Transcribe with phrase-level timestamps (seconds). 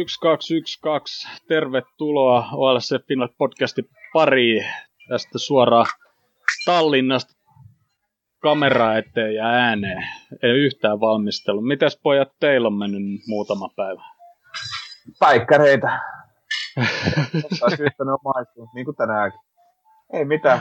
[0.00, 4.64] Koli, Koli 1212, tervetuloa OLC Finland podcastin pariin.
[5.08, 5.86] Tästä suoraan
[6.64, 7.32] Tallinnasta
[8.42, 10.04] kamera eteen ja ääneen.
[10.42, 11.60] Ei yhtään valmistelu.
[11.60, 14.02] Mitäs pojat teillä on mennyt muutama päivä?
[15.18, 16.00] Päikkäreitä.
[17.80, 19.40] Yhtä ne on maistunut, niin kuin tänäänkin.
[20.12, 20.60] Ei mitään.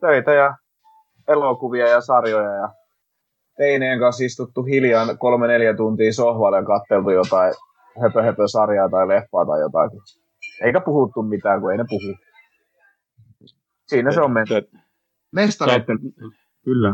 [0.00, 0.56] Töitä ja
[1.28, 2.68] elokuvia ja sarjoja ja
[3.56, 7.54] teineen kanssa istuttu hiljaa kolme neljä tuntia sohvalle ja katteltu jotain
[8.02, 10.00] höpö, höpö sarjaa tai leffaa tai jotakin.
[10.64, 12.16] Eikä puhuttu mitään, kun ei ne puhu.
[13.86, 14.64] Siinä se on mennyt.
[15.32, 15.98] Mestareitten,
[16.64, 16.92] kyllä.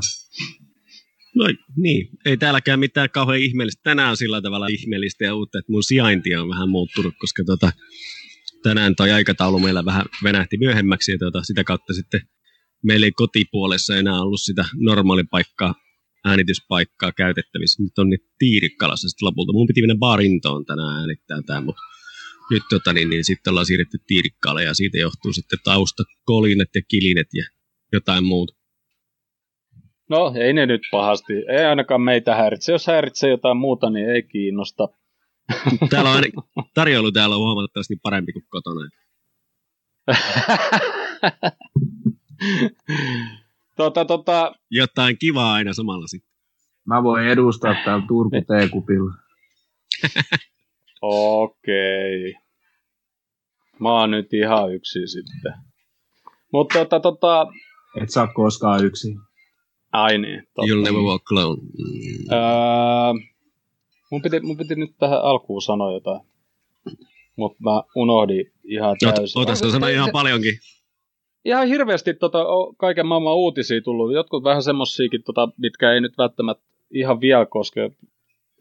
[1.35, 1.45] No
[1.77, 3.81] niin, ei täälläkään mitään kauhean ihmeellistä.
[3.85, 7.73] Tänään on sillä tavalla ihmeellistä ja uutta, että mun sijainti on vähän muuttunut, koska tota,
[8.63, 12.21] tänään toi aikataulu meillä vähän venähti myöhemmäksi ja tota, sitä kautta sitten
[12.83, 15.75] meillä ei kotipuolessa enää ollut sitä normaalipaikkaa
[16.25, 17.83] äänityspaikkaa käytettävissä.
[17.83, 19.53] Nyt on nyt Tiirikkalassa sitten lopulta.
[19.53, 21.83] Mun piti mennä baarintoon tänään äänittää tämä, mutta
[22.51, 26.83] nyt tota, niin, niin sitten ollaan siirretty Tiirikkaalle ja siitä johtuu sitten tausta kolinet ja
[26.89, 27.45] kilinet ja
[27.93, 28.55] jotain muuta.
[30.11, 31.33] No, ei ne nyt pahasti.
[31.33, 32.73] Ei ainakaan meitä häiritse.
[32.73, 34.89] Jos häiritsee jotain muuta, niin ei kiinnosta.
[35.91, 36.23] Täällä on
[36.75, 38.89] tarjoilu täällä on huomattavasti parempi kuin kotona.
[43.77, 44.53] tota, tota...
[44.71, 46.33] Jotain kivaa aina samalla sitten.
[46.85, 49.15] Mä voin edustaa täällä Turku T-kupilla.
[51.03, 52.31] Okei.
[52.31, 52.43] Okay.
[53.79, 55.55] Mä oon nyt ihan yksi sitten.
[56.53, 57.47] Mutta tota, tota...
[58.03, 59.17] Et saa koskaan yksi.
[59.93, 60.43] Ai niin.
[60.55, 60.73] Totta.
[60.73, 61.63] You'll never walk alone.
[61.63, 62.33] Mm.
[62.33, 63.13] Öö,
[64.11, 66.21] mun, piti, mun piti nyt tähän alkuun sanoa jotain.
[67.37, 69.41] Mutta mä unohdin ihan täysin.
[69.43, 70.59] Ota, ota sanoa ihan paljonkin
[71.45, 72.39] ihan hirveästi tota,
[72.77, 74.13] kaiken maailman uutisia tullut.
[74.13, 77.91] Jotkut vähän semmoisiakin, tota, mitkä ei nyt välttämättä ihan vielä koske.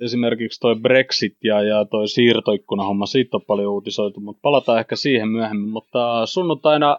[0.01, 5.29] Esimerkiksi toi Brexit ja, ja toi siirtoikkuna-homma, siitä on paljon uutisoitu, mutta palataan ehkä siihen
[5.29, 5.69] myöhemmin.
[5.69, 6.97] Mutta sunnuntaina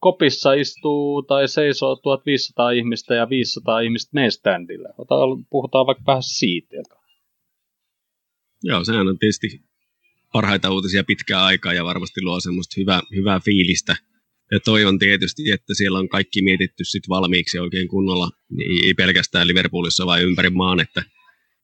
[0.00, 4.88] kopissa istuu tai seisoo 1500 ihmistä ja 500 ihmistä meidän standilla.
[5.50, 6.76] Puhutaan vaikka vähän siitä.
[8.62, 9.60] Joo, sehän on tietysti
[10.32, 13.96] parhaita uutisia pitkään aikaa ja varmasti luo semmoista hyvää, hyvää fiilistä–
[14.50, 19.46] ja toivon tietysti, että siellä on kaikki mietitty sit valmiiksi oikein kunnolla, niin ei pelkästään
[19.46, 21.00] Liverpoolissa vai ympäri maan, että,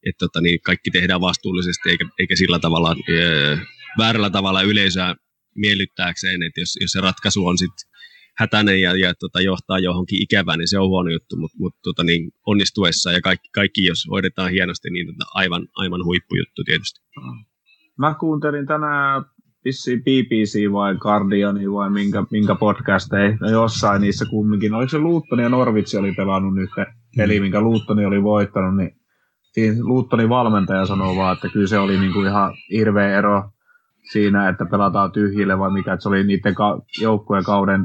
[0.07, 3.57] että tota, niin kaikki tehdään vastuullisesti eikä, eikä sillä tavalla öö,
[3.99, 5.15] väärällä tavalla yleisöä
[5.55, 7.97] miellyttääkseen, että jos, jos se ratkaisu on sitten
[8.39, 12.05] hätäinen ja, ja tota, johtaa johonkin ikävään, niin se on huono juttu, mutta mut, tota,
[12.05, 17.01] niin onnistuessa ja kaikki, kaikki, jos hoidetaan hienosti, niin tota, aivan, aivan huippujuttu tietysti.
[17.99, 19.25] Mä kuuntelin tänään
[19.67, 24.75] vissiin BBC vai Guardian vai minkä, minkä podcasteja, no jossain niissä kumminkin.
[24.75, 26.71] Oliko se Luuttoni ja Norvitsi oli pelannut nyt
[27.17, 27.43] peli, mm.
[27.43, 28.91] minkä Luuttoni oli voittanut, niin
[29.53, 33.51] siinä Luuttonin valmentaja sanoi vaan, että kyllä se oli niinku ihan hirveä ero
[34.13, 37.85] siinä, että pelataan tyhjille vai mikä, että se oli niiden ka- joukkueen kauden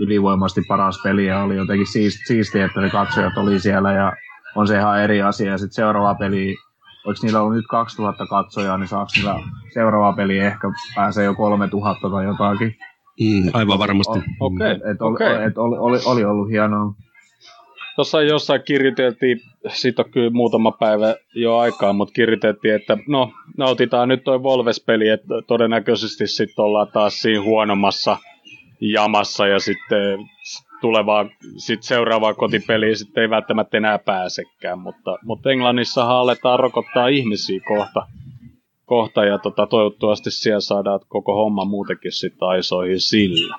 [0.00, 1.86] ylivoimasti paras peli ja oli jotenkin
[2.26, 4.12] siistiä, että ne katsojat oli siellä ja
[4.56, 5.50] on se ihan eri asia.
[5.50, 6.56] Ja sitten seuraava peli
[7.08, 9.34] oliko niillä ollut nyt 2000 katsojaa, niin saako niillä
[9.74, 12.76] seuraava peli ehkä pääsee jo 3000 tai jotakin.
[13.20, 14.18] Mm, aivan varmasti.
[14.40, 15.44] Okei, okay, et, okay.
[15.46, 16.94] et oli, oli, oli, ollut hienoa.
[17.96, 24.08] Tuossa jossain kirjoiteltiin, siitä on kyllä muutama päivä jo aikaa, mutta kirjoiteltiin, että no, nautitaan
[24.08, 28.16] nyt toi Volves-peli, että todennäköisesti sitten ollaan taas siinä huonommassa
[28.80, 30.18] jamassa ja sitten
[30.80, 37.60] tulevaa, sit seuraavaa kotipeliä sitten ei välttämättä enää pääsekään, mutta, mutta Englannissa aletaan rokottaa ihmisiä
[37.68, 38.06] kohta,
[38.84, 43.58] kohta ja tota, toivottavasti siellä saadaan koko homma muutenkin sitten aisoihin sillä.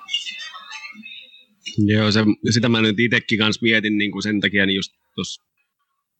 [1.86, 2.20] Joo, se,
[2.50, 5.42] sitä mä nyt itsekin kanssa mietin niin kuin sen takia, niin just tuossa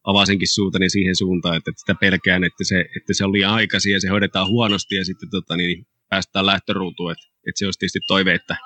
[0.05, 3.93] avasinkin suutani siihen suuntaan, että, että sitä pelkään, että se, että se on liian aikaisin
[3.93, 8.01] ja se hoidetaan huonosti ja sitten tota, niin päästään lähtöruutuun, että, että se olisi tietysti
[8.07, 8.57] toive, että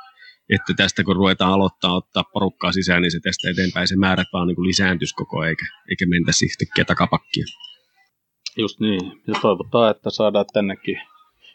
[0.51, 4.49] että tästä kun ruvetaan aloittaa ottaa porukkaa sisään, niin se tästä eteenpäin se määrät vaan
[4.49, 7.45] niin lisääntyisi koko eikä, eikä mentäisi yhtäkkiä takapakkia.
[8.59, 11.01] Just niin, ja toivotaan, että saadaan tännekin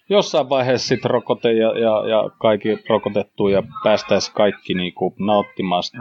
[0.09, 5.83] jossain vaiheessa sitten rokote ja, ja, ja kaikki rokotettu ja päästäisiin kaikki niin kuin nauttimaan
[5.83, 5.97] sitä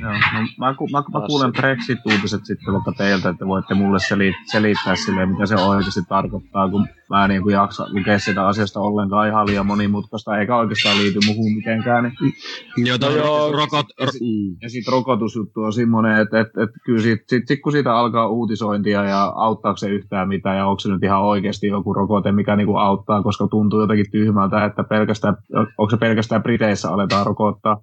[0.00, 4.34] Joo, no, mä, ku, mä, mä kuulen Brexit-uutiset sitten vaikka teiltä, että voitte mulle seli,
[4.52, 9.28] selittää sille, mitä se oikeasti tarkoittaa, kun mä en niin jaksa lukea sitä asiasta ollenkaan
[9.28, 12.04] ihan liian monimutkaista, eikä oikeastaan liity muuhun mitenkään.
[12.04, 12.86] Niin.
[12.86, 13.86] Joo, no, joo, rokot...
[14.00, 14.56] Ja, ja, mm.
[14.62, 18.28] ja sitten rokotusjuttu on semmoinen, että, että, että kyllä sit, sit, sit, kun siitä alkaa
[18.28, 22.56] uutisointia ja auttaako se yhtään mitään ja onko se nyt ihan oikeasti joku rokote, mikä
[22.56, 25.36] niinku auttaa, koska tuntuu jotenkin tyhmältä, että pelkästään,
[25.78, 27.82] onko se pelkästään Briteissä aletaan rokottaa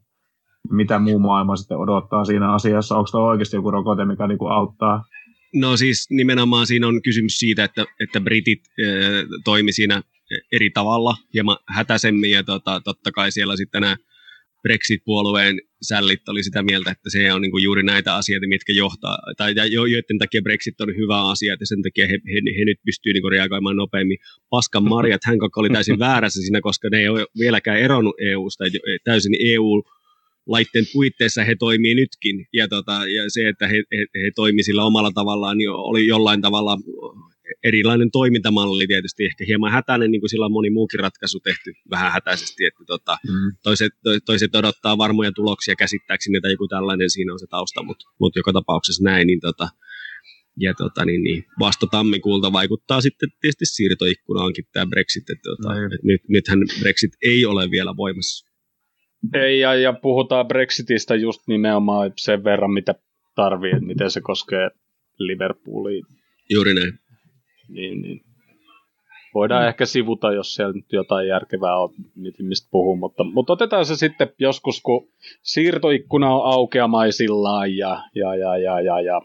[0.71, 2.97] mitä muu maailma sitten odottaa siinä asiassa?
[2.97, 5.03] Onko tämä oikeasti joku rokote, mikä niinku auttaa?
[5.55, 10.01] No siis nimenomaan siinä on kysymys siitä, että, että britit äh, toimi siinä
[10.51, 13.95] eri tavalla, hieman hätäisemmin ja tota, totta kai siellä sitten nämä
[14.63, 19.17] Brexit-puolueen sällit oli sitä mieltä, että se on niin kuin juuri näitä asioita, mitkä johtaa,
[19.37, 22.79] tai jo, joiden takia Brexit on hyvä asia, että sen takia he, he, he nyt
[22.85, 24.17] pystyy niin kuin reagoimaan nopeammin.
[24.49, 28.63] Paskan Marjat, hän oli täysin väärässä siinä, koska ne ei ole vieläkään eronnut EU-sta,
[29.03, 29.83] täysin EU
[30.47, 34.83] laitteen puitteissa he toimii nytkin, ja, tota, ja se, että he, he, he toimii sillä
[34.83, 36.77] omalla tavallaan, niin oli jollain tavalla
[37.63, 42.11] erilainen toimintamalli tietysti, ehkä hieman hätäinen, niin kuin sillä on moni muukin ratkaisu tehty vähän
[42.11, 43.57] hätäisesti, että tota, mm.
[43.63, 43.91] toiset,
[44.25, 48.53] toiset odottaa varmoja tuloksia käsittääkseni, että joku tällainen siinä on se tausta, mutta mut joka
[48.53, 49.69] tapauksessa näin, niin tota,
[50.59, 55.85] ja tota, niin, niin, vasta tammikuulta vaikuttaa sitten tietysti siirtoikkunaankin tämä Brexit, että tota, no,
[55.85, 58.46] et nyt, nythän Brexit ei ole vielä voimassa.
[59.33, 62.95] Ei, ja, ja puhutaan Brexitistä just nimenomaan sen verran, mitä
[63.35, 64.69] tarvii, että miten se koskee
[65.19, 66.05] Liverpoolia.
[66.49, 66.99] Juuri näin
[67.69, 68.21] niin, niin
[69.33, 69.67] voidaan mm.
[69.67, 71.89] ehkä sivuta, jos siellä nyt jotain järkevää on,
[72.39, 75.07] mistä puhuu, mutta, mutta otetaan se sitten joskus, kun
[75.41, 79.21] siirtoikkuna on aukeamaisillaan ja, ja, ja, ja, ja, ja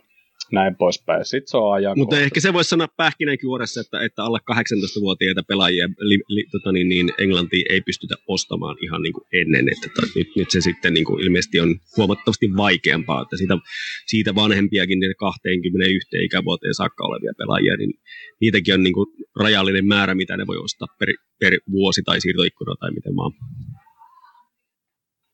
[0.52, 1.24] näin poispäin.
[1.24, 5.88] Sitten se on ajan Mutta ehkä se voisi sanoa pähkinänkuoressa, että, että alle 18-vuotiaita pelaajia
[5.98, 9.68] li, li, tota niin, niin Englantiin ei pystytä ostamaan ihan niin kuin ennen.
[9.68, 13.58] Että että nyt, nyt se sitten niin kuin ilmeisesti on huomattavasti vaikeampaa, että siitä,
[14.06, 17.92] siitä vanhempiakin niin 21 ikävuoteen saakka olevia pelaajia, niin
[18.40, 19.06] niitäkin on niin kuin
[19.36, 21.08] rajallinen määrä, mitä ne voi ostaa per,
[21.40, 23.32] per vuosi tai siirtoikkuna tai miten vaan.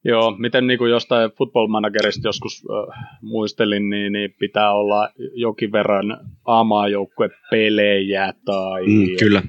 [0.04, 5.72] Joo, miten niin kuin jostain football managerista joskus äh, muistelin, niin, niin pitää olla jokin
[5.72, 9.42] verran A-maajoukkue pelejä tai, mm, kyllä.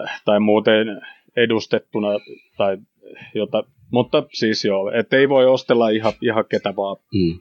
[0.00, 0.86] Äh, tai muuten
[1.36, 2.08] edustettuna
[2.56, 2.78] tai
[3.34, 7.40] jota, mutta siis joo, että ei voi ostella ihan, ihan ketä vaan, mm.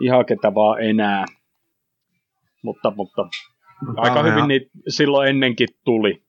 [0.00, 1.24] ihan ketä vaan enää,
[2.62, 3.28] mutta, mutta
[3.96, 6.27] aika hyvin niitä silloin ennenkin tuli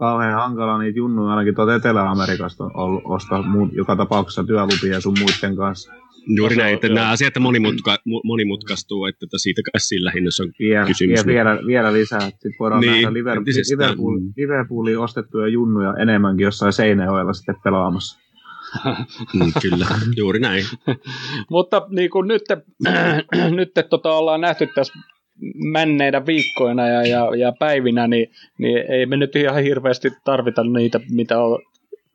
[0.00, 5.56] kauhean hankala niitä junnuja ainakin tuolta Etelä-Amerikasta on ostaa muut, joka tapauksessa työlupia sun muiden
[5.56, 5.92] kanssa.
[6.36, 11.26] Juuri näin, että nämä asiat monimutka, monimutkaistuu, että siitä kai sillä hinnassa on vielä, kysymys.
[11.26, 12.20] Vielä, vielä lisää.
[12.20, 14.32] Sitten voidaan niin, nähdä Liverpool, Liverpool, mm.
[14.36, 18.18] Liverpooliin ostettuja junnuja enemmänkin jossain Seinäjoella sitten pelaamassa.
[19.34, 19.86] mm, kyllä,
[20.16, 20.64] juuri näin.
[21.50, 22.42] Mutta niin kuin nyt,
[23.56, 24.92] nyt tota, ollaan nähty tässä
[25.54, 31.00] menneinä viikkoina ja, ja, ja päivinä, niin, niin ei me nyt ihan hirveästi tarvita niitä,
[31.10, 31.58] mitä on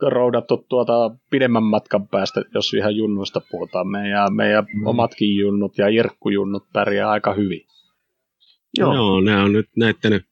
[0.01, 3.87] roudattu tuota pidemmän matkan päästä, jos ihan junnuista puhutaan.
[3.87, 4.87] Meidän, meidän mm.
[4.87, 7.61] omatkin junnut ja irkkujunnut pärjää aika hyvin.
[8.77, 10.25] Joo, Joo nämä on nyt näyttänyt,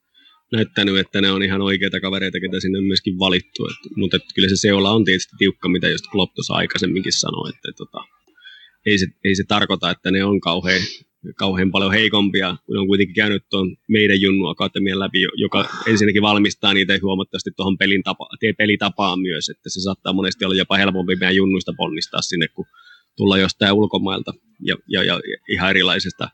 [0.52, 3.66] näyttänyt, että ne on ihan oikeita kavereita, ketä sinne on myöskin valittu.
[3.66, 7.50] Et, mutta et, kyllä se seola on tietysti tiukka, mitä just Klopp tuossa aikaisemminkin sanoi,
[7.50, 7.98] että tota,
[8.86, 10.80] ei, se, ei se tarkoita, että ne on kauhean
[11.36, 16.74] kauhean paljon heikompia, kun on kuitenkin käynyt tuon meidän Junnu Akatemian läpi, joka ensinnäkin valmistaa
[16.74, 18.28] niitä huomattavasti tuohon pelin tapa,
[18.58, 22.66] pelitapaan myös, että se saattaa monesti olla jopa helpompi meidän Junnuista ponnistaa sinne, kun
[23.16, 26.28] tulla jostain ulkomailta ja, ja, ja ihan erilaisesta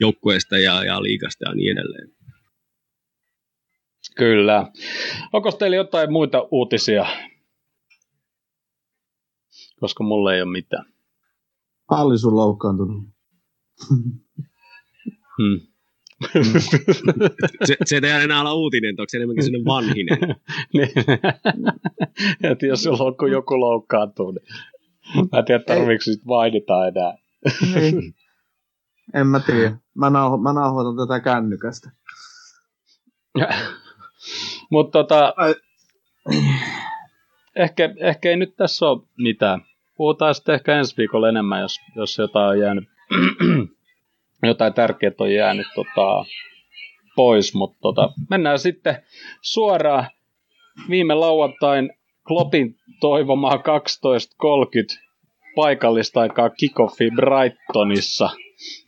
[0.00, 2.08] joukkueesta ja, ja liikasta ja niin edelleen.
[4.16, 4.66] Kyllä.
[5.32, 7.06] Onko teillä jotain muita uutisia?
[9.80, 10.92] Koska mulle ei ole mitään.
[11.90, 13.04] Allis on loukkaantunut.
[15.38, 15.60] Hmm.
[17.64, 20.18] se, se ei enää olla uutinen, onko se enemmänkin sellainen vanhinen?
[20.74, 20.90] niin.
[22.42, 24.46] että jos sulla on joku loukkaantuu, niin
[25.32, 27.14] mä en tiedä, tarviiko sitten mainita enää.
[27.76, 27.92] Ei.
[29.14, 29.76] En mä tiedä.
[29.94, 31.90] Mä, nauho, mä nauhoitan tätä kännykästä.
[34.70, 35.34] Mutta tota,
[37.56, 39.60] ehkä, ehkä ei nyt tässä ole mitään.
[39.96, 42.88] Puhutaan sitten ehkä ensi viikolla enemmän, jos, jos jotain on jäänyt
[44.42, 46.24] jotain tärkeää on jäänyt tota,
[47.16, 49.02] pois, mutta tota, mennään sitten
[49.40, 50.06] suoraan
[50.90, 51.92] viime lauantain
[52.26, 53.62] Kloppin toivomaa 12.30
[55.54, 58.30] paikallista aikaa kickoffi Brightonissa.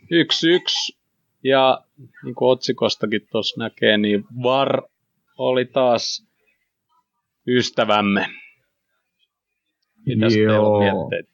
[0.05, 0.97] 1-1
[1.45, 1.85] ja
[2.25, 4.83] niin kuin otsikostakin tuossa näkee, niin VAR
[5.39, 6.27] oli taas
[7.49, 8.27] ystävämme.
[10.07, 10.81] Mitäs Joo.
[10.81, 11.34] teillä No,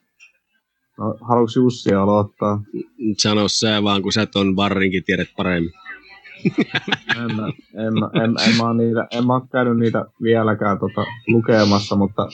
[1.01, 2.63] haluatko Jussi aloittaa?
[3.19, 5.73] Sano sä vaan, kun sä ton varrinkin tiedät paremmin.
[7.17, 7.47] en, mä,
[7.87, 12.29] en, mä, en, en, mä niitä, en mä käynyt niitä vieläkään tota, lukemassa, mutta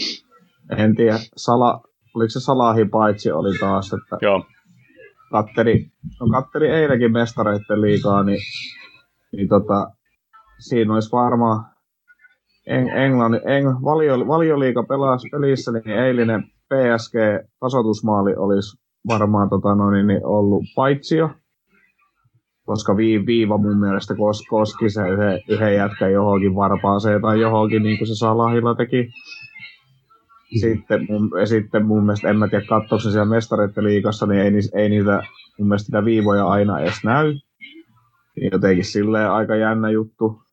[0.79, 1.81] en tiedä, Sala,
[2.15, 4.47] oliko se Salahi paitsi oli taas, että Joo.
[5.31, 8.39] Katteri, no katteri eilenkin mestareiden liikaa, niin,
[9.33, 9.91] niin tota,
[10.59, 11.65] siinä olisi varmaan
[12.67, 20.65] Englannin, Eng, valio, valioliiga pelas pelissä, niin eilinen PSG-tasoitusmaali olisi varmaan tota, noin, niin ollut
[20.77, 21.31] paitsio.
[22.65, 27.99] koska viiva mun mielestä kos, koski se yhden, yhden jätkän johonkin varpaaseen tai johonkin, niin
[27.99, 29.03] kuin se Salahilla teki.
[29.03, 30.59] Mm.
[30.61, 34.53] Sitten mun, sitten mun mielestä, en mä tiedä katsoa se siellä mestareiden liigassa, niin ei,
[34.75, 35.23] ei niitä
[35.59, 37.35] mun mielestä niitä viivoja aina edes näy.
[38.37, 40.46] Niin jotenkin silleen aika jännä juttu.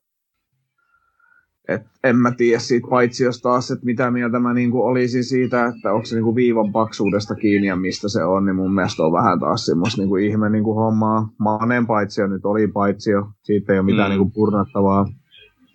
[1.68, 5.66] Et en mä tiedä siitä paitsi jos taas, että mitä mieltä mä niinku olisin siitä,
[5.66, 9.12] että onko se niinku viivan paksuudesta kiinni ja mistä se on, niin mun mielestä on
[9.12, 11.30] vähän taas semmoista niinku ihme niinku hommaa.
[11.38, 14.18] Manen paitsio nyt oli paitsio, siitä ei ole mitään mm.
[14.18, 15.06] niinku purnattavaa.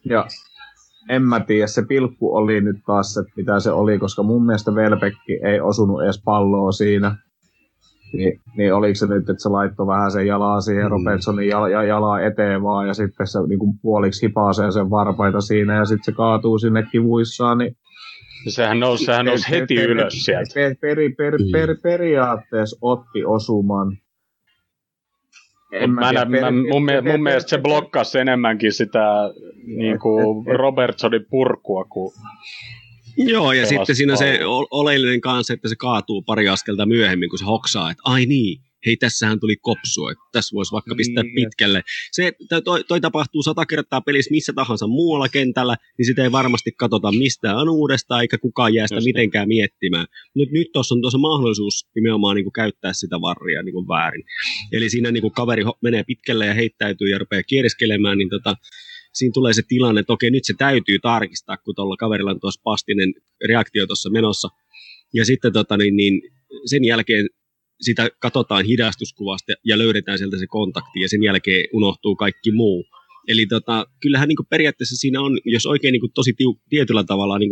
[0.05, 0.27] Ja
[1.09, 4.75] en mä tiedä, se pilkku oli nyt taas, että mitä se oli, koska mun mielestä
[4.75, 7.17] Velpekki ei osunut edes palloa siinä.
[8.13, 10.91] Niin, niin oliko se nyt, että se laittoi vähän sen jalaa siihen mm.
[10.91, 15.77] Robertsonin jala, jalaa eteen vaan ja sitten se niin kuin puoliksi hipaasee sen varpaita siinä
[15.77, 17.77] ja sitten se kaatuu sinne kivuissaan, niin
[18.49, 20.51] Sehän nousi, sehän nousi heti per, ylös sieltä.
[20.55, 23.99] Per, per, per, per, per, periaatteessa otti osuman.
[25.73, 29.05] En mä, mä, mä, mun, per, mun mielestä se blokkasi enemmänkin sitä
[29.67, 32.15] niin kuin Robertsonin purkua kuin
[33.19, 34.39] Joo, ja sitten siinä se
[34.71, 38.97] oleellinen kanssa, että se kaatuu pari askelta myöhemmin, kun se hoksaa, että ai niin, hei
[38.97, 41.35] tässähän tuli kopsu, että tässä voisi vaikka pistää niin.
[41.35, 41.83] pitkälle.
[42.13, 42.33] Se,
[42.65, 47.13] toi, toi tapahtuu sata kertaa pelissä missä tahansa muualla kentällä, niin sitä ei varmasti katsota
[47.13, 50.07] mistään uudestaan, eikä kukaan jää sitä Just mitenkään miettimään.
[50.35, 54.25] Nyt, nyt tuossa on tuossa mahdollisuus nimenomaan niin kuin käyttää sitä varria niin kuin väärin.
[54.73, 58.57] Eli siinä niin kuin kaveri menee pitkälle ja heittäytyy ja rupeaa kieriskelemään, niin tota,
[59.19, 62.61] siinä tulee se tilanne, että okei, nyt se täytyy tarkistaa, kun tuolla kaverilla on tuossa
[62.65, 63.15] pastinen
[63.49, 64.49] reaktio tuossa menossa.
[65.15, 66.23] Ja sitten tota, niin, niin,
[66.67, 67.29] sen jälkeen
[67.81, 72.87] sitä katsotaan hidastuskuvasta ja löydetään sieltä se kontakti ja sen jälkeen unohtuu kaikki muu.
[73.29, 77.51] Eli tota, kyllähän niin periaatteessa siinä on, jos oikein niin tosi tiu, tietyllä tavalla niin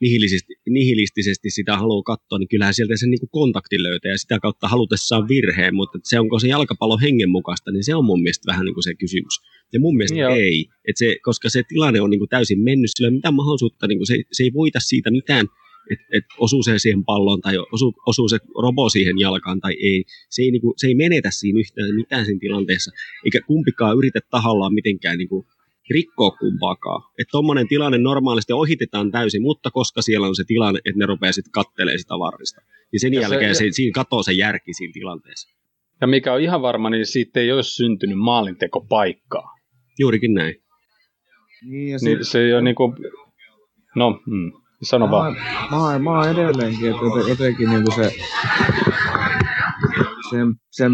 [0.00, 4.68] nihilistisesti, nihilistisesti sitä haluaa katsoa, niin kyllähän sieltä sen niin kontakti löytää ja sitä kautta
[4.68, 8.64] halutessaan virheen, mutta se onko se jalkapallo hengen mukaista, niin se on mun mielestä vähän
[8.64, 9.34] niin kuin se kysymys.
[9.72, 10.34] Ja mun mielestä Joo.
[10.34, 13.86] ei, Et se, koska se tilanne on niin kuin täysin mennyt, sillä ei mitään mahdollisuutta,
[13.86, 15.46] niin kuin se, se ei voita siitä mitään,
[15.90, 20.04] että et osuu se siihen palloon tai osuu, osuu se robo siihen jalkaan tai ei.
[20.30, 22.90] Se ei, niin kuin, se ei menetä siinä yhtään mitään siinä tilanteessa,
[23.24, 25.46] eikä kumpikaan yritä tahallaan mitenkään niin kuin,
[25.90, 27.02] rikkoa kumpaakaan.
[27.18, 31.32] Että tuommoinen tilanne normaalisti ohitetaan täysin, mutta koska siellä on se tilanne, että ne rupeaa
[31.32, 32.60] sitten kattelee sitä varrista,
[32.92, 35.56] niin sen ja jälkeen se, se, siinä katoo se järki siinä tilanteessa.
[36.00, 39.54] Ja mikä on ihan varma, niin siitä ei olisi syntynyt maalintekopaikkaa.
[39.98, 40.54] Juurikin näin.
[41.62, 42.96] Niin, ja niin se ei ole niin kuin...
[43.96, 45.36] No, mm, sano mä, vaan.
[45.70, 48.12] Mä, mä oon edelleenkin, että jotenkin niin kuin se...
[50.30, 50.92] Sen, sen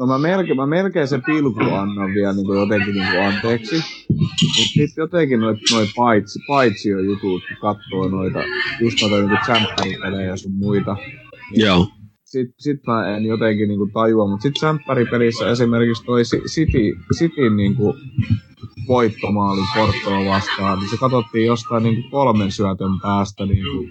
[0.00, 3.76] No mä melkein, mä melkein se pilku annan vielä niin jotenkin niin anteeksi.
[4.08, 8.38] Mutta sitten jotenkin noit, noi paitsi, paitsio jutut, kun katsoo noita,
[8.80, 10.96] just noita tsemppäripelejä ja sun muita.
[11.50, 11.86] Niin Joo.
[12.24, 17.94] Sitten sit mä en jotenkin niinku tajua, mutta sitten tsemppäripelissä esimerkiksi toi City, Cityn niinku
[18.88, 23.88] voittomaali Portoa vastaan, niin se katsottiin jostain niinku kolmen syötön päästä niinku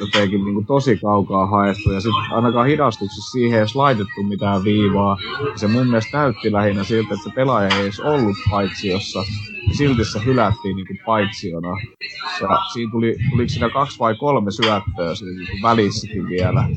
[0.00, 4.64] jotenkin niin kuin tosi kaukaa haettu ja sitten ainakaan hidastuksessa siihen ei edes laitettu mitään
[4.64, 5.16] viivaa.
[5.56, 9.18] Se mun mielestä näytti lähinnä siltä, että se pelaaja ei edes ollut paitsiossa
[9.68, 11.68] ja silti se hylättiin niin kuin paitsiona.
[12.40, 16.68] Ja siinä tuli, tuliko siinä kaksi vai kolme syöttöä siinä niin välissäkin vielä.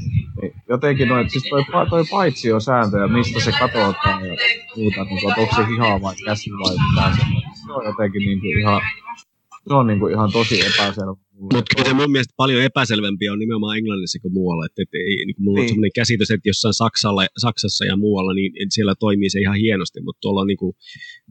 [0.42, 4.36] Niin jotenkin noin, siis toi, toi paitsio sääntö ja mistä se katsotaan ja
[4.78, 7.26] muuta, niin onko se hihaa vai käsi vai mitä se,
[7.66, 8.82] se on jotenkin niin kuin ihan
[9.68, 11.25] se on niin kuin ihan tosi epäselvä.
[11.40, 14.66] Mutta kyllä se mun mielestä paljon epäselvempiä on nimenomaan Englannissa kuin muualla.
[14.66, 15.64] Et, et, ei, niin mulla niin.
[15.64, 20.02] on sellainen käsitys, että jossain Saksalla, Saksassa ja muualla, niin siellä toimii se ihan hienosti,
[20.02, 20.76] mutta tuolla on niin kuin,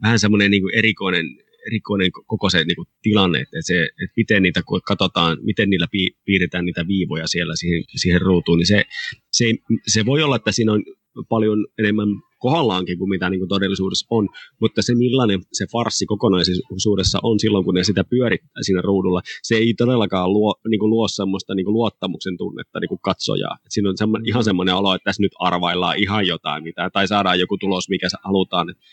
[0.01, 1.25] vähän semmoinen niin erikoinen,
[1.67, 5.87] erikoinen koko se niin kuin, tilanne, että, se, että miten niitä, kun katsotaan, miten niillä
[6.25, 8.83] piirretään niitä viivoja siellä siihen, siihen ruutuun, niin se,
[9.31, 9.45] se,
[9.87, 10.83] se voi olla, että siinä on
[11.29, 12.07] paljon enemmän
[12.45, 14.29] kohdallaankin kuin mitä niin kuin todellisuudessa on,
[14.61, 19.55] mutta se millainen se farssi kokonaisuudessa on silloin, kun ne sitä pyörittää siinä ruudulla, se
[19.55, 23.57] ei todellakaan luo, niin kuin luo semmoista niin kuin luottamuksen tunnetta niin kuin katsojaa.
[23.65, 27.07] Et siinä on semmo, ihan semmoinen olo, että tässä nyt arvaillaan ihan jotain, mitä, tai
[27.07, 28.83] saadaan joku tulos, mikä halutaan, että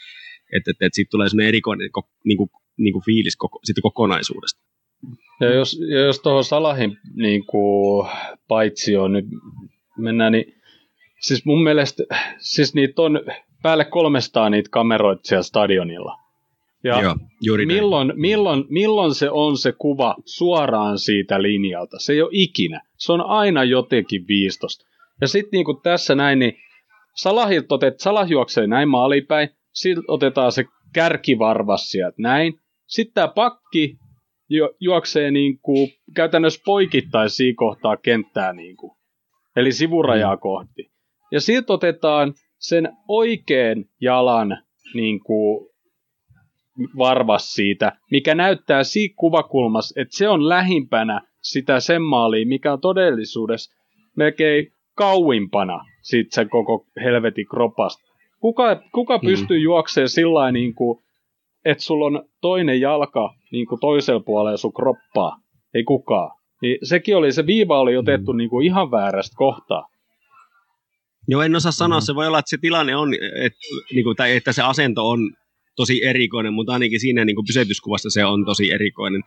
[0.57, 1.91] et, et, et siitä tulee semmoinen erikoinen
[2.25, 4.61] niin kuin, niin kuin fiilis koko, siitä kokonaisuudesta.
[5.41, 8.09] Ja jos, jos tuohon Salahin niin kuin,
[8.49, 9.27] paitsi on nyt
[9.99, 10.62] mennään, niin
[11.23, 12.03] Siis mun mielestä,
[12.39, 13.21] siis niitä on
[13.63, 16.19] päälle 300 niitä kameroita siellä stadionilla.
[16.85, 21.97] Ja Joo, juuri milloin, milloin, milloin se on se kuva suoraan siitä linjalta?
[21.99, 22.81] Se ei ole ikinä.
[22.97, 24.85] Se on aina jotenkin viistosta.
[25.21, 26.57] Ja sitten niin tässä näin, niin
[27.15, 32.61] Salahit otet, Salah juoksee näin maalipäin, sitten otetaan se kärkivarvas sieltä näin.
[32.87, 33.99] Sitten tämä pakki
[34.49, 38.93] ju, juoksee niin kuin, käytännössä poikittaisiin kohtaa kenttää, niin kuin,
[39.57, 40.41] eli sivurajaa mm.
[40.41, 40.92] kohti.
[41.33, 44.59] Ja sitten otetaan sen oikean jalan
[44.95, 45.73] niin kuin,
[46.99, 52.81] varvas siitä, mikä näyttää siinä kuvakulmassa, että se on lähimpänä sitä sen maaliin, mikä on
[52.81, 53.75] todellisuudessa
[54.17, 58.13] melkein kauimpana siitä sen koko helvetin kropasta.
[58.41, 59.27] Kuka, kuka mm.
[59.27, 61.03] pystyy juoksemaan sillä niin kuin,
[61.65, 65.37] että sulla on toinen jalka niin kuin toisella puolella sun kroppaa?
[65.75, 66.31] Ei kukaan.
[66.63, 68.37] Niin sekin oli, se viiva oli otettu mm.
[68.37, 69.89] niin kuin ihan väärästä kohtaa.
[71.29, 71.99] Joo, en osaa sanoa.
[71.99, 72.05] Mm.
[72.05, 73.59] Se voi olla, että se tilanne on, että,
[73.93, 75.33] niin kuin, tai että se asento on
[75.77, 79.23] tosi erikoinen, mutta ainakin siinä niin kuin pysäytyskuvassa se on tosi erikoinen.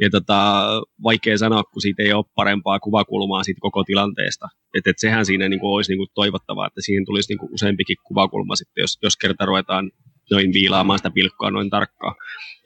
[0.00, 0.64] Ja tota,
[1.02, 4.48] vaikea sanoa, kun siitä ei ole parempaa kuvakulmaa siitä koko tilanteesta.
[4.74, 7.54] Et, et sehän siinä niin kuin olisi niin kuin toivottavaa, että siihen tulisi niin kuin
[7.54, 9.90] useampikin kuvakulma sitten, jos, jos kerta ruvetaan
[10.30, 12.14] noin viilaamaan sitä pilkkoa noin tarkkaan.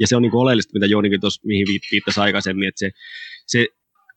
[0.00, 2.90] Ja se on niin kuin oleellista, mitä Joonikin tuossa, mihin viittasi aikaisemmin, että se,
[3.46, 3.66] se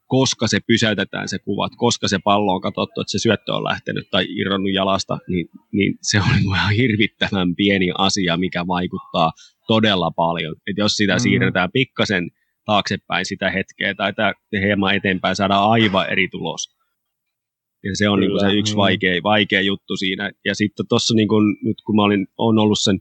[0.10, 4.10] koska se pysäytetään se kuvat, koska se pallo on katsottu, että se syöttö on lähtenyt
[4.12, 9.32] tai irronnut jalasta, niin, niin se on ihan hirvittävän pieni asia, mikä vaikuttaa
[9.68, 10.56] todella paljon.
[10.68, 11.20] Et jos sitä mm.
[11.20, 12.32] siirretään pikkasen
[12.66, 14.14] taaksepäin sitä hetkeä tai
[14.52, 16.62] hieman eteenpäin, saadaan aivan eri tulos.
[17.84, 18.78] Ja se on niin se yksi mm.
[18.78, 20.32] vaikea, vaikea juttu siinä.
[20.46, 21.28] Ja sitten tuossa niin
[21.64, 23.00] nyt kun mä olin, olen ollut sen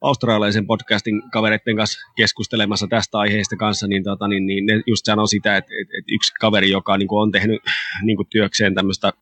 [0.00, 5.28] australialaisen podcastin kavereiden kanssa keskustelemassa tästä aiheesta kanssa, niin, tota, niin, niin ne just sanoi
[5.28, 7.62] sitä, että, että, että yksi kaveri, joka niin kuin on tehnyt
[8.02, 9.12] niin kuin työkseen tämmöistä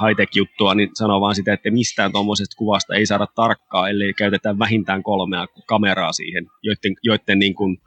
[0.00, 5.02] high-tech-juttua, niin sanoo vaan sitä, että mistään tuommoisesta kuvasta ei saada tarkkaa, ellei käytetään vähintään
[5.02, 7.78] kolmea kameraa siihen, joiden, joiden niin kuin,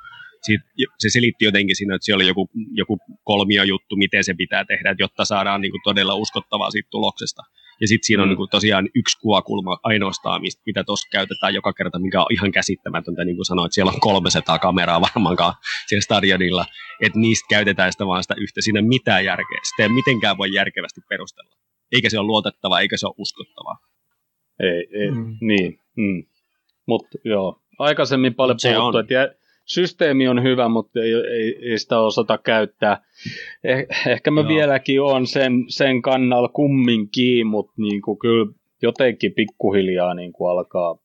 [0.97, 4.95] se selitti jotenkin siinä, että siellä oli joku, joku kolmio juttu, miten se pitää tehdä,
[4.99, 7.43] jotta saadaan niin kuin todella uskottavaa siitä tuloksesta.
[7.81, 8.31] Ja sitten siinä on mm.
[8.31, 12.51] niin kuin tosiaan yksi kuvakulma ainoastaan, mistä, mitä tuossa käytetään joka kerta, mikä on ihan
[12.51, 15.53] käsittämätöntä, niin kuin sanoit, siellä on 300 kameraa varmaankaan
[15.87, 16.65] siellä stadionilla,
[17.01, 18.61] että niistä käytetään sitä vaan sitä yhtä.
[18.61, 19.59] Siinä mitään järkeä.
[19.63, 21.55] Sitä ei mitenkään voi järkevästi perustella.
[21.91, 23.77] Eikä se ole luotettava, eikä se ole uskottava.
[24.59, 25.37] Ei, ei mm.
[25.41, 25.79] niin.
[25.95, 26.23] Mm.
[26.85, 29.35] Mutta joo, aikaisemmin paljon puhuttu, että
[29.65, 33.03] systeemi on hyvä, mutta ei, ei, ei sitä osata käyttää.
[33.63, 34.47] Eh, ehkä mä Joo.
[34.47, 40.97] vieläkin on sen, sen kannalla kumminkin, mutta niin kuin kyllä jotenkin pikkuhiljaa niin kuin alkaa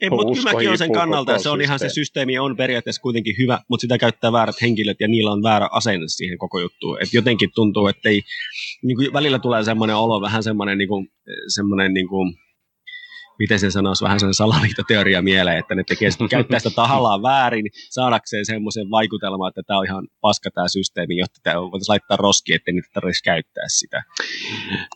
[0.00, 3.02] ei, mutta kyllä mäkin olen sen kannalta, että se on ihan se systeemi on periaatteessa
[3.02, 7.02] kuitenkin hyvä, mutta sitä käyttää väärät henkilöt ja niillä on väärä asenne siihen koko juttuun.
[7.02, 8.22] Et jotenkin tuntuu, että ei,
[8.82, 11.10] niin kuin välillä tulee semmoinen olo, vähän semmoinen, niin kuin,
[11.48, 12.34] semmoinen niin kuin,
[13.38, 18.46] miten se sanoisi, vähän sellainen salaliittoteoria mieleen, että ne tekee, käyttää sitä tahallaan väärin saadakseen
[18.46, 22.74] semmoisen vaikutelman, että tämä on ihan paska tämä systeemi, jotta tämä voitaisiin laittaa roski, ettei
[22.74, 24.02] niitä tarvitsisi käyttää sitä.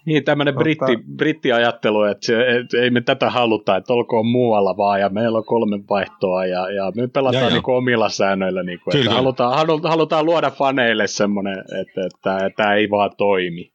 [0.07, 5.01] Niin, tämmöinen britti, brittiajattelu, että, se, että ei me tätä haluta, että olkoon muualla vaan,
[5.01, 8.81] ja meillä on kolme vaihtoa, ja, ja me pelataan joo, niin kuin omilla säännöillä, niin
[8.81, 13.73] kuin, että halutaan, halutaan luoda faneille semmoinen, että, että, että tämä ei vaan toimi.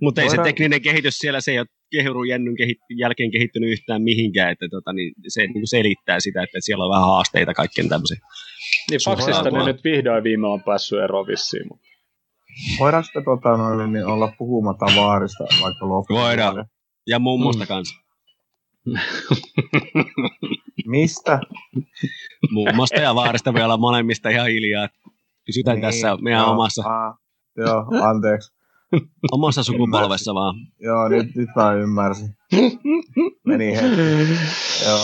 [0.00, 4.52] Mutta ei se tekninen kehitys siellä, se ei ole Kehurujännyn kehit, jälkeen kehittynyt yhtään mihinkään,
[4.52, 8.16] että tota, niin se niin selittää sitä, että siellä on vähän haasteita kaikkien tämmöisiä.
[8.90, 11.68] Niin Faxista ne nyt vihdoin viime on päässyt eroon vissiin.
[11.68, 11.86] Mutta...
[12.78, 16.20] Voidaanko sitä tota, noin, niin olla puhumatta vaarista vaikka loppuun?
[16.20, 16.66] Voidaan.
[17.06, 17.68] Ja mummosta mm.
[17.68, 17.94] kanssa.
[20.86, 21.40] Mistä?
[22.50, 24.88] Mummosta ja vaarista voi olla molemmista ihan hiljaa.
[25.46, 26.82] Pysytään niin, tässä meidän joo, omassa.
[26.82, 27.18] Aa,
[27.56, 28.61] joo, anteeksi.
[29.32, 30.54] Omassa sukupolvessa vaan.
[30.80, 32.28] Joo, nyt, nyt mä ymmärsin.
[33.46, 34.00] Meni hetki.
[34.86, 34.98] Joo.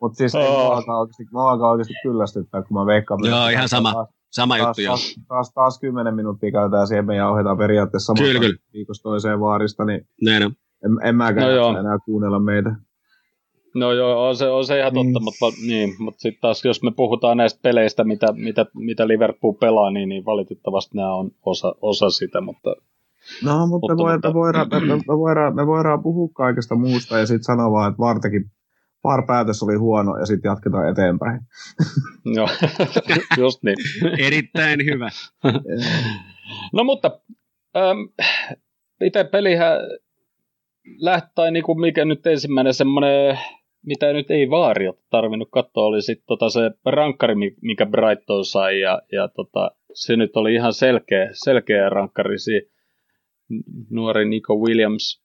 [0.00, 0.72] Mutta siis oh.
[0.72, 3.20] alkaa oikeasti, mä alkaa oikeasti kyllästyttää, kun mä veikkaan.
[3.24, 3.92] Joo, ihan sama.
[3.92, 4.96] Taas, sama taas, juttu, joo.
[4.96, 8.56] Taas, taas, taas, kymmenen minuuttia käytetään siihen, me jauhetaan periaatteessa samasta kyllä, kyllä.
[8.72, 10.52] viikosta toiseen vaarista, niin Näin on.
[10.84, 12.76] En, en mäkään no enää kuunnella meitä.
[13.74, 15.24] No joo, on se, on se ihan totta, niin.
[15.24, 19.90] mutta, niin, mutta sitten taas jos me puhutaan näistä peleistä, mitä, mitä, mitä Liverpool pelaa,
[19.90, 22.74] niin, niin valitettavasti nämä on osa, osa sitä, mutta
[23.44, 24.28] No, mutta, mutta, me, mutta...
[24.28, 27.98] Me, voidaan, me, me, voidaan, me voidaan puhua kaikesta muusta ja sitten sanoa vaan, että
[27.98, 28.50] Vartekin
[29.02, 31.40] par päätös oli huono ja sitten jatketaan eteenpäin.
[32.36, 32.48] Joo,
[33.38, 33.76] just niin.
[34.18, 35.08] Erittäin hyvä.
[36.76, 37.20] no mutta
[37.76, 37.98] ähm,
[39.00, 39.78] itse pelihän
[41.00, 43.38] lähti, tai niinku mikä nyt ensimmäinen semmoinen,
[43.86, 49.02] mitä nyt ei vaari tarvinnut katsoa, oli sitten tota se rankkari, mikä Brighton sai, ja,
[49.12, 52.75] ja tota, se nyt oli ihan selkeä, selkeä rankkari siinä
[53.90, 55.22] nuori Nico Williams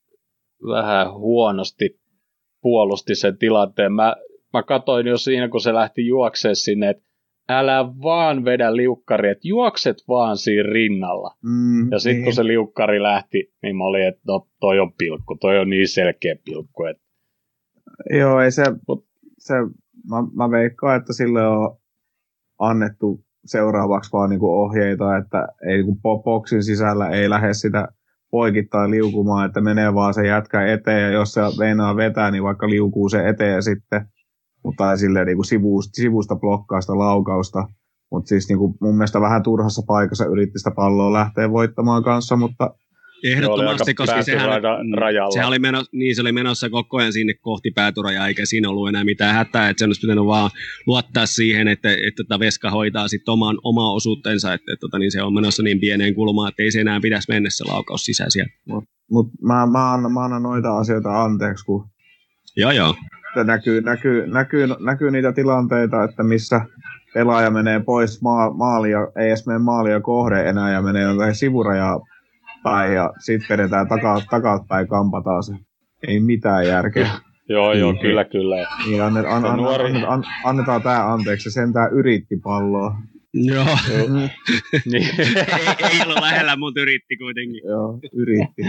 [0.68, 2.00] vähän huonosti
[2.62, 3.94] puolusti sen tilanteen.
[3.94, 4.16] Mä,
[4.54, 7.04] mä katoin jo siinä, kun se lähti juokseen sinne, että
[7.50, 11.38] älä vaan vedä liukkari, että juokset vaan siinä rinnalla.
[11.44, 12.24] Mm, ja sitten niin.
[12.24, 15.88] kun se liukkari lähti, niin mä olin, että no toi on pilkku, toi on niin
[15.88, 16.84] selkeä pilkku.
[16.84, 17.04] Että...
[18.10, 18.64] Joo, ei se,
[19.38, 19.54] se
[20.10, 21.78] mä, mä veikkaan, että sille on
[22.60, 27.88] annettu seuraavaksi vaan niinku ohjeita, että ei niinku boksin sisällä ei lähde sitä
[28.32, 32.70] poikittain liukumaan, että menee vaan se jätkä eteen ja jos se meinaa vetää, niin vaikka
[32.70, 34.06] liukuu se eteen sitten,
[34.64, 37.68] mutta ei silleen niin kuin sivusta, sivusta blokkaa sitä laukausta.
[38.12, 42.36] Mutta siis niin kuin mun mielestä vähän turhassa paikassa yritti sitä palloa lähteä voittamaan kanssa,
[42.36, 42.76] mutta
[43.24, 44.50] Ehdottomasti, koska sehän,
[44.98, 45.32] rajalla.
[45.32, 48.90] sehän oli, menossa, niin, se oli menossa koko ajan sinne kohti päätyrajaa, eikä siinä ollut
[48.90, 50.50] enää mitään hätää, että sen olisi pitänyt vaan
[50.88, 55.00] luottaa siihen, että, että, että tota Veska hoitaa sitten oman, omaa osuutensa, että, että tota,
[55.00, 58.06] niin se on menossa niin pieneen kulmaan, että ei se enää pitäisi mennä se laukaus
[58.06, 58.52] sisään sieltä.
[58.68, 61.90] Mutta mut mä, mä, annan, mä annan noita asioita anteeksi, kun
[62.56, 62.96] joo, joo.
[63.44, 66.62] Näkyy, näkyy, näkyy, näkyy niitä tilanteita, että missä
[67.14, 72.00] pelaaja menee pois maa, maalia, ei edes mene maalia kohde enää ja menee jotain sivurajaa
[72.64, 75.54] päin ja sitten vedetään takaa, takaa päin kampataan se.
[76.08, 77.10] Ei mitään järkeä.
[77.50, 78.68] joo, joo, niin, kyllä, kyllä.
[78.86, 79.96] Niin, annet, an, an, nuori...
[79.96, 82.96] an, an, annetaan tämä anteeksi, sentään yritti palloa.
[83.34, 83.66] Joo.
[84.92, 85.08] niin.
[85.20, 87.62] ei, ei ollut lähellä, mutta yritti kuitenkin.
[87.66, 88.62] Joo, yritti.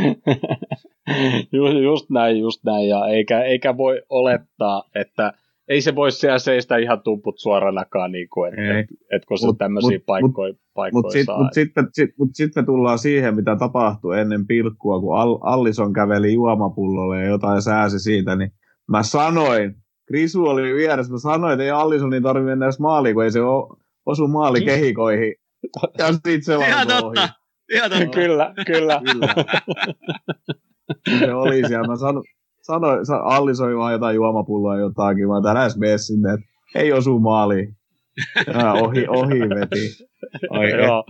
[1.52, 2.88] just, just näin, just näin.
[2.88, 5.32] Ja eikä, eikä voi olettaa, että
[5.68, 9.46] ei se voi siellä seistä ihan tumput suoranakaan, niin kuin, että et, et, kun se
[9.46, 11.38] mut, tämmöisiä mut, paikkoja, paikkoja mut sit, saa.
[11.38, 15.92] Mutta sitten sit, mut sit me tullaan siihen, mitä tapahtui ennen pilkkua, kun Al, Allison
[15.92, 18.52] käveli juomapullolle ja jotain sääsi siitä, niin
[18.88, 19.74] mä sanoin,
[20.08, 23.40] Krisu oli vieressä, mä sanoin, että ei Allisonin tarvitse mennä edes maaliin, kun ei se
[24.06, 25.34] osu maalikehikoihin.
[25.98, 27.28] Ja sitten se Ihan totta.
[27.72, 28.06] Ihan totta.
[28.06, 29.00] kyllä, kyllä.
[29.04, 29.34] kyllä.
[31.18, 31.88] se oli siellä.
[31.88, 32.24] Mä sanoin,
[32.62, 37.76] sanoi, allisoi vaan jotain juomapulloa jotakin, mä tänään mene sinne, että ei osu maaliin.
[38.54, 40.06] Ja ohi, ohi veti.
[40.50, 41.04] Ai Joo.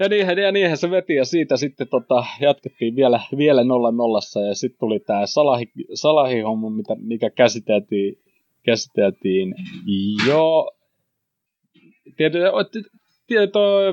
[0.00, 4.40] Ja niinhän, ja niinhän se veti, ja siitä sitten tota, jatkettiin vielä, vielä nolla nollassa,
[4.40, 8.16] ja sitten tuli tämä Salahi, Salahi-homma, mitä, mikä käsiteltiin,
[8.66, 9.54] käsiteltiin
[10.28, 10.70] jo.
[12.16, 12.80] Tietysti,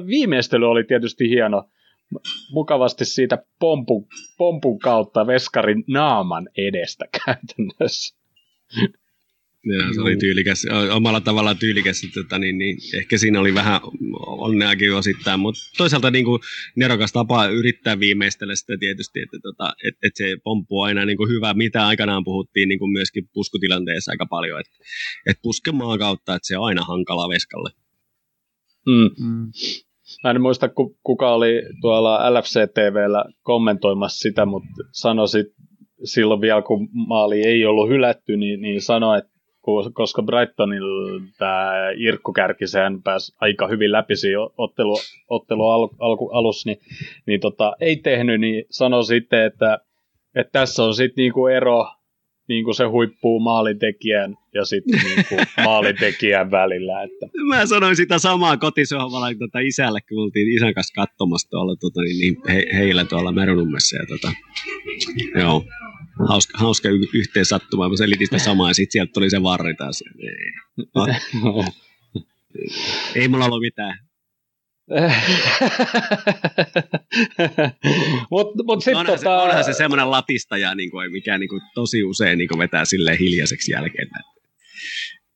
[0.08, 1.64] viimeistely oli tietysti hieno,
[2.52, 8.16] mukavasti siitä pompun, pompun kautta veskarin naaman edestä käytännössä.
[9.66, 13.82] Ja, se oli tyylikäs, omalla tavallaan tyylikäs, tota, niin, niin, ehkä siinä oli vähän
[14.18, 16.42] onneakin osittain, mutta toisaalta niin kuin,
[16.76, 21.18] nerokas tapa yrittää viimeistellä sitä tietysti, että tota, et, et se pomppu on aina niin
[21.18, 24.78] kuin hyvä, mitä aikanaan puhuttiin niin kuin myöskin puskutilanteessa aika paljon, että
[25.26, 27.72] et puskemaan kautta, että se on aina hankala veskalle.
[28.86, 29.26] Mm.
[29.26, 29.52] Mm.
[30.24, 30.70] Mä en muista,
[31.04, 35.28] kuka oli tuolla LFC-TVllä kommentoimassa sitä, mutta sanoi
[36.04, 39.32] silloin vielä, kun maali ei ollut hylätty, niin, niin sanoi, että
[39.94, 44.96] koska Brightonilla tämä Irkku Kärkiseen pääsi aika hyvin läpi siinä ottelu,
[45.30, 46.80] ottelu al, alku, alussa, niin,
[47.26, 49.80] niin tota, ei tehnyt, niin sanoi sitten, että,
[50.36, 51.88] että tässä on sitten niinku ero
[52.52, 57.04] niin kuin se huippuu maalintekijän ja sitten niin kuin maalintekijän välillä.
[57.04, 57.26] Että.
[57.48, 62.20] Mä sanoin sitä samaa kotisohvalla tota isälle, kun oltiin isän kanssa katsomassa tuolla tota, niin,
[62.20, 63.98] niin he, heillä tuolla Merunummessa.
[63.98, 64.32] Ja, tota,
[65.40, 65.66] joo,
[66.28, 67.90] hauska, hauska y- yhteen sattuma.
[67.90, 70.04] Mä selitin sitä samaa ja sitten sieltä tuli se varri taas.
[70.24, 70.52] Ei,
[73.22, 74.11] ei mulla ollut mitään.
[78.32, 79.18] mut, mut sit onhan, tota...
[79.18, 82.86] se, onhan se semmoinen latistaja, niin kuin, mikä niin kuin, tosi usein niin kuin, vetää
[82.86, 84.08] sille hiljaiseksi jälkeen.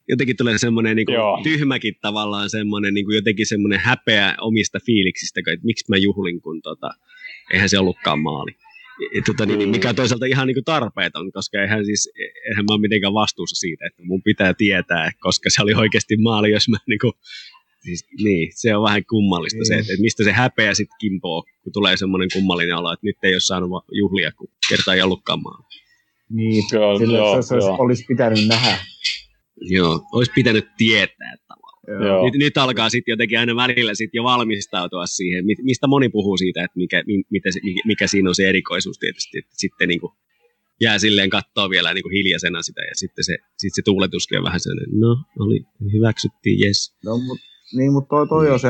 [0.09, 5.39] Jotenkin tulee semmoinen niin kuin, tyhmäkin tavallaan semmoinen, niin kuin, jotenkin semmoinen häpeä omista fiiliksistä,
[5.39, 6.89] että miksi mä juhlin, kun tota,
[7.53, 8.51] eihän se ollutkaan maali.
[9.17, 12.11] Et, tota, niin, mikä on toisaalta ihan niin kuin tarpeeton, koska eihän, siis,
[12.49, 16.51] eihän mä ole mitenkään vastuussa siitä, että mun pitää tietää, koska se oli oikeasti maali,
[16.51, 17.13] jos mä niin kuin,
[17.85, 19.65] Siis, niin, se on vähän kummallista niin.
[19.65, 23.17] se, että, että mistä se häpeä sitten kimpoo, kun tulee semmoinen kummallinen olo, että nyt
[23.23, 25.63] ei ole saanut juhlia, kun kerta ei ollutkaan maan.
[26.29, 27.75] Niin, joo, sillä joo, se, joo.
[27.79, 28.77] olisi pitänyt nähdä.
[29.61, 32.25] Joo, olisi pitänyt tietää tavallaan.
[32.25, 36.63] Nyt, nyt alkaa sitten jotenkin aina välillä sit jo valmistautua siihen, mistä moni puhuu siitä,
[36.63, 40.13] että mikä, mitä se, mikä siinä on se erikoisuus tietysti, että sitten niin kuin
[40.81, 44.43] jää silleen katsoa vielä niin kuin hiljaisena sitä ja sitten se, sit se tuuletuskin on
[44.43, 45.59] vähän sellainen, no oli,
[45.93, 46.95] hyväksyttiin, yes.
[47.05, 48.69] No, mutta niin, mutta toi, toi, on se,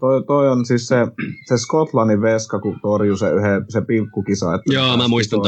[0.00, 1.06] toi, toi on siis se,
[1.48, 4.54] se Skotlannin veska, kun torjui se, yhden, se pilkkukisa.
[4.54, 5.40] Että Joo, mä muistan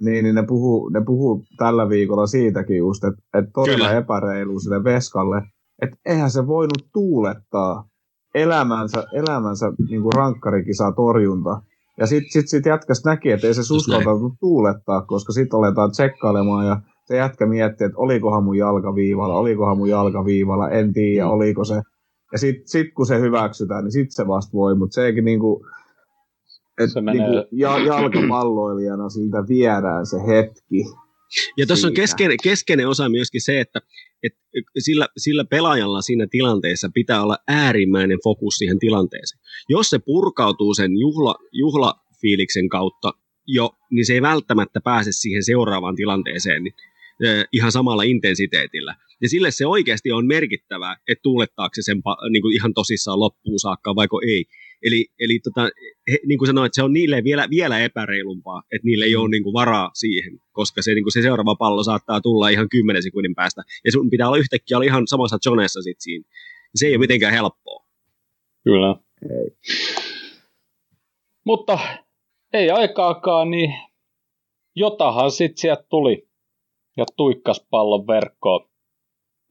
[0.00, 3.98] Niin, niin ne puhuu, ne puhuu tällä viikolla siitäkin just, että, että todella Kyllä.
[3.98, 5.42] epäreilu sille veskalle,
[5.82, 7.88] että eihän se voinut tuulettaa
[8.34, 11.62] elämänsä, elämänsä niin kuin rankkarikisa torjunta.
[11.98, 16.66] Ja sitten sit, sit jätkäs näki, että ei se uskaltanut tuulettaa, koska sitten aletaan tsekkailemaan
[16.66, 21.24] ja se jätkä miettii, että olikohan mun jalka viivalla, olikohan mun jalka viivalla, en tiedä,
[21.24, 21.30] mm.
[21.30, 21.82] oliko se.
[22.34, 25.66] Ja sitten sit kun se hyväksytään, niin sitten se vasta voi, mutta se eikin niinku,
[26.84, 30.84] että niinku ja, jalkapalloilijana siltä viedään se hetki.
[31.58, 33.80] Ja tuossa on keskeinen, keskeinen osa myöskin se, että,
[34.22, 34.40] että
[34.78, 39.40] sillä, sillä pelaajalla siinä tilanteessa pitää olla äärimmäinen fokus siihen tilanteeseen.
[39.68, 43.12] Jos se purkautuu sen juhla, juhla fiiliksen kautta
[43.46, 46.74] jo, niin se ei välttämättä pääse siihen seuraavaan tilanteeseen niin,
[47.52, 48.94] ihan samalla intensiteetillä.
[49.20, 53.58] Ja sille se oikeasti on merkittävää, että tuulettaako se sen niin kuin ihan tosissaan loppuun
[53.58, 54.44] saakka, vaiko ei.
[54.82, 55.68] Eli, eli tota,
[56.10, 59.28] he, niin kuin sanoin, että se on niille vielä, vielä epäreilumpaa, että niille ei ole
[59.28, 63.02] niin kuin varaa siihen, koska se, niin kuin se seuraava pallo saattaa tulla ihan 10
[63.02, 63.62] sekunnin päästä.
[63.84, 66.24] Ja sun pitää olla yhtäkkiä olla ihan samassa zonessa sit siinä.
[66.74, 67.86] Se ei ole mitenkään helppoa.
[68.64, 68.96] Kyllä.
[69.22, 69.56] Ei.
[71.44, 71.78] Mutta
[72.52, 73.74] ei aikaakaan, niin
[74.76, 76.28] jotahan sitten sieltä tuli
[76.96, 78.68] ja tuikkas pallon verkkoon.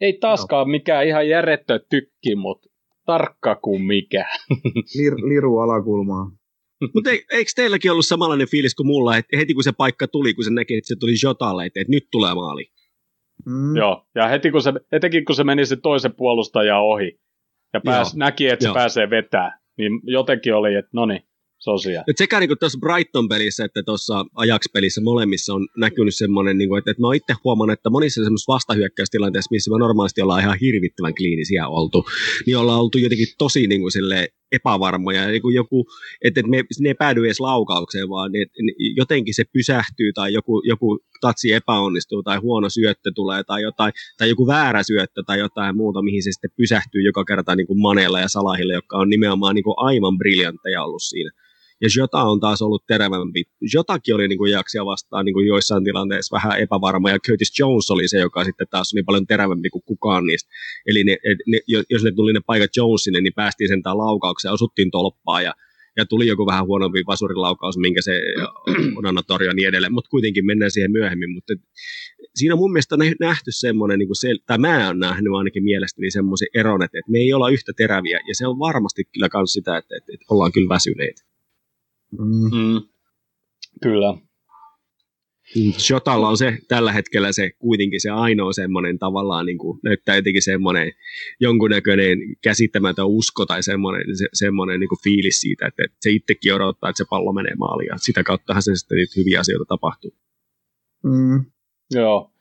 [0.02, 0.72] Ei taaskaan no.
[0.72, 2.70] mikään ihan järjettö tykki, mutta
[3.06, 4.26] tarkka kuin mikä.
[4.98, 6.32] Lir, liru alakulmaa.
[6.94, 10.44] Mutta eikö teilläkin ollut samanlainen fiilis kuin mulla, että heti kun se paikka tuli, kun
[10.44, 12.66] se näki, että se tuli Jotalle, että, nyt tulee maali?
[13.46, 13.76] Mm.
[13.76, 17.20] Joo, ja heti kun se, etenkin kun se meni se toisen puolustajan ohi,
[17.74, 18.74] ja pääs, näki, että Joo.
[18.74, 21.22] se pääsee vetää, niin jotenkin oli, että no niin,
[21.64, 22.04] Sosia.
[22.08, 26.92] Et sekä niin tuossa Brighton-pelissä että tuossa Ajax-pelissä molemmissa on näkynyt semmoinen, niin kuin, että,
[26.92, 31.16] että mä oon itse huomannut, että monissa semmoisissa vastahyökkäystilanteissa, missä me normaalisti ollaan ihan hirvittävän
[31.16, 32.06] kliinisiä oltu,
[32.46, 35.28] niin ollaan oltu jotenkin tosi niin kuin, sille epävarmoja.
[35.28, 35.86] Niin kuin joku,
[36.26, 40.34] että, että me, ne ei päädy edes laukaukseen, vaan ne, ne, jotenkin se pysähtyy tai
[40.34, 45.40] joku, joku tatsi epäonnistuu tai huono syöttö tulee tai, jotain, tai joku väärä syöttö tai
[45.40, 49.10] jotain muuta, mihin se sitten pysähtyy joka kerta niin kuin Manella ja Salahille, jotka on
[49.10, 51.32] nimenomaan niin kuin aivan briljantteja ollut siinä.
[51.84, 53.44] Ja Jota on taas ollut terävämpi.
[53.74, 57.92] Jotakin oli niin kuin jaksia vastaan niin kuin joissain tilanteissa vähän epävarma, ja Curtis Jones
[57.92, 60.50] oli se, joka sitten taas oli paljon terävämpi kuin kukaan niistä.
[60.86, 61.18] Eli ne,
[61.48, 65.54] ne, jos ne tuli ne paikat Jonesille, niin päästiin sentään laukaukseen, osuttiin tolppaa, ja
[65.98, 68.22] ja tuli joku vähän huonompi vasurilaukaus, minkä se
[68.98, 71.32] on anna ja niin edelleen, mutta kuitenkin mennään siihen myöhemmin.
[71.32, 71.54] Mutta
[72.36, 76.48] siinä on mun mielestä nähty semmoinen, niin se, tai mä oon nähnyt ainakin mielestäni semmoisen
[76.56, 79.78] eron, että, että me ei olla yhtä teräviä, ja se on varmasti kyllä myös sitä,
[79.78, 81.22] että, että, että ollaan kyllä väsyneitä.
[82.20, 82.58] Mm.
[82.58, 82.82] Mm.
[83.82, 84.18] Kyllä.
[85.78, 90.42] Shotalla on se tällä hetkellä se kuitenkin se ainoa semmoinen tavallaan niin kuin, näyttää jotenkin
[90.42, 90.92] semmoinen
[91.40, 96.54] jonkunnäköinen käsittämätön usko tai semmoinen, se, semmoinen niin kuin fiilis siitä, että, että se itsekin
[96.54, 100.12] odottaa, että se pallo menee maaliin ja sitä kauttahan se sitten niitä hyviä asioita tapahtuu.
[101.04, 101.46] Mm.
[101.92, 102.32] Joo,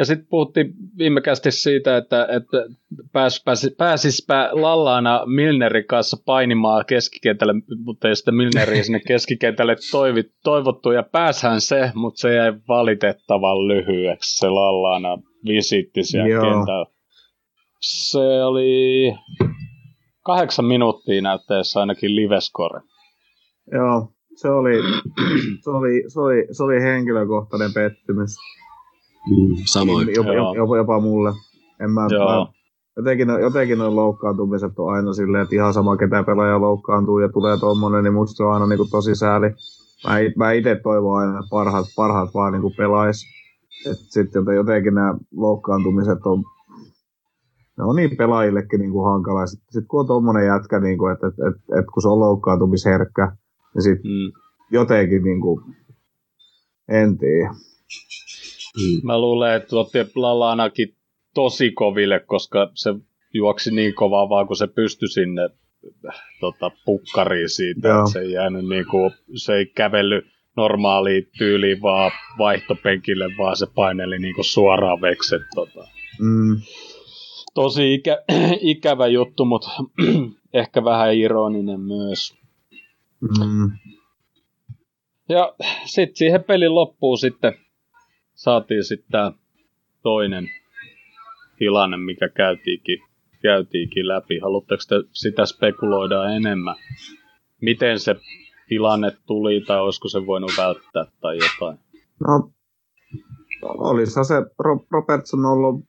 [0.00, 2.56] ja sitten puhuttiin viimekästi siitä, että, että
[3.12, 10.22] pääs, pääs, pääsispä Lallaana Milnerin kanssa painimaan keskikentälle, mutta ei sitten Milneri sinne keskikentälle toivi,
[10.44, 16.42] toivottu, ja pääshän se, mutta se jäi valitettavan lyhyeksi se Lallaana visiitti siellä Joo.
[16.42, 16.86] kentällä.
[17.80, 19.12] Se oli
[20.24, 22.80] kahdeksan minuuttia näyttäessä ainakin livescore.
[23.72, 24.82] Joo, se oli,
[25.64, 28.36] se oli, se oli, se oli henkilökohtainen pettymys.
[29.26, 30.08] Mm, samoin.
[30.14, 31.32] Jopa, jopa, jopa mulle.
[31.80, 32.46] En mä, mä,
[32.96, 37.58] jotenkin, jotenkin noin loukkaantumiset on aina silleen, että ihan sama ketä pelaaja loukkaantuu ja tulee
[37.58, 39.46] tuommoinen, niin musta se on aina niin kuin tosi sääli.
[40.04, 43.26] Mä, mä itse toivon aina, että parhaat, parhaat vaan niin pelais.
[43.94, 46.44] Sitten jotenkin nämä loukkaantumiset on
[47.80, 49.46] ne on niin pelaajillekin niin kuin hankala.
[49.46, 52.20] Sitten sit kun on tuommoinen jätkä, niin kuin, että, että, että, että, kun se on
[52.20, 53.32] loukkaantumisherkkä,
[53.74, 54.32] niin sitten mm.
[54.70, 55.64] jotenkin niin kuin,
[56.88, 57.54] en tiedä.
[58.76, 59.06] Mm.
[59.06, 60.94] Mä luulen, että otti Lalanakin
[61.34, 62.94] tosi koville, koska se
[63.34, 65.50] juoksi niin kovaa vaan, kun se pystyi sinne
[66.40, 67.88] tota, pukkariin siitä.
[67.88, 68.06] Joo.
[68.06, 70.24] Se ei jäänyt niin kuin, se ei kävellyt
[70.56, 75.42] normaaliin tyyliin vaan vaihtopenkille, vaan se paineli niin kuin suoraan vekset.
[75.54, 75.88] Tota.
[76.20, 76.60] Mm.
[77.54, 78.22] Tosi ikä,
[78.60, 79.68] ikävä juttu, mutta
[80.54, 82.34] ehkä vähän ironinen myös.
[83.20, 83.72] Mm.
[85.28, 85.54] Ja
[85.84, 87.54] sitten siihen pelin loppuun sitten
[88.40, 89.32] saatiin sitten tämä
[90.02, 90.50] toinen
[91.58, 92.98] tilanne, mikä käytiinkin,
[93.42, 94.38] käytiinkin läpi.
[94.38, 96.76] Haluatteko te sitä spekuloida enemmän?
[97.60, 98.16] Miten se
[98.68, 101.78] tilanne tuli tai olisiko se voinut välttää tai jotain?
[102.26, 102.52] No,
[103.62, 104.34] olisi se
[104.90, 105.84] Robertson ollut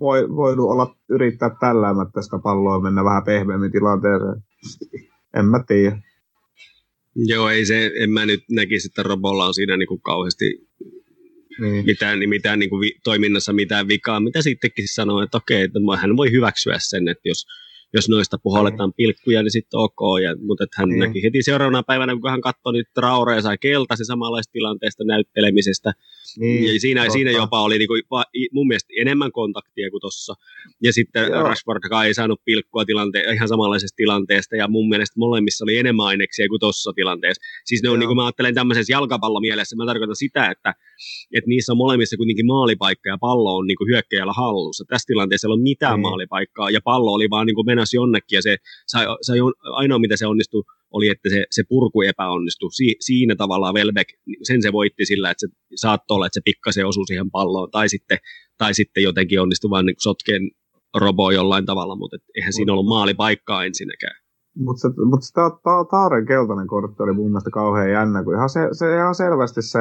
[0.00, 4.42] voi, voinut olla yrittää tälläämättä sitä palloa mennä vähän pehmeämmin tilanteeseen.
[5.36, 5.98] En mä tiedä.
[7.14, 10.67] Joo, ei se, en mä nyt näkisi, että Robolla on siinä niin kuin kauheasti
[11.58, 11.86] niin.
[11.86, 14.20] mitään, niin mitään niin kuin vi, toiminnassa mitään vikaa.
[14.20, 17.46] Mitä sittenkin sanoo, että okei, että hän voi hyväksyä sen, että jos
[17.94, 20.20] jos noista puhalletaan pilkkuja, niin sitten ok.
[20.22, 20.98] Ja, mutta että hän mm.
[20.98, 25.92] näki heti seuraavana päivänä, kun hän katsoi nyt Traore ja sai keltaisen samanlaista tilanteesta näyttelemisestä.
[26.38, 27.12] Niin, ja siinä, totta.
[27.12, 27.94] siinä jopa oli niinku,
[28.52, 30.34] mun mielestä enemmän kontaktia kuin tuossa.
[30.82, 31.42] Ja sitten Joo.
[31.42, 34.56] Rashford ei saanut pilkkua tilante- ihan samanlaisesta tilanteesta.
[34.56, 37.42] Ja mun mielestä molemmissa oli enemmän aineksia kuin tuossa tilanteessa.
[37.64, 40.74] Siis ne on, niin kuin mä ajattelen tämmöisessä jalkapallomielessä, mä tarkoitan sitä, että,
[41.36, 44.84] että niissä on molemmissa kuitenkin maalipaikka ja pallo on niin kuin hyökkäjällä hallussa.
[44.88, 46.02] Tässä tilanteessa ei ole mitään mm.
[46.02, 49.38] maalipaikkaa ja pallo oli vaan niin kuin painaa jonnekin ja se sai, sai,
[49.72, 52.72] ainoa mitä se onnistui oli, että se, se purku epäonnistui.
[52.72, 54.10] Si, siinä tavallaan Welbeck,
[54.42, 57.88] sen se voitti sillä, että se saattoi olla, että se pikkasen osui siihen palloon tai
[57.88, 58.18] sitten,
[58.58, 60.50] tai sitten jotenkin onnistui vain niin sotkeen
[60.94, 64.16] robo jollain tavalla, mutta et eihän siinä ollut maalipaikkaa ensinnäkään.
[64.56, 68.34] Mutta se, mut se ta, ta, Taaren keltainen kortti oli mun mielestä kauhean jännä, kun
[68.34, 69.78] ihan, se, se, ihan selvästi se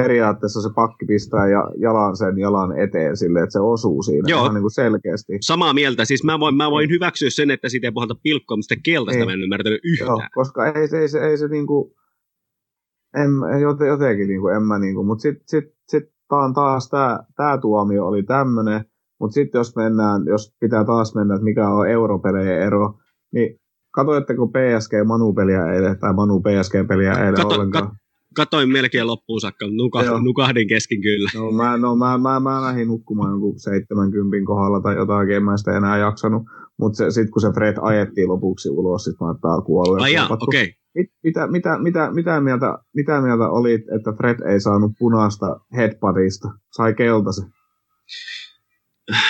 [0.00, 4.40] periaatteessa se pakki pistää ja jalan sen jalan eteen sille, että se osuu siinä Joo.
[4.40, 5.32] ihan niin kuin selkeästi.
[5.40, 6.04] Samaa mieltä.
[6.04, 9.26] Siis mä voin, mä voin hyväksyä sen, että siitä ei puhalta pilkkoa, mutta keltaista ei.
[9.26, 10.08] mä en ymmärtänyt yhtään.
[10.08, 11.92] Joo, koska ei, ei, se, ei se niin kuin,
[13.16, 13.30] en,
[13.88, 16.04] jotenkin niin kuin, en mä niin kuin, mutta sitten sit, sit,
[16.54, 18.84] taas tämä tää tuomio oli tämmöinen,
[19.20, 22.98] mutta sitten jos mennään, jos pitää taas mennä, että mikä on europelejä ero,
[23.32, 23.60] niin
[23.94, 27.86] katoitteko PSG Manu-peliä eilen, tai Manu PSG-peliä eilen Kato, ollenkaan?
[27.86, 28.05] Kat-
[28.36, 31.30] katoin melkein loppuun saakka, nuka, nukahdin kesken kyllä.
[31.34, 35.56] No, mä, no, mä, mä, mä lähdin nukkumaan jonkun 70 kohdalla tai jotain, en mä
[35.56, 36.42] sitä enää jaksanut.
[36.78, 40.00] Mutta sitten kun se Fred ajettiin lopuksi ulos, sitten mä tää kuollut.
[40.00, 40.62] Ai okei.
[40.62, 40.74] Okay.
[40.94, 46.48] Mit, mitä, mitä, mitä, mitä, mieltä, mitä mieltä olit, että Fred ei saanut punaista headpadista,
[46.72, 47.44] sai keltaisen?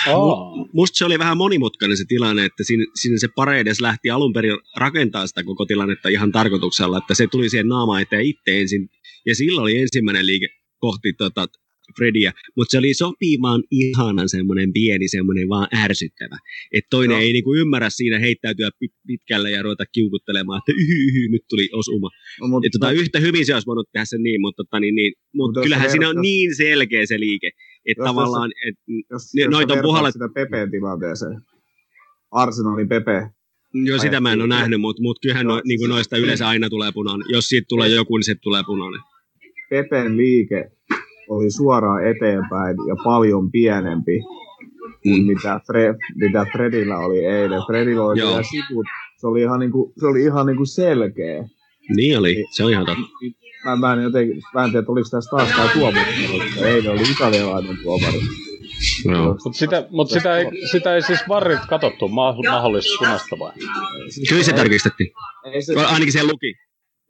[0.07, 0.69] Oh.
[0.73, 4.57] Musta se oli vähän monimutkainen se tilanne, että siinä, siinä se Paredes lähti alun perin
[4.77, 8.89] rakentaa sitä koko tilannetta ihan tarkoituksella, että se tuli siihen naama eteen itse ensin,
[9.25, 10.47] ja silloin oli ensimmäinen liike
[10.79, 11.47] kohti tota,
[11.97, 16.37] Frediä, mutta se oli sopimaan ihanan semmoinen pieni, semmoinen vaan ärsyttävä.
[16.71, 17.21] Että toinen no.
[17.21, 21.69] ei niinku ymmärrä siinä heittäytyä pit- pitkälle ja ruveta kiukuttelemaan, että yhy, yhy, nyt tuli
[21.73, 22.09] osuma.
[22.41, 24.95] No, mutta, tota, no, yhtä hyvin se olisi voinut tehdä sen niin, mutta, tota, niin,
[24.95, 27.49] niin, mutta kyllähän siinä on niin selkeä se liike,
[27.85, 30.13] että tavallaan, jos, et, jos, jos noita on puhallet...
[30.13, 31.41] sitä Pepeen tilanteeseen,
[32.31, 33.29] Arsenalin Pepe,
[33.73, 36.69] Joo, sitä mä en ole nähnyt, mutta mut kyllähän no, niin kuin noista yleensä aina
[36.69, 37.27] tulee punainen.
[37.29, 39.01] Jos siitä tulee joku, niin se tulee punainen.
[39.69, 40.71] Pepen liike
[41.29, 44.21] oli suoraan eteenpäin ja paljon pienempi
[45.03, 45.27] kuin mm.
[45.27, 47.61] mitä, Fred, mitä Fredillä oli eilen.
[47.67, 48.85] Fredillä oli vielä siput,
[49.17, 51.47] se oli ihan, niinku, se oli ihan niinku selkeä.
[51.95, 53.01] Niin oli, se on ihan totta.
[53.65, 56.11] Mä, mä, en jotenkin, mä en tiedä, että oliko tässä taas tämä tuomari,
[56.61, 58.19] eilen oli italialainen tuomari.
[59.05, 59.37] No.
[59.43, 63.51] Mutta sitä, mut sitä, ei, sitä ei siis varrit katsottu mahdollisesti punaista vai?
[64.29, 65.11] Kyllä se tarkistettiin.
[65.53, 66.55] Ei se, Ainakin siellä luki.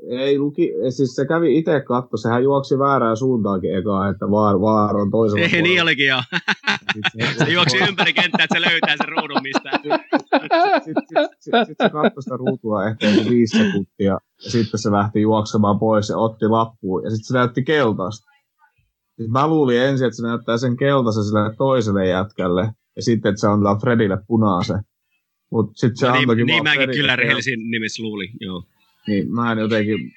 [0.09, 4.95] Ei luki, siis se kävi itse katto, sehän juoksi väärään suuntaankin ekaa, että vaar, vaar
[4.97, 5.67] on toisella Ei, puolella.
[5.67, 6.21] niin olikin joo.
[7.17, 9.79] se, se juoksi ympäri kenttää, että se löytää sen ruudun mistään.
[9.83, 9.99] Sitten
[10.83, 15.21] sit, sit, sit, sit se katsoi sitä ruutua ehkä viisi sekuntia, ja sitten se lähti
[15.21, 18.31] juoksemaan pois ja otti lappuun, ja sitten se näytti keltaista.
[19.15, 22.61] Siis mä luulin ensin, että se näyttää sen keltaisen sille toiselle jätkälle,
[22.95, 24.79] ja sitten, että se antaa Fredille punaisen.
[25.51, 28.63] Mut sit se no, niin, niin mäkin kyllä rehellisin nimessä luulin, joo.
[29.07, 30.11] Niin mä en jotenkin...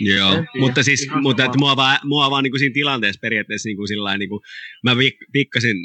[0.00, 3.68] Joo, en mutta siis, mutta että mua vaan, mua vaan niin kuin siinä tilanteessa periaatteessa
[3.68, 4.40] niin kuin sillain, niin kuin,
[4.84, 4.96] mä
[5.32, 5.76] pikkasin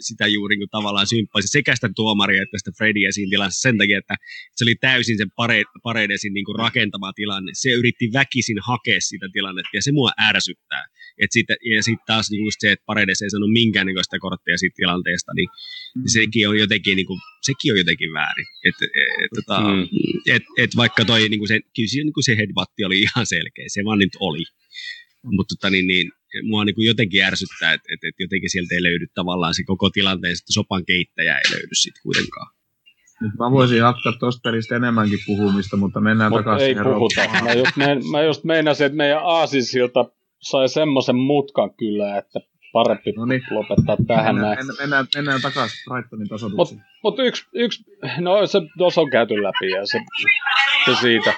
[0.00, 3.78] sitä juuri niin kuin tavallaan symppaisi sekä sitä tuomaria että sitä Fredia siinä tilassa sen
[3.78, 4.14] takia, että
[4.56, 7.52] se oli täysin sen pare, Paredesin niin kuin rakentava tilanne.
[7.54, 10.84] Se yritti väkisin hakea sitä tilannetta ja se mua ärsyttää.
[11.22, 14.76] Et sit, ja sitten taas niin just se, että Paredes ei sanonut minkäännäköistä korttia siitä
[14.76, 15.48] tilanteesta, niin
[15.96, 16.02] mm.
[16.06, 18.48] sekin on jotenkin, niin kuin, sekin on jotenkin väärin.
[18.68, 18.74] Et,
[19.24, 19.82] et, tota, mm.
[20.34, 23.26] et, et vaikka toi, niin kuin se, kyllä se, niin kuin se headbatti oli ihan
[23.26, 24.44] selkeä, se vaan nyt oli.
[25.22, 25.30] Mm.
[25.36, 28.82] Mutta tota, niin, niin, mua niin kuin jotenkin ärsyttää, että et, et jotenkin sieltä ei
[28.82, 32.50] löydy tavallaan se koko tilanteen, että sopan keittäjä ei löydy sitten kuitenkaan.
[33.20, 36.78] Nyt mä voisin jatkaa tuosta pelistä enemmänkin puhumista, mutta mennään Mut takaisin.
[36.78, 37.20] ei puhuta.
[37.42, 37.76] Mä just,
[38.10, 40.04] mä just meinasin, että meidän aasinsilta
[40.40, 42.40] sai semmoisen mutkan kyllä, että
[42.72, 43.42] parempi no niin.
[43.50, 44.78] lopettaa tähän mennään, näin.
[44.80, 46.80] Mennään, mennään takaisin Brightonin tasoituksiin.
[47.02, 47.84] Mutta mut yksi, yksi,
[48.20, 49.98] no se tuossa on käyty läpi ja se,
[50.84, 51.34] se siitä.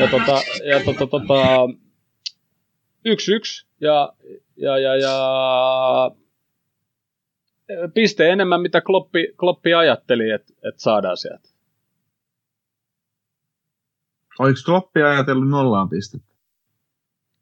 [0.00, 1.44] Ja tota, ja tota, tota,
[3.04, 4.12] yksi yksi ja,
[4.56, 6.10] ja, ja, ja
[7.94, 11.48] piste enemmän, mitä Kloppi, Kloppi ajatteli, että et saadaan sieltä.
[14.38, 16.33] Oliko Kloppi ajatellut nollaan pistettä?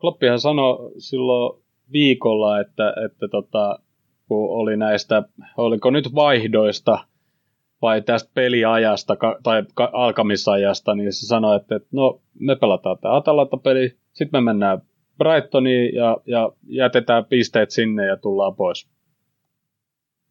[0.02, 1.62] Kloppihan sanoi silloin
[1.92, 3.78] viikolla, että, että tota,
[4.28, 5.22] kun oli näistä,
[5.56, 6.98] oliko nyt vaihdoista
[7.82, 13.96] vai tästä peliajasta tai alkamisajasta, niin se sanoi, että, että no me pelataan tämä Atalanta-peli,
[14.12, 14.82] sitten me mennään
[15.18, 18.88] Brightoniin ja, ja jätetään pisteet sinne ja tullaan pois.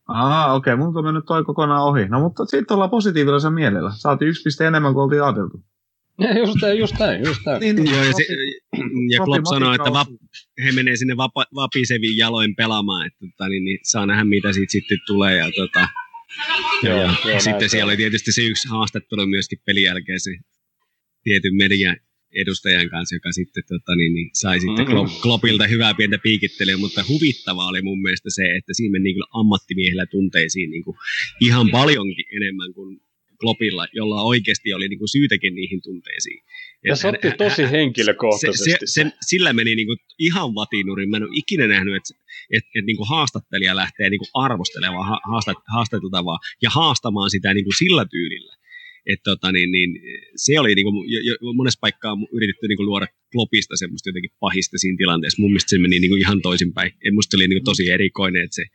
[0.08, 0.86] Ah, okei, okay.
[0.86, 2.06] mun on mennyt toi kokonaan ohi.
[2.06, 3.92] No mutta sitten ollaan positiivisella mielellä.
[3.94, 5.60] Saatiin yksi piste enemmän kuin oltiin ajateltu.
[6.40, 7.60] Just, just näin, just näin.
[7.60, 8.26] Niin, niin, Joo, ja, se,
[9.10, 10.08] ja Klopp sanoo, että vap,
[10.64, 14.72] he menee sinne vapa, vapisevin jaloin pelaamaan, että tota, niin, niin, saa nähdä mitä siitä
[14.72, 15.38] sitten tulee.
[15.38, 15.88] Ja, tota,
[16.84, 20.32] joo, ja joo, sitten siellä oli tietysti se yksi haastattelu myöskin pelin jälkeen se
[21.24, 21.98] tietyn median
[22.36, 25.22] edustajan kanssa, joka sitten tota, niin, niin, sai sitten mm-hmm.
[25.22, 30.06] Kloppilta hyvää pientä piikittelyä, mutta huvittavaa oli mun mielestä se, että siinä meni niin ammattimiehillä
[30.06, 30.98] tunteisiin niin kuin
[31.42, 33.02] ihan paljonkin enemmän kuin
[33.42, 36.44] Kloppilla, jolla oikeasti oli niin kuin syytäkin niihin tunteisiin.
[36.86, 38.72] Ja se otti tosi henkilökohtaisesti.
[38.72, 41.10] Se, se, sen, sillä meni niin kuin ihan vatinurin.
[41.10, 42.14] Mä en ole ikinä nähnyt, että
[42.56, 47.66] et, et niin kuin haastattelija lähtee niin kuin arvostelemaan haastat, haastateltavaa ja haastamaan sitä niin
[47.66, 48.56] kuin sillä tyylillä.
[49.06, 49.90] Et tota, niin, niin,
[50.36, 54.32] se oli niin kuin, jo, jo, monessa paikkaa yritetty niin kuin luoda Klopista semmoista jotenkin
[54.40, 55.42] pahista siinä tilanteessa.
[55.42, 56.92] Mun mielestä se meni niin kuin ihan toisinpäin.
[57.06, 58.66] Et musta oli niin kuin tosi erikoinen, että se,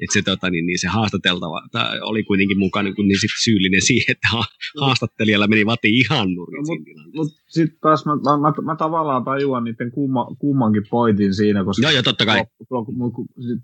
[0.00, 1.62] että se, tota, niin, niin se haastateltava
[2.02, 4.44] oli kuitenkin mukana niin, niin sit syyllinen siihen, että ha,
[4.80, 8.76] haastattelijalla meni vati ihan nurin no, siinä Mutta mut sitten taas mä, mä, mä, mä,
[8.76, 12.44] tavallaan tajuan niiden kumma, kummankin pointin siinä, koska joo, joo, totta kai.
[12.68, 13.16] Klopp, Klopp,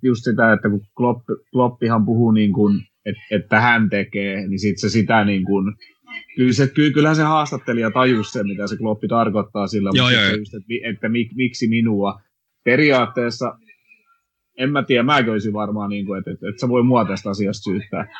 [0.02, 1.20] just sitä, että kun Klopp,
[1.52, 5.74] Kloppihan puhuu niin kuin, että, että hän tekee, niin sitten se sitä niin kuin,
[6.36, 10.31] kyllä se, kyllähän se haastattelija tajus sen, mitä se Kloppi tarkoittaa sillä, joo, mutta joo,
[10.38, 12.20] just, että, että, että miksi minua.
[12.64, 13.58] Periaatteessa
[14.58, 17.30] en mä tiedä, mä olisin varmaan, niin kuin, että, että, että sä voi mua tästä
[17.30, 18.06] asiasta syyttää.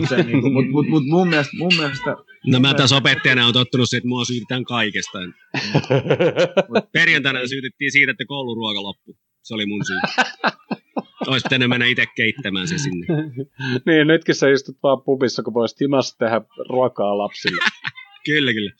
[0.00, 1.56] mutta niin kuin, mut, mut, mut mun mielestä...
[1.56, 5.18] Mun mielestä no mä taas opettajana on tottunut siihen, että mua syytetään kaikesta.
[6.92, 9.16] Perjantaina syytettiin siitä, että kouluruoka loppu.
[9.42, 9.96] Se oli mun syy.
[11.26, 13.06] Olisi pitänyt mennä itse keittämään se sinne.
[13.86, 17.64] niin, nytkin sä istut vaan pubissa, kun voisi timassa tehdä ruokaa lapsille.
[18.26, 18.72] kyllä, kyllä.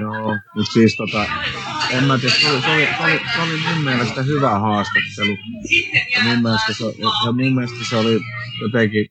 [0.00, 1.26] Joo, mutta siis tota,
[1.90, 5.36] en mä tiedä, se oli, se oli, se oli, se oli mun mielestä hyvä haastattelu.
[6.14, 6.84] Ja mun mielestä se,
[7.24, 8.20] ja mun mielestä se oli
[8.60, 9.06] jotenkin,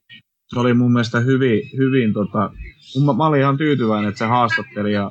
[0.46, 2.50] se oli mun mielestä hyvin, hyvin tota,
[3.04, 5.10] mä, mä olin ihan tyytyväinen, että se haastattelija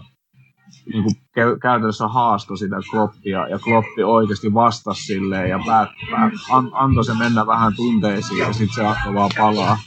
[0.94, 1.16] niin kuin
[1.62, 7.14] käytännössä haasto sitä Kloppia, ja Kloppi oikeasti vastasi silleen, ja päät, päät, an, antoi se
[7.14, 9.78] mennä vähän tunteisiin, ja sitten se alkoi vaan palaa.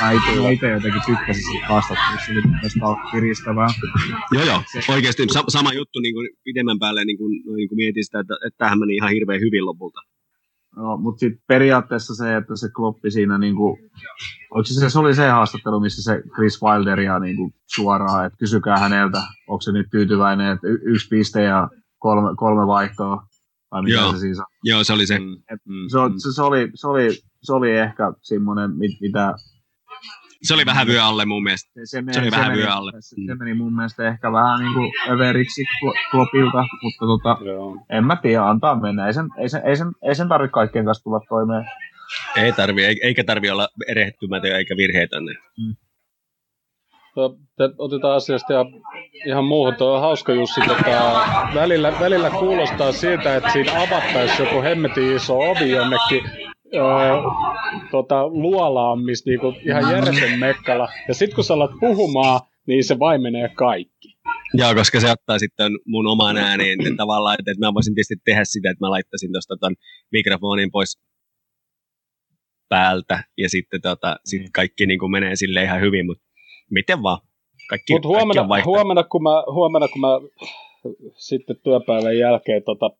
[0.00, 3.68] Mä itse, itse jotenkin tykkäsin siitä haastattelusta, se oli mielestäni kiristävää.
[4.32, 8.20] Joo, joo, oikeasti sama juttu niin kuin pidemmän päälle niin kuin, niin kuin mietin sitä,
[8.20, 10.00] että, että tämähän meni ihan hirveän hyvin lopulta.
[10.76, 13.76] No, mutta sitten periaatteessa se, että se kloppi siinä, niin kuin,
[14.64, 19.22] se, se oli se haastattelu, missä se Chris Wilderia niin kuin, suoraan, että kysykää häneltä,
[19.48, 21.68] onko se nyt tyytyväinen, että y- yksi piste ja
[21.98, 23.22] kolme, kolme vaihtoa,
[23.70, 24.12] vai mitä Joo.
[24.12, 24.44] se siis on.
[24.64, 25.14] Joo, se oli se.
[25.14, 29.34] Et, se, se, se, oli, se, oli, se oli ehkä semmoinen, mitä
[30.42, 31.70] se oli vähän vyö alle mun mielestä.
[31.74, 32.92] Se, se, meni, se oli vähän vyö alle.
[33.00, 35.64] Se, se meni mun mielestä ehkä vähän niin kuin överiksi
[36.10, 37.36] Kloppilta, mutta tota,
[37.90, 39.06] en mä tiedä, antaa mennä.
[39.06, 41.64] Ei sen, ei sen, ei sen, ei sen tarvitse kaikkien kanssa tulla toimeen.
[42.36, 45.32] Ei tarvi, eikä tarvi olla erehtymätön eikä virheetönne.
[45.32, 45.76] Mm.
[47.16, 47.36] No,
[47.78, 48.64] otetaan asiasta ja
[49.26, 49.74] ihan muuhun.
[49.74, 50.60] Tuo on hauska Jussi.
[50.60, 51.22] Tota,
[51.54, 56.82] välillä, välillä kuulostaa siltä, että siinä avattaisiin joku hemmetin iso ovi jonnekin öö,
[57.90, 60.88] tota, luolaan, missä niinku ihan järjestön mekkala.
[61.08, 64.08] Ja sitten kun sä alat puhumaan, niin se vain menee kaikki.
[64.54, 68.16] Joo, koska se ottaa sitten mun oman ääneen että tavallaan, että, että mä voisin tietysti
[68.24, 69.74] tehdä sitä, että mä laittaisin tuosta ton
[70.12, 71.00] mikrofonin pois
[72.68, 74.48] päältä ja sitten tota, sit mm.
[74.54, 76.24] kaikki niin kuin menee sille ihan hyvin, mutta
[76.70, 77.18] miten vaan.
[77.68, 80.08] Kaikki, Mut huomenna, kaikki huomenna, kun mä, huomenna, kun mä
[81.16, 82.90] sitten työpäivän jälkeen tota,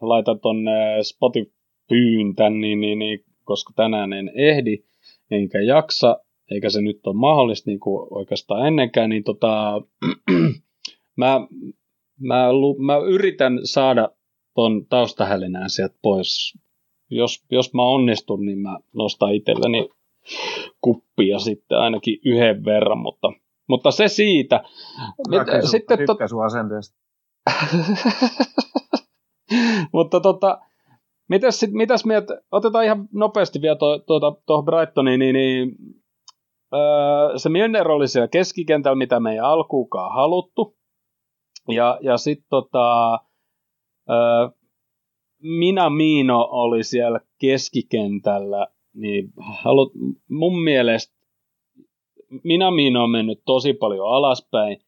[0.00, 0.56] laitan ton
[1.02, 1.53] Spotify
[1.88, 4.84] pyyntän, niin, niin, niin, koska tänään en ehdi,
[5.30, 6.20] enkä jaksa,
[6.50, 9.82] eikä se nyt ole mahdollista niin kuin oikeastaan ennenkään, niin tota,
[11.16, 11.40] mä,
[12.20, 12.46] mä,
[12.78, 14.08] mä, yritän saada
[14.54, 16.58] ton taustahälinään sieltä pois.
[17.10, 19.88] Jos, jos mä onnistun, niin mä nostan itselleni
[20.80, 23.28] kuppia sitten ainakin yhden verran, mutta,
[23.68, 24.64] mutta se siitä.
[25.28, 26.28] Mit, sitten to...
[26.28, 26.96] sun asenteesta.
[29.94, 30.60] mutta tota,
[31.28, 35.76] Mitäs, sit, mitäs mieltä, otetaan ihan nopeasti vielä tuohon to, to, Brightoniin, niin, niin
[36.74, 40.76] öö, se Milner oli siellä keskikentällä, mitä me ei alkuukaan haluttu.
[41.68, 43.12] Ja, ja sitten tota,
[44.10, 44.48] öö,
[45.42, 49.92] Minä Miino oli siellä keskikentällä, niin halut,
[50.30, 51.14] mun mielestä
[52.44, 54.80] Minä Miino on mennyt tosi paljon alaspäin,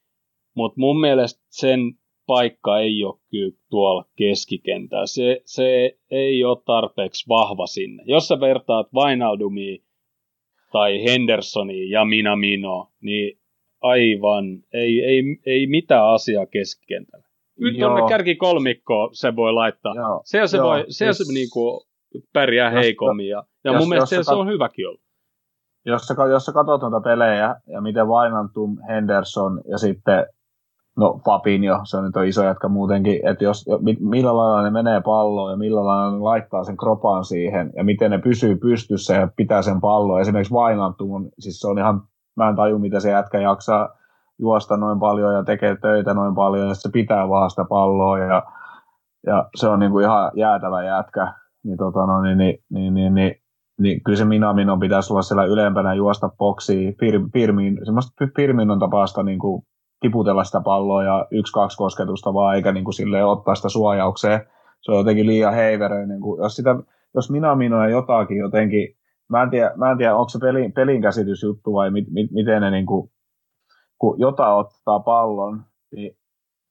[0.54, 1.80] mutta mun mielestä sen
[2.26, 5.06] paikka ei ole kyllä tuolla keskikentällä.
[5.06, 8.02] Se, se ei ole tarpeeksi vahva sinne.
[8.06, 9.82] Jos sä vertaat Vainaldumia
[10.72, 13.38] tai Hendersonia ja Minamino, niin
[13.80, 17.26] aivan, ei, ei, ei mitään asiaa keskikentällä.
[17.58, 19.94] Nyt on kärki kolmikko se voi laittaa.
[19.94, 20.20] Joo.
[20.24, 20.66] Se, se, Joo.
[20.66, 21.18] voi, se, yes.
[21.18, 21.86] se niinku
[22.32, 25.00] pärjää jos, heikommin ja, ja jos, mun mielestä se, kat- on hyväkin ollut.
[25.86, 30.26] Jos sä, jos sä katsot noita pelejä ja miten Vainantum, Henderson ja sitten
[30.96, 33.64] no Fabinho, se on nyt iso jatka muutenkin, että jos,
[34.00, 38.10] millä lailla ne menee palloon ja millä lailla ne laittaa sen kropan siihen ja miten
[38.10, 40.20] ne pysyy pystyssä ja pitää sen pallon.
[40.20, 42.02] Esimerkiksi Vainantumun, siis se on ihan,
[42.36, 43.88] mä en taju, mitä se jätkä jaksaa,
[44.38, 48.42] juosta noin paljon ja tekee töitä noin paljon ja se pitää vaan sitä palloa ja,
[49.26, 51.32] ja se on niin kuin ihan jäätävä jätkä.
[51.64, 53.34] Niin, tota, no, niin, niin, niin, niin, niin,
[53.80, 59.22] niin kyllä se Minaminon pitäisi olla siellä ylempänä juosta boksiin, Fir, Firmin, semmoista Firminon tapaista
[59.22, 59.62] niin kuin
[60.00, 64.40] tiputella sitä palloa ja yksi-kaksi kosketusta vaan, eikä niin kuin silleen ottaa sitä suojaukseen.
[64.80, 66.20] Se on jotenkin liian heiveröinen.
[66.42, 66.76] Jos, sitä,
[67.14, 68.96] jos Minaminoa jotakin jotenkin,
[69.28, 72.62] mä en tiedä, mä en tiedä onko se pelin, pelin käsitysjuttu vai mit, mit, miten
[72.62, 73.10] ne niin kuin,
[73.98, 76.16] kun jota ottaa pallon, niin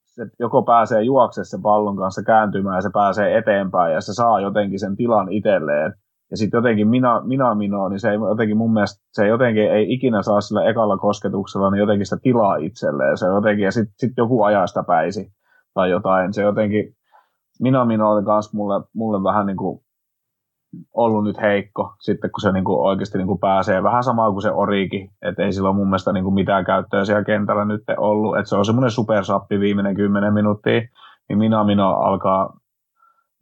[0.03, 4.41] se joko pääsee juoksemaan sen pallon kanssa kääntymään ja se pääsee eteenpäin ja se saa
[4.41, 5.93] jotenkin sen tilan itselleen.
[6.31, 9.71] Ja sitten jotenkin minä, minä minua, niin se ei jotenkin mun mielestä, se ei jotenkin
[9.71, 13.17] ei ikinä saa sillä ekalla kosketuksella niin jotenkin sitä tilaa itselleen.
[13.17, 15.31] Se jotenkin, ja sitten sit joku ajaa sitä päisi
[15.73, 16.33] tai jotain.
[16.33, 16.95] Se jotenkin,
[17.59, 19.85] minä minä oli kanssa mulle, mulle vähän niin kuin
[20.93, 24.41] ollut nyt heikko, sitten kun se niin kuin oikeasti niin kuin pääsee vähän samaa kuin
[24.41, 27.83] se Oriki, että ei sillä ole mun mielestä niin kuin mitään käyttöä siellä kentällä nyt
[27.97, 30.81] ollut, että se on semmoinen supersappi viimeinen kymmenen minuuttia,
[31.29, 32.57] niin minä minä alkaa,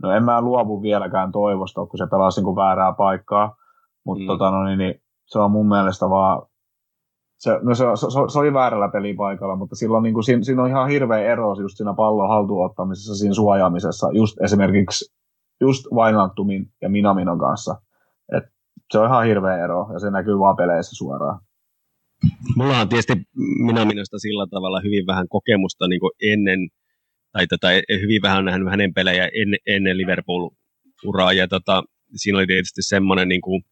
[0.03, 3.55] no en mä luovu vieläkään toivosta, kun se pelasi niin kuin väärää paikkaa,
[4.03, 4.27] mutta mm.
[4.27, 6.41] tota, no, niin, niin, se on mun mielestä vaan,
[7.37, 10.69] se, no se, se, se, oli väärällä pelipaikalla, mutta silloin niin kuin, siinä, siinä on
[10.69, 15.13] ihan hirveä ero just siinä pallon haltuunottamisessa, siinä suojaamisessa, just esimerkiksi
[15.61, 17.75] just Vainantumin ja Minaminon kanssa.
[18.37, 18.43] Et
[18.91, 21.39] se on ihan hirveä ero ja se näkyy vaan peleissä suoraan.
[22.57, 23.13] Mulla on tietysti
[23.65, 26.59] Minaminosta sillä tavalla hyvin vähän kokemusta niin ennen,
[27.33, 27.67] tai tota,
[28.01, 31.83] hyvin vähän nähnyt hänen pelejä ennen, ennen Liverpool-uraa, ja tota,
[32.15, 33.63] siinä oli tietysti semmoinen niin kuin,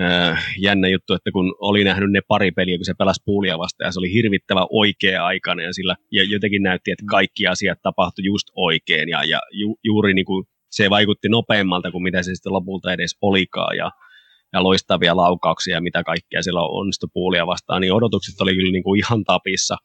[0.00, 3.88] äh, jännä juttu, että kun oli nähnyt ne pari peliä, kun se pelasi puulia vastaan,
[3.88, 8.24] ja se oli hirvittävä oikea aikana, ja, sillä, ja jotenkin näytti, että kaikki asiat tapahtui
[8.24, 12.52] just oikein, ja, ja ju, juuri niin kuin se vaikutti nopeammalta kuin mitä se sitten
[12.52, 13.90] lopulta edes olikaan ja,
[14.52, 18.82] ja loistavia laukauksia ja mitä kaikkea siellä onnistui puulia vastaan, niin odotukset oli kyllä niin
[18.82, 19.76] kuin ihan tapissa.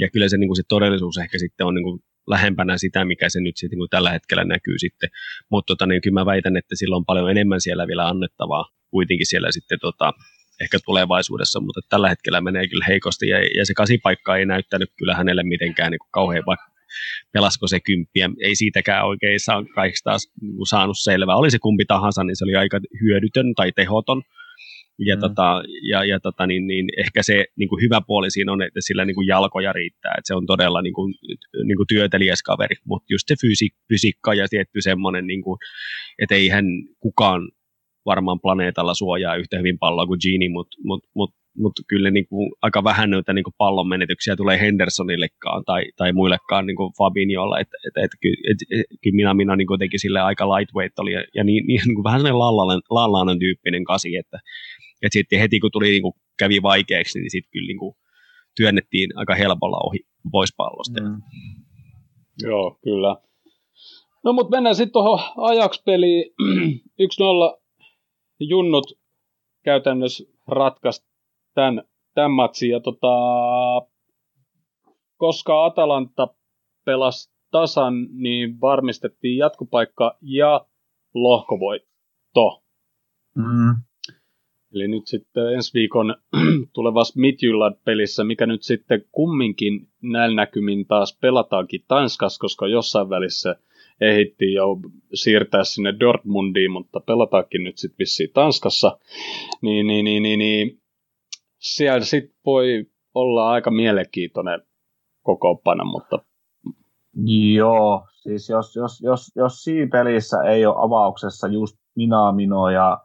[0.00, 3.28] Ja kyllä se, niin kuin se todellisuus ehkä sitten on niin kuin lähempänä sitä, mikä
[3.28, 5.10] se nyt sitten niin tällä hetkellä näkyy sitten,
[5.50, 9.26] mutta tota, niin kyllä mä väitän, että sillä on paljon enemmän siellä vielä annettavaa kuitenkin
[9.26, 10.12] siellä sitten tota,
[10.60, 15.14] ehkä tulevaisuudessa, mutta tällä hetkellä menee kyllä heikosti ja, ja se kasipaikka ei näyttänyt kyllä
[15.14, 16.44] hänelle mitenkään niin kauhean
[17.32, 18.30] pelasko se kymppiä.
[18.40, 21.36] Ei siitäkään oikein saa kaikista niin saanut selvää.
[21.36, 24.22] Oli se kumpi tahansa, niin se oli aika hyödytön tai tehoton.
[24.98, 25.20] Ja, mm.
[25.20, 28.80] tota, ja, ja tota, niin, niin ehkä se niin kuin hyvä puoli siinä on, että
[28.82, 31.14] sillä niin kuin jalkoja riittää, että se on todella niin kuin,
[31.64, 35.58] niin kuin työtelijäs kaveri, mutta just se fysi, fysiikka ja tietty semmoinen, niin kuin,
[36.18, 36.64] että eihän
[37.00, 37.50] kukaan
[38.06, 42.52] varmaan planeetalla suojaa yhtä hyvin palloa kuin Gini, mutta mut, mut, mutta kyllä niin kuin
[42.62, 47.60] aika vähän noita niin kuin pallon menetyksiä tulee Hendersonillekaan tai, tai muillekaan niin kuin Fabinholla,
[47.60, 48.10] että et, et,
[48.50, 51.80] et, et, kyllä minä, minä niin kuitenkin sille aika lightweight oli ja, ja niin, niin,
[51.86, 54.38] niin kuin vähän sellainen lallainen tyyppinen kasi, että,
[55.02, 57.94] että sitten heti kun tuli niin kuin kävi vaikeaksi, niin sitten kyllä niin kuin
[58.56, 59.98] työnnettiin aika helpolla ohi
[60.32, 61.02] pois pallosta.
[61.02, 61.22] Mm.
[62.42, 63.16] Joo, kyllä.
[64.24, 66.24] No mutta mennään sitten tuohon Ajax-peliin.
[67.56, 67.60] 1-0
[68.40, 68.98] junnut
[69.64, 71.13] käytännössä ratkaisi
[71.54, 71.82] tämän,
[72.14, 72.70] tämän matsin.
[72.70, 73.08] Ja tota,
[75.16, 76.28] koska Atalanta
[76.84, 80.66] pelasi tasan, niin varmistettiin jatkopaikka ja
[81.14, 82.62] lohkovoitto.
[83.34, 83.76] Mm.
[84.74, 86.16] Eli nyt sitten ensi viikon
[86.74, 93.56] tulevassa Midjylland-pelissä, mikä nyt sitten kumminkin näillä näkymin taas pelataankin Tanskassa, koska jossain välissä
[94.00, 94.66] ehittiin jo
[95.14, 98.98] siirtää sinne Dortmundiin, mutta pelataankin nyt sitten vissiin Tanskassa,
[99.62, 100.80] niin, niin, niin, niin, niin
[101.64, 104.60] siellä sitten voi olla aika mielenkiintoinen
[105.22, 106.18] kokoonpano, mutta...
[107.54, 112.98] Joo, siis jos, jos, jos, jos siinä pelissä ei ole avauksessa just Minamino ja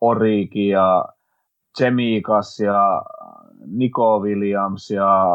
[0.00, 1.04] Oriki ja
[1.78, 3.02] Chemikas ja
[3.66, 5.26] Nico Williams ja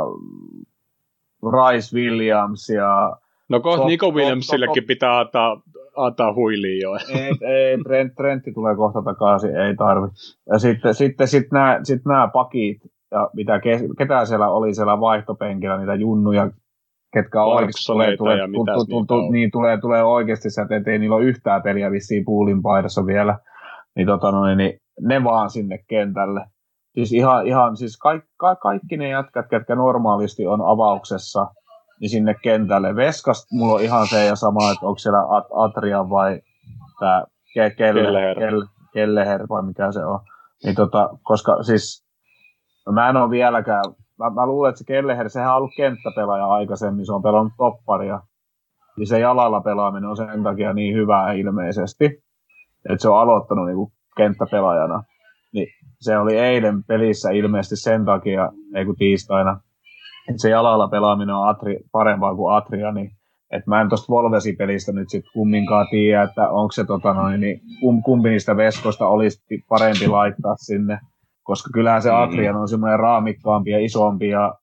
[1.43, 3.17] Rice Williams ja...
[3.49, 5.61] No kohta Nico Williamsillekin pitää antaa
[5.97, 6.91] antaa huiliin jo.
[6.93, 10.07] Ei, ei Trent, Trentti tulee kohta takaisin, ei tarvi.
[10.49, 12.77] Ja sitten, sitten sit nämä, sit nämä pakit,
[13.11, 13.59] ja mitä,
[13.97, 16.49] ketä siellä oli siellä vaihtopenkillä, niitä junnuja,
[17.13, 21.25] ketkä oikeasti tulee, tulee, tu, tu, tu, niin, tulee, tulee oikeasti sieltä, ettei niillä ole
[21.25, 23.39] yhtään peliä vissiin puulin paidassa vielä.
[23.95, 26.45] Niin, tota, no, niin, niin, ne vaan sinne kentälle.
[26.95, 28.29] Siis ihan, ihan siis kaikki,
[28.61, 31.47] kaikki ne jätkät, ketkä normaalisti on avauksessa,
[31.99, 32.95] niin sinne kentälle.
[32.95, 35.19] Veskas mulla on ihan se ja sama, että onko siellä
[35.55, 36.41] Atria vai
[36.99, 38.39] tämä Ke- Kelle, Kelleher.
[38.39, 40.19] Kelle, Kelleher vai mikä se on.
[40.63, 42.05] Niin tota, koska siis
[42.85, 43.83] no mä en ole vieläkään,
[44.19, 48.21] mä, mä luulen, että se Kelleher, sehän on ollut kenttäpelaaja aikaisemmin, se on pelannut topparia.
[48.97, 52.05] Niin se jalalla pelaaminen on sen takia niin hyvää ilmeisesti,
[52.89, 55.03] että se on aloittanut niinku kenttäpelaajana.
[55.53, 55.67] Niin
[55.99, 59.59] se oli eilen pelissä ilmeisesti sen takia, ei kun tiistaina,
[60.35, 63.11] se jalalla pelaaminen on Atri, parempaa kuin Atria, niin
[63.51, 67.61] et mä en tuosta Volvesi-pelistä nyt sitten kumminkaan tiedä, että onko se tota noin, niin
[68.05, 70.99] kumpi niistä veskoista olisi parempi laittaa sinne,
[71.43, 72.17] koska kyllähän se mm.
[72.17, 74.53] Atrian on semmoinen raamikkaampi ja isompi ja,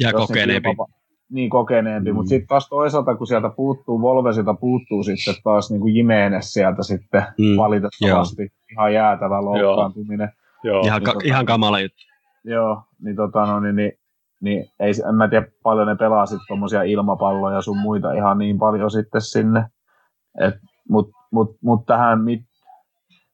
[0.00, 0.68] ja kokeneempi.
[0.68, 0.92] Kilpapa,
[1.30, 2.16] niin kokeneempi, mm.
[2.16, 6.82] mutta sitten taas toisaalta, kun sieltä puuttuu, Volvesilta puuttuu sitten taas niin kuin Jimenez sieltä
[6.82, 7.56] sitten mm.
[7.56, 8.48] valitettavasti Joo.
[8.72, 10.28] ihan jäätävä loukkaantuminen.
[10.64, 10.82] Joo.
[10.84, 12.02] Ihan, niin, ka- tota, ihan kamala juttu.
[12.44, 13.92] Joo, niin, tota, no, niin, niin
[14.40, 18.58] niin ei, en mä tiedä paljon ne pelaa sitten tuommoisia ilmapalloja sun muita ihan niin
[18.58, 19.64] paljon sitten sinne.
[20.88, 22.40] Mutta mut, mut tähän, mit,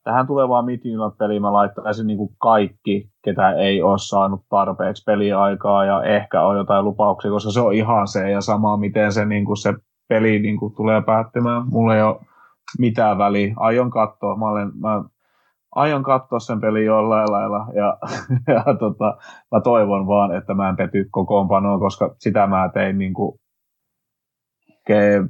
[0.05, 6.03] tähän tulevaan Midnight peliin mä laittaisin niin kaikki, ketä ei ole saanut tarpeeksi peliaikaa ja
[6.03, 9.57] ehkä on jotain lupauksia, koska se on ihan se ja sama, miten se, niin kuin
[9.57, 9.75] se
[10.09, 11.63] peli niin kuin tulee päättymään.
[11.71, 12.21] Mulla ei ole
[12.79, 13.55] mitään väliä.
[13.57, 14.37] Aion katsoa.
[14.37, 15.05] Mä, olen, mä
[15.75, 17.99] aion katsoa sen pelin jollain lailla ja,
[18.55, 19.17] ja tota,
[19.51, 23.41] mä toivon vaan, että mä en pety kokoonpanoon, koska sitä mä tein niin kuin,
[24.87, 25.23] ke,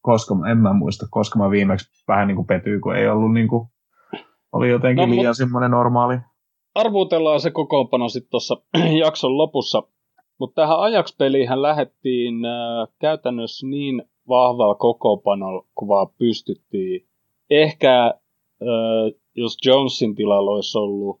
[0.00, 3.48] koska, en mä muista, koska mä viimeksi vähän niin kuin petyin, kun ei ollut niin
[3.48, 3.68] kuin,
[4.52, 6.18] oli jotenkin no, liian semmoinen normaali.
[6.74, 8.56] Arvuutellaan se kokoonpano sitten tuossa
[9.04, 9.82] jakson lopussa,
[10.38, 17.06] mutta tähän Ajax-peliin lähdettiin äh, käytännössä niin vahvalla kokoonpanolla, kun vaan pystyttiin.
[17.50, 18.06] Ehkä
[18.62, 21.20] äh, jos Jonesin tilalla olisi ollut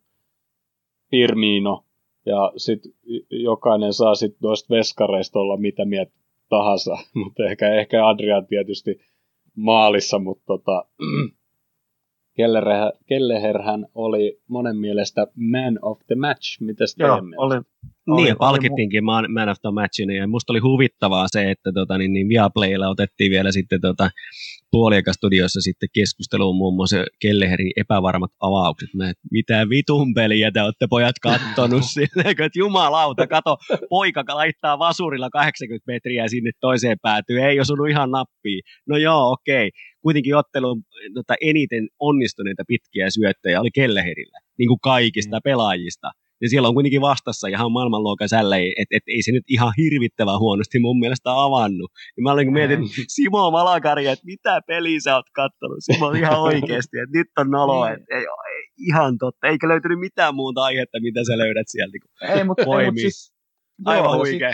[1.10, 1.84] Firmino,
[2.26, 2.92] ja sitten
[3.30, 6.12] jokainen saa sitten noista veskareista olla mitä mieltä
[6.48, 9.00] tahansa, mutta ehkä, ehkä Adrian tietysti
[9.56, 10.84] maalissa, mutta tota,
[13.08, 16.60] Kelleherhän oli monen mielestä man of the match.
[16.60, 17.60] Mitäs Joo, oli,
[18.06, 21.98] oli, niin, palkittiinkin man, man of the matchin, ja musta oli huvittavaa se, että tota,
[21.98, 24.10] niin, niin Viaplaylla otettiin vielä sitten tota,
[24.70, 28.88] puoliakastudiossa sitten keskusteluun muun muassa Kelleherin epävarmat avaukset.
[28.94, 33.56] Mä, että mitä vitun peliä te olette pojat kattonut sille, että jumalauta, kato,
[33.88, 38.62] poika laittaa vasurilla 80 metriä sinne toiseen päätyyn, ei osunut ihan nappiin.
[38.88, 39.70] No joo, okei.
[40.02, 40.82] Kuitenkin ottelun
[41.14, 45.40] tota, eniten onnistuneita pitkiä syöttöjä oli Kelleherillä, niin kuin kaikista mm.
[45.44, 46.10] pelaajista
[46.40, 50.38] ja siellä on kuitenkin vastassa ihan maailmanluokan sällejä, että et ei se nyt ihan hirvittävän
[50.38, 51.90] huonosti mun mielestä avannut.
[52.16, 55.78] Ja mä olin mietin Simo Malakari, että mitä peliä sä oot kattonut.
[55.80, 57.94] Simo ihan oikeasti, että nyt on nolo, niin.
[57.94, 59.46] että ei, ei, ihan totta.
[59.46, 61.98] Eikä löytynyt mitään muuta aihetta, mitä sä löydät sieltä.
[62.34, 63.32] Ei, mutta mut siis,
[63.84, 64.50] Aivan joo, huikea.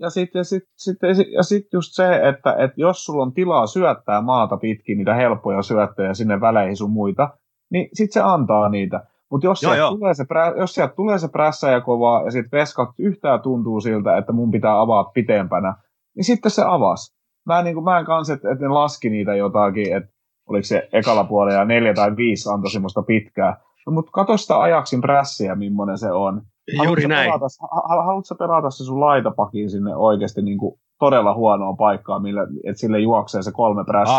[0.00, 3.66] Ja sitten sit, sit, sit, ja sit just se, että et jos sulla on tilaa
[3.66, 7.28] syöttää maata pitkin niitä helppoja syöttöjä sinne väleihin sun muita,
[7.70, 9.06] niin sitten se antaa niitä.
[9.30, 10.24] Mutta jos, joo, sieltä Tulee se,
[10.58, 14.50] jos sieltä tulee se prässä ja kovaa ja sitten veskat yhtään tuntuu siltä, että mun
[14.50, 15.74] pitää avaa pitempänä,
[16.16, 17.14] niin sitten se avas.
[17.46, 20.10] Mä en, niin kuin, mä en kanssa, että, että ne laski niitä jotakin, että
[20.48, 23.60] oliko se ekalla puolella ja neljä tai viisi antoi semmoista pitkää.
[23.86, 26.42] No, mutta katso sitä ajaksin prässiä, millainen se on.
[26.84, 27.30] Juuri näin.
[27.30, 27.46] Pelata,
[27.88, 33.00] haluatko pelata se sun laitapakin sinne oikeasti niin kuin todella huonoon paikkaan, millä, että sille
[33.00, 34.16] juoksee se kolme prässiä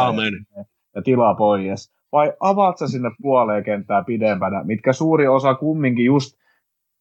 [0.58, 6.06] ja, ja tilaa pois vai avaat sä sinne puoleen kenttää pidempänä, mitkä suuri osa kumminkin
[6.06, 6.38] just,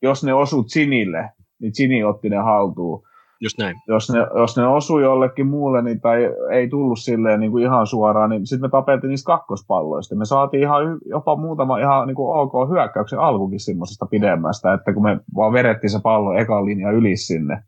[0.03, 1.31] jos ne osuu Chinille,
[1.61, 3.03] niin Chini otti ne haltuun.
[3.41, 3.77] Just näin.
[3.89, 6.19] Jos ne, jos ne osui jollekin muulle niin, tai
[6.53, 10.17] ei tullut silleen niin kuin ihan suoraan, niin sitten me tapeltiin niistä kakkospalloista.
[10.17, 15.03] Me saatiin ihan jopa muutama ihan niin kuin ok hyökkäyksen alkukin semmoisesta pidemmästä, että kun
[15.03, 17.63] me vaan vedettiin se pallo ekan linja yli sinne,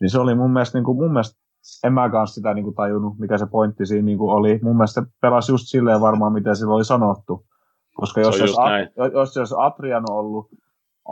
[0.00, 1.40] niin se oli mun mielestä, niin kuin, mun mielestä
[1.84, 4.60] en mä kanssa sitä niin kuin tajunnut, mikä se pointti siinä niin kuin oli.
[4.62, 7.46] Mun mielestä se pelasi just silleen varmaan, miten sillä oli sanottu.
[7.94, 8.68] Koska jos, jos, a,
[9.12, 10.48] jos, jos Atrian on ollut,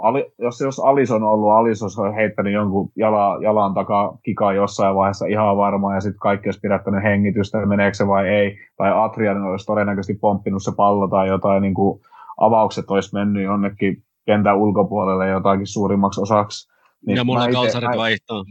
[0.02, 4.94] Ali, jos, jos Alis on ollut, Alis olisi heittänyt jonkun jala, jalan takaa kikaa jossain
[4.94, 9.42] vaiheessa ihan varmaan, ja sitten kaikki olisi pidättänyt hengitystä, meneekö se vai ei, tai Atrian
[9.42, 12.00] olisi todennäköisesti pomppinut se pallo tai jotain niin kuin
[12.36, 16.72] avaukset olisi mennyt jonnekin kentän ulkopuolelle jotakin suurimmaksi osaksi.
[17.06, 18.44] Niin ja mulla kalsarit vaihtaa.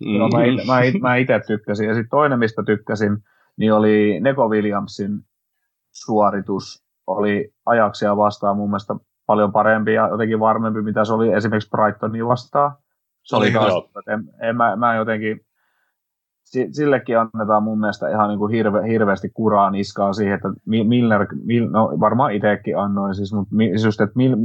[0.00, 0.18] Mm-hmm.
[0.18, 0.28] No,
[0.66, 1.88] mä, it, mä, itse tykkäsin.
[1.88, 3.18] Ja sitten toinen, mistä tykkäsin,
[3.56, 5.10] niin oli Neko Williamsin
[5.92, 6.86] suoritus.
[7.06, 8.94] Oli ajaksia vastaan mun mielestä
[9.26, 12.76] paljon parempi ja jotenkin varmempi, mitä se oli esimerkiksi Brightonia vastaan.
[13.22, 15.40] Se oli taas, että en, en, mä, mä jotenkin,
[16.72, 21.70] sillekin annetaan mun mielestä ihan niin kuin hirve, hirveästi kuraa niskaa siihen, että Milner, Mil,
[21.70, 24.36] no varmaan itsekin annoin siis, mutta just, että Mil,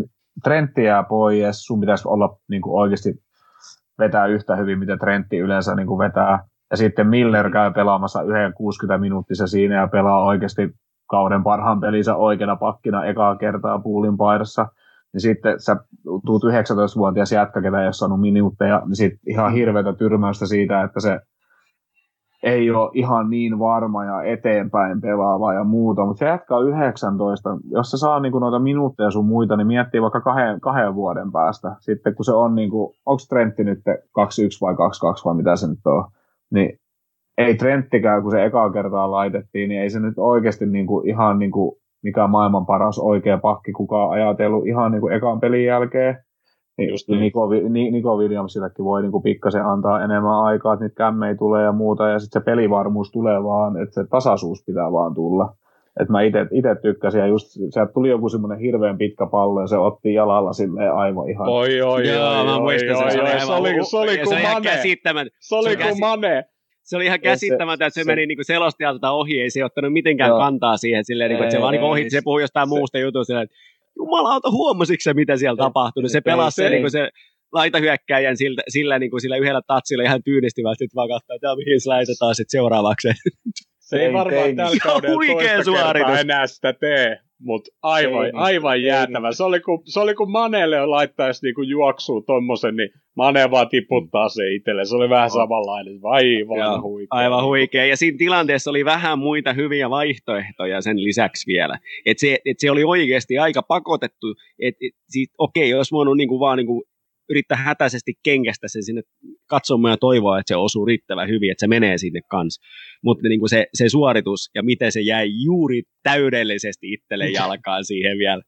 [0.43, 3.23] Trentti jää pois, sun pitäisi olla niin kuin oikeasti
[4.01, 6.39] vetää yhtä hyvin, mitä Trentti yleensä niin kuin vetää.
[6.71, 10.69] Ja sitten Miller käy pelaamassa yhden 60 minuuttisen siinä ja pelaa oikeasti
[11.09, 14.67] kauden parhaan pelinsä oikeana pakkina ekaa kertaa puulin paidassa.
[15.13, 15.75] Niin sitten sä
[16.25, 20.99] tuut 19-vuotias jätkä, ketä ei ole saanut minuutteja, niin sitten ihan hirveätä tyrmäystä siitä, että
[20.99, 21.19] se
[22.43, 27.57] ei ole ihan niin varma ja eteenpäin pelaava ja muuta, mutta se jatkaa 19.
[27.71, 31.31] Jos se saa niin kuin noita minuutteja sun muita, niin miettii vaikka kahden, kahden vuoden
[31.31, 31.75] päästä.
[31.79, 33.79] Sitten kun se on, niin kuin, onko Trentti nyt
[34.11, 36.05] 21 vai 22 vai mitä se nyt on,
[36.51, 36.79] niin
[37.37, 41.39] ei Trenttikään, kun se ekaa kertaa laitettiin, niin ei se nyt oikeasti niin kuin, ihan
[41.39, 46.17] niin kuin, mikä maailman paras oikea pakki kukaan ajatellut ihan niin kuin ekan pelin jälkeen.
[46.77, 47.19] Niin just niin.
[47.19, 47.49] Niko,
[47.91, 52.09] Niko Williamsillekin voi niin kuin pikkasen antaa enemmän aikaa, että niitä kämmei tulee ja muuta,
[52.09, 55.55] ja sitten se pelivarmuus tulee vaan, että se tasaisuus pitää vaan tulla.
[56.01, 59.77] Et mä itse tykkäsin, ja just sieltä tuli joku semmoinen hirveän pitkä pallo, ja se
[59.77, 61.49] otti jalalla silleen aivan ihan...
[61.49, 64.41] Oi, oi, Joo, oi, mä muistan oi, sen, oi, se oli se oli, se oli
[64.41, 64.63] ihan mane.
[64.63, 65.31] käsittämätön.
[65.39, 66.43] Se oli kuin mane.
[66.83, 69.93] Se oli ihan käsittämätöntä, että se, se- meni niin kuin selostajalta ohi, ei se ottanut
[69.93, 70.39] mitenkään Joo.
[70.39, 72.75] kantaa siihen, silleen, niin kuin, että se Ei, vaan niin ohi, se puhui jostain se-
[72.75, 73.55] muusta jutusta, että
[73.97, 76.09] jumalauta, huomasitko se, mitä siellä tapahtui?
[76.09, 77.09] Se pelasi se, niin kuin se
[77.53, 81.81] laitahyökkäjän sillä, sillä, niin kuin sillä yhdellä tatsilla ihan tyynistyvästi, että vaan katsoo, että mihin
[81.81, 83.07] se laitetaan sitten seuraavaksi.
[83.79, 85.93] Se ei varmaan tällä kaudella toista suoritus.
[85.93, 88.35] kertaa enää sitä tee, mutta aivan, Tein.
[88.35, 88.83] aivan Tein.
[88.83, 89.31] jäätävä.
[89.31, 94.29] Se oli kun, se oli kun Manelle laittaisi niinku juoksua tommosen, niin Mane vaan tiputtaa
[94.29, 94.85] se itselle.
[94.85, 95.99] Se oli vähän samanlainen.
[96.03, 97.07] Aivan Joo, huikea.
[97.09, 97.85] Aivan huikea.
[97.85, 101.79] Ja siinä tilanteessa oli vähän muita hyviä vaihtoehtoja sen lisäksi vielä.
[102.05, 104.27] Et se, et se oli oikeasti aika pakotettu.
[104.59, 106.83] Et, et, sit, okei, jos voinut niinku vaan niinku
[107.31, 109.01] yrittää hätäisesti kenkästä sen sinne
[109.47, 112.61] katsomaan ja toivoa, että se osuu riittävän hyvin, että se menee sinne kanssa.
[113.03, 118.41] Mutta niinku se, se suoritus ja miten se jäi juuri täydellisesti itselle jalkaan siihen vielä.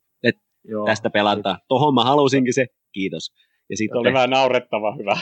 [0.65, 0.85] Joo.
[0.85, 1.57] Tästä pelataan.
[1.67, 2.65] Tohon mä halusinkin se.
[2.93, 3.31] Kiitos.
[3.73, 5.17] Ja sitten oli vähän naurettava hyvä.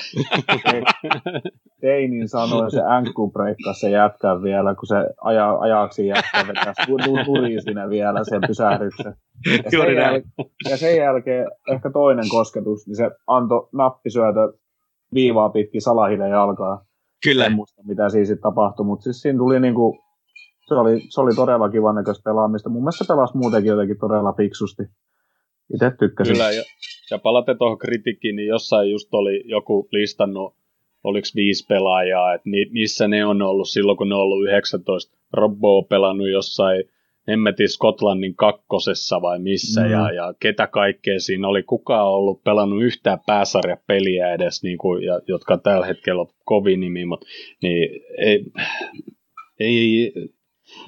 [1.82, 6.82] Teinin sanoi, se änkku breikkasi se jätkää vielä, kun se aja, ajaksi jätkä vetäisi
[7.26, 9.16] turiin siinä vielä sen pysähdyksen.
[9.64, 14.54] Ja sen, jäl- ja sen jälkeen ehkä toinen kosketus, niin se antoi nappisyötö
[15.14, 16.86] viivaa pitkin salahille jalkaa.
[17.24, 17.46] Kyllä.
[17.46, 19.98] En muista, mitä siinä sitten tapahtui, mutta siis siinä tuli niinku,
[20.68, 22.70] se oli, se oli todella kivan näköistä pelaamista.
[22.70, 24.84] Mun mielestä se pelasi muutenkin jotenkin todella fiksusti.
[25.74, 26.34] Itse tykkäsin.
[26.34, 26.64] Kyllä, ja,
[27.12, 30.54] ja palaten tuohon kritiikkiin, niin jossain just oli joku listannut,
[31.04, 35.18] oliko viisi pelaajaa, että mi, missä ne on ollut silloin, kun ne on ollut 19.
[35.34, 36.84] Robbo on pelannut jossain
[37.28, 39.92] hemmetin Skotlannin kakkosessa vai missä, Mm.
[39.92, 41.64] ja, ja ketä kaikkea siinä oli.
[41.64, 46.80] Kuka on ollut pelannut yhtään pääsarjapeliä edes, niin kuin, ja, jotka tällä hetkellä on kovin
[46.80, 47.28] nimi, mutta
[47.64, 48.46] niin, ei,
[49.60, 50.14] ei,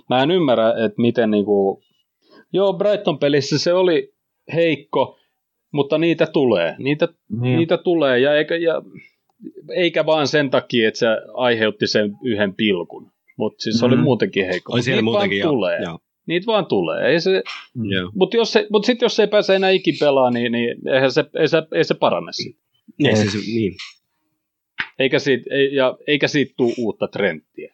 [0.10, 1.84] mä en ymmärrä, että miten niin kuin,
[2.54, 4.14] joo, Brighton-pelissä se oli
[4.54, 5.20] heikko,
[5.74, 6.76] mutta niitä tulee.
[6.80, 7.08] Niitä,
[7.42, 7.58] Niin.
[7.58, 8.82] niitä tulee, ja eikä, ja
[9.76, 13.12] eikä vaan sen takia, että se aiheutti sen yhden pilkun.
[13.38, 14.74] Mutta siis se oli muutenkin heikko.
[14.74, 15.54] Oli siellä niitä muutenkin vaan jo.
[15.54, 15.80] tulee.
[15.82, 16.00] Joo.
[16.26, 17.08] Niitä vaan tulee.
[17.12, 17.44] Ei se,
[17.76, 17.92] Mm.
[17.92, 18.12] Joo.
[18.16, 21.12] mutta jos se, mut sitten jos se ei pääse enää ikin pelaa, niin, niin eihän
[21.12, 22.60] se, ei, se, ei se parane siitä.
[23.06, 23.74] Ei, se, se, niin.
[25.00, 27.74] Eikä siitä, ei, ja, eikä siitä tule uutta trendtiä.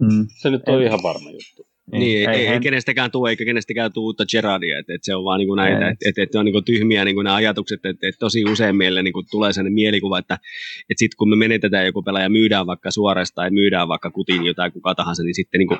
[0.00, 0.26] Mm.
[0.40, 0.86] Se nyt on Ei.
[0.86, 1.66] ihan varma juttu.
[1.92, 5.14] Niin, ei, ei, ei hän- kenestäkään tule, eikä kenestäkään tule uutta Gerardia, että et se
[5.14, 5.92] on vaan niinku näitä, Ei.
[5.92, 9.22] että et, et on niinku tyhmiä niinku nämä ajatukset, että et tosi usein meille niinku
[9.30, 10.38] tulee sellainen mielikuva, että
[10.90, 14.72] et sitten kun me menetetään joku pelaaja, myydään vaikka suorastaan, tai myydään vaikka kutin jotain
[14.72, 15.76] kuka tahansa, niin sitten niinku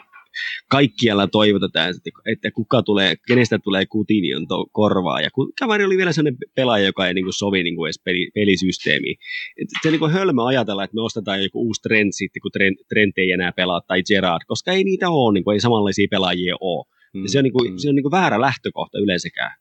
[0.68, 1.94] kaikkialla toivotetaan,
[2.26, 6.84] että, kuka tulee, kenestä tulee kutinion to, korvaa, ja kun kaveri oli vielä sellainen pelaaja,
[6.84, 9.16] joka ei niinku sovi niinku edes peli, pelisysteemiin.
[9.62, 12.76] Et se on niinku hölmö ajatella, että me ostetaan joku uusi trend sitten, kun trend,
[12.88, 15.60] trend ei enää pelaa, tai Gerard, koska ei niitä ole, niinku, ei
[15.94, 16.84] samanlaisia pelaajia ole.
[17.22, 17.76] Ja se on, niinku, Mm.
[17.76, 19.52] se on niinku väärä lähtökohta yleensäkään.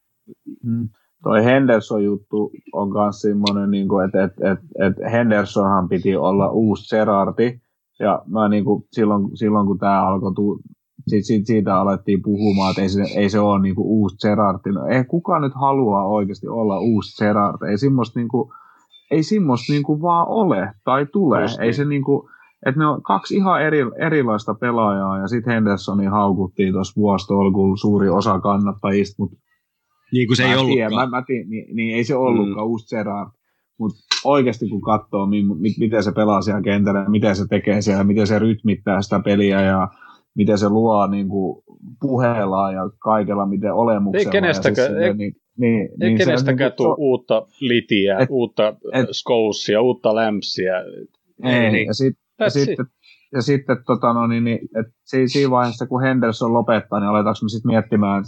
[0.63, 0.89] Mm.
[1.23, 7.59] Toi Henderson-juttu on myös semmoinen, niin että et, et, et Hendersonhan piti olla uusi Gerardi,
[7.99, 10.59] ja mä niin kuin, silloin, silloin kun tämä alkoi, tu,
[11.07, 14.71] sit, sit, siitä alettiin puhumaan, että ei se, ei se ole niin kuin uusi Gerardi.
[14.71, 17.61] No, ei kukaan nyt halua oikeasti olla uusi Gerard.
[17.71, 18.49] Ei semmoista, niin kuin,
[19.11, 21.41] ei semmoista niin kuin vaan ole tai tule.
[21.41, 21.73] Just ei niin.
[21.73, 22.29] se niin kuin,
[22.65, 28.09] että ne on kaksi ihan eri, erilaista pelaajaa, ja sitten Hendersonin haukuttiin tuossa vuostolkulla suuri
[28.09, 29.37] osa kannattajista, mutta
[30.11, 31.09] Niin kuin se mä ei tiedän, ollutkaan.
[31.11, 32.71] Mä, mä tiedän, niin, niin, ei se ollutkaan mm.
[32.71, 33.29] uusi Gerard.
[33.79, 38.03] Mutta oikeasti kun katsoo, mi, mi, miten se pelaa siellä kentällä, miten se tekee siellä,
[38.03, 39.87] miten se rytmittää sitä peliä ja
[40.35, 41.63] miten se luo niin kuin
[42.01, 44.29] puheella ja kaikella, miten olemuksella.
[44.29, 48.17] Ei kenestäkään- ja ei- siis, niin, niin, Ei niin se- kenestäkään niin, tule uutta litiä,
[48.19, 50.73] et- uutta et- skousia, uutta lämpsiä.
[51.43, 51.87] Ei, Niin.
[51.87, 52.85] ja, sit, ja That's sitten,
[53.33, 57.39] ja sitten tota, no, niin, niin, et si, siinä vaiheessa, kun Henderson lopettaa, niin aletaanko
[57.43, 58.23] me sitten miettimään,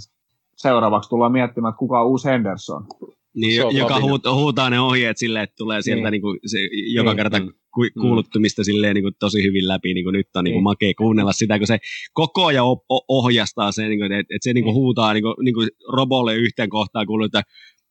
[0.58, 2.86] seuraavaksi tullaan miettimään, että kuka on uusi Henderson.
[3.36, 6.22] Niin, on joka huut, huutaa ne ohjeet silleen, että tulee sieltä Niin.
[6.24, 6.34] niin.
[6.34, 6.58] Niinku se,
[6.94, 7.18] joka Niin.
[7.18, 7.52] kerta Mm.
[7.74, 10.64] ku, kuuluttumista silleen niin kuin tosi hyvin läpi, niin kuin nyt on niin kuin Niin.
[10.64, 11.78] makea kuunnella sitä, kun se
[12.14, 14.82] koko ajan o- o- ohjastaa se, niin kuin, että, että se niin kuin Niin.
[14.82, 17.42] huutaa niin kuin, niin kuin Robolle yhteen kohtaan kuuluu, että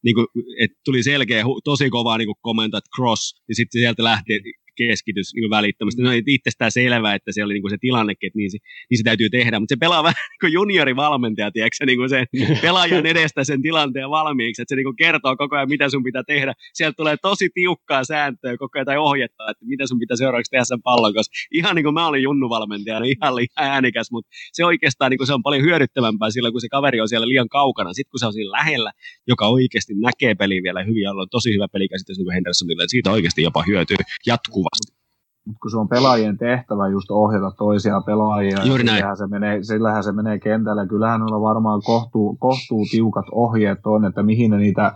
[0.05, 0.27] niin kuin,
[0.61, 4.41] että tuli selkeä, tosi kova niin kuin komento, että cross, ja sitten sieltä lähti
[4.77, 6.03] keskitys niin välittömästi.
[6.03, 8.59] No itsestään selvää, että se oli niin kuin se tilanne, että niin se,
[8.91, 12.25] niin se täytyy tehdä, mutta se pelaa vähän niin kuin juniorivalmentaja, tiedätkö, niin kuin se
[12.67, 16.23] pelaajan edestä sen tilanteen valmiiksi, että se niin kuin kertoo koko ajan, mitä sun pitää
[16.27, 16.53] tehdä.
[16.75, 20.65] Sieltä tulee tosi tiukkaa sääntöä koko ajan tai ohjetta, että mitä sun pitää seuraavaksi tehdä
[20.65, 21.33] sen pallon kanssa.
[21.53, 25.27] Ihan niin kuin mä olin junnuvalmentaja, niin ihan, ihan äänikäs, mutta se oikeastaan niin kuin
[25.27, 27.93] se on paljon hyödyttävämpää silloin, kun se kaveri on siellä liian kaukana.
[27.93, 28.93] Sitten kun se on siinä lähellä,
[29.27, 32.91] joka oikeasti näkee peliä vielä hyvin, ja on tosi hyvä pelikäsitys niin kuin Hendersonilla, että
[32.91, 33.97] siitä oikeasti jopa hyötyy
[34.65, 34.95] jatkuvasti.
[35.47, 38.97] Mutta kun se on pelaajien tehtävä just ohjata toisia pelaajia, Juuri näin.
[38.97, 40.87] sillähän se menee, sillähän se menee kentällä.
[40.87, 44.93] Kyllähän on varmaan kohtuu, kohtuu tiukat ohjeet on, että mihin ne niitä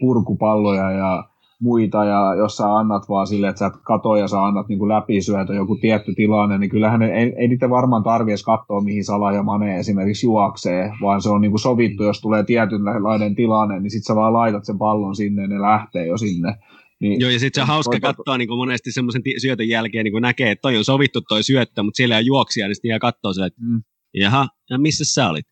[0.00, 1.24] purkupalloja ja
[1.60, 4.88] muita, ja jos sä annat vaan silleen, että sä et kato ja sä annat niin
[4.88, 9.04] läpisyötä joku tietty tilanne, niin kyllähän ne, ei, ei niitä varmaan tarvi edes katsoa, mihin
[9.04, 13.80] Sala ja Mane esimerkiksi juoksee, vaan se on niin kuin sovittu, jos tulee tietynlainen tilanne,
[13.80, 16.54] niin sit sä vaan laitat sen pallon sinne ja ne lähtee jo sinne.
[17.00, 20.12] Niin, Joo, ja sitten se on hauska katsoa niin kuin monesti semmoisen syötön jälkeen, niin
[20.12, 22.98] kuin näkee, että toi on sovittu toi syöttö, mutta siellä on juoksia, niin sitten jää
[22.98, 23.82] katsoa se, että mm.
[24.14, 25.46] jaha, ja missä sä olit?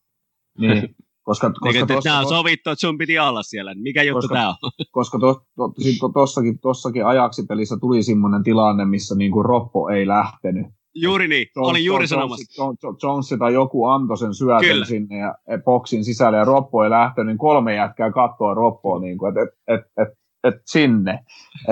[0.59, 3.75] Niin, koska, koska Eikä, tossa, tämä on sovittu, että sun piti olla siellä.
[3.75, 4.57] Mikä juttu koska, tämä on?
[4.93, 10.67] Koska to, to, to, tossakin, tossakin ajaksipelissä tuli semmoinen tilanne, missä niinku Roppo ei lähtenyt.
[10.95, 12.63] Juuri niin, Jones, olin juuri Jones, sanomassa.
[12.63, 14.85] Jones, Jones tai joku antoi sen syötön Kyllä.
[14.85, 19.19] sinne ja ja boksin sisälle ja Roppo ei lähtenyt, niin kolme jätkää kattoa Roppoa, niin
[19.19, 21.19] kuin, että et, et, et, et sinne,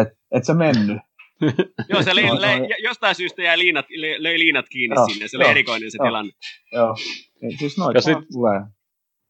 [0.00, 0.98] että et se mennyt.
[1.90, 5.36] Joo, se No, le, jostain syystä jäi liinat, le, löi liinat kiinni Joo, sinne, se
[5.36, 6.06] oli joo, erikoinen se joo.
[6.06, 6.32] tilanne.
[6.72, 6.94] Joo.
[7.42, 8.60] Niin, siis noita Ja sit- vaan tulee.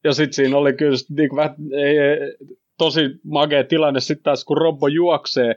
[0.04, 1.96] Ja sitten siinä oli kyllä sit niinku vähän, ei,
[2.78, 5.54] tosi magea tilanne sitten taas, kun Robbo juoksee,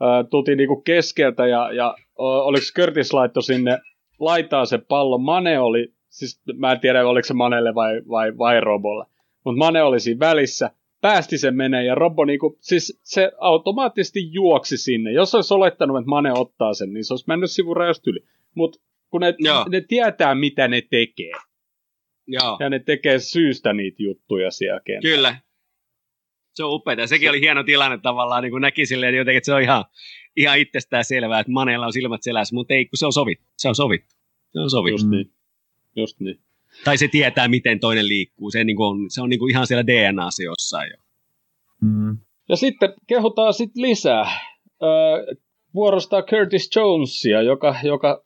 [0.00, 3.78] ää, tultiin niinku keskeltä ja, ja oliko Curtis laitto sinne
[4.20, 5.18] laitaa se pallo.
[5.18, 9.04] Mane oli, siis mä en tiedä oliko se Manelle vai, vai, vai Robolle,
[9.44, 10.70] mutta Mane oli siinä välissä,
[11.04, 15.12] päästi sen menee ja Robbo niinku, siis se automaattisesti juoksi sinne.
[15.12, 18.20] Jos olisi olettanut, että Mane ottaa sen, niin se olisi mennyt sivurajasta yli.
[18.54, 18.80] Mutta
[19.10, 19.64] kun ne, Joo.
[19.68, 21.32] ne tietää, mitä ne tekee,
[22.26, 25.16] Joo, ja ne tekee syystä niitä juttuja siellä kentällä.
[25.16, 25.36] kyllä.
[26.54, 27.06] Se on upeaa.
[27.06, 29.84] Sekin oli hieno tilanne tavallaan, niin kuin näki silleen jotenkin, että se on ihan,
[30.36, 33.46] ihan itsestään selvää, että Manella on silmät selässä, mutta ei, kun se on sovittu.
[33.58, 34.14] Se on sovittu.
[34.52, 34.94] Se on sovittu.
[34.94, 35.32] Just niin.
[35.96, 36.40] Just niin.
[36.84, 38.50] Tai se tietää, miten toinen liikkuu.
[38.50, 40.96] Se, niin kuin on, se on niin kuin ihan siellä DNAssa jossain jo.
[41.82, 42.18] Mm.
[42.48, 44.26] Ja sitten kehutaan sitten lisää.
[44.82, 45.34] Öö,
[45.74, 48.24] vuorostaa Curtis Jonesia, joka, joka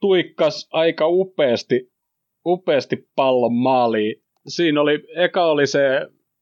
[0.00, 1.92] tuikkas aika upeasti,
[2.46, 4.22] upeasti pallon maaliin.
[4.48, 5.80] Siinä oli, eka oli se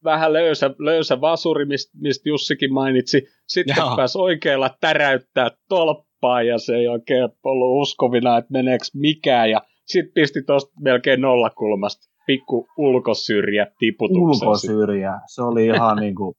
[0.04, 3.28] vähän löysä, löysä vasuri, mistä mist Jussikin mainitsi.
[3.46, 3.96] Sitten Joo.
[3.96, 9.50] pääsi oikealla täräyttää tolppaa ja se ei oikein ollut uskovina, että meneekö mikään.
[9.50, 9.60] Ja
[9.92, 14.48] sitten pisti tuosta melkein nollakulmasta pikku ulkosyrjä tiputuksen.
[14.48, 15.20] ulkosyrjä.
[15.26, 16.34] Se oli ihan niin kuin,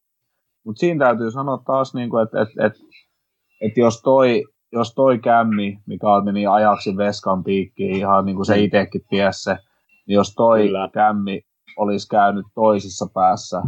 [0.66, 2.80] mutta siinä täytyy sanoa taas, niin kuin, että, että, että,
[3.62, 8.60] että jos toi, jos toi kämmi, mikä meni ajaksi veskan piikkiin, ihan niin kuin se
[8.60, 9.58] itsekin tiesi se,
[10.08, 10.66] niin jos toi Mm.
[10.66, 10.90] Kyllä.
[10.94, 11.42] kämmi
[11.78, 13.62] olisi käynyt toisessa päässä,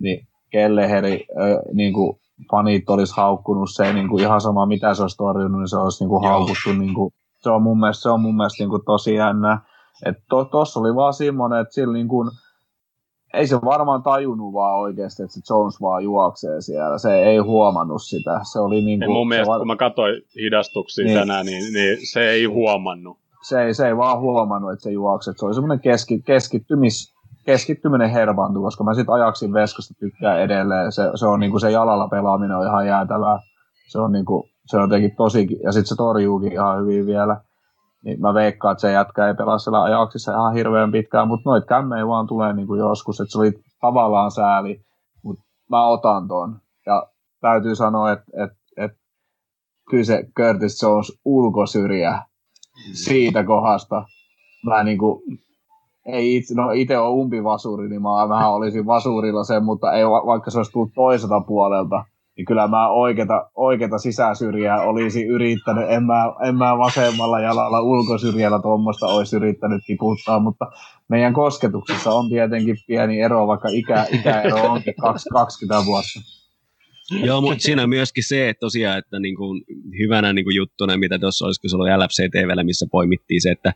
[0.00, 2.20] niin Kelleheri, ö, niin kuin
[2.50, 6.04] fanit olisi haukkunut se niin kuin ihan sama mitä se olisi torjunut, niin se olisi
[6.04, 6.72] niin kuin haukuttu.
[6.78, 7.12] Niin kuin,
[7.42, 9.60] se on mun mielestä, se on mun mielestä niin kuin tosi jännä.
[10.06, 12.30] Että to, tossa oli vaan semmoinen, että sillä niin kuin,
[13.34, 16.98] ei se varmaan tajunnut vaan oikeasti, että se Jones vaan juoksee siellä.
[16.98, 18.40] Se ei huomannut sitä.
[18.52, 21.18] Se oli niin kuin, mun se, mielestä, var, kun mä katsoin hidastuksia Niin.
[21.18, 23.18] tänään, niin, niin se ei huomannut.
[23.48, 25.34] se, ei, se ei vaan huomannut, että se juoksee.
[25.36, 27.14] Se oli semmoinen keski, keskittymis,
[27.46, 30.92] keskittyminen hervaantui, koska mä sitten ajaksin veskasta tykkään edelleen.
[30.92, 33.38] Se, se on niin kuin se jalalla pelaaminen on ihan jäätävää.
[33.88, 37.40] Se on niin kuin, se on jotenkin tosi, ja sitten se torjuukin ihan hyvin vielä.
[38.04, 41.64] Niin mä veikkaan, että se jätkä ei pelaa siellä ajaksissa ihan hirveän pitkään, mutta noit
[41.64, 44.80] kämmejä vaan tulee niin kuin joskus, että se oli tavallaan sääli,
[45.22, 46.60] mutta mä otan ton.
[46.86, 47.06] Ja
[47.40, 48.98] täytyy sanoa, että, että, että
[49.90, 52.22] kyllä se Curtis Jones ulkosyrjä
[52.92, 54.04] siitä kohdasta.
[54.66, 55.22] Mä niinku,
[56.06, 60.26] ei itse, no itse on umpivasuri, niin mä vähän olisin vasurilla sen, mutta ei, va-
[60.26, 62.04] vaikka se olisi tullut toiselta puolelta,
[62.40, 68.58] niin kyllä mä oikeata, oikeata sisäsyrjää olisi yrittänyt, en mä, en mä vasemmalla jalalla ulkosyrjällä
[68.62, 70.66] tuommoista olisi yrittänyt tiputtaa, mutta
[71.08, 76.20] meidän kosketuksessa on tietenkin pieni ero, vaikka ikä, ikäero onkin kaksi- 20 vuotta.
[77.24, 79.62] Joo, mutta siinä myöskin se, että tosiaan, että niin kuin
[79.98, 83.72] hyvänä niin kuin juttuna, mitä tuossa olisiko se ollut LFC TVllä, missä poimittiin se, että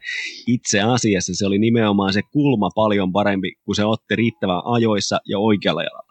[0.47, 5.39] itse asiassa se oli nimenomaan se kulma paljon parempi, kun se otti riittävän ajoissa ja
[5.39, 6.04] oikealla jalalla.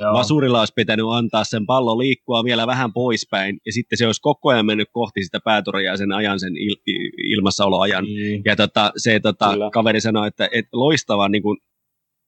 [0.00, 0.12] Joo.
[0.12, 4.48] Vasurilla olisi pitänyt antaa sen pallon liikkua vielä vähän poispäin, ja sitten se olisi koko
[4.48, 8.04] ajan mennyt kohti sitä päätoria ja sen ajan, sen il, il- ilmassaoloajan.
[8.04, 8.42] Niin.
[8.44, 9.70] Ja tota, se tota, Kyllä.
[9.72, 11.58] kaveri sanoi, että, että loistava niin kuin,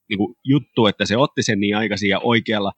[0.09, 2.73] niin kuin juttu, että se otti sen niin aikaisin ja oikealla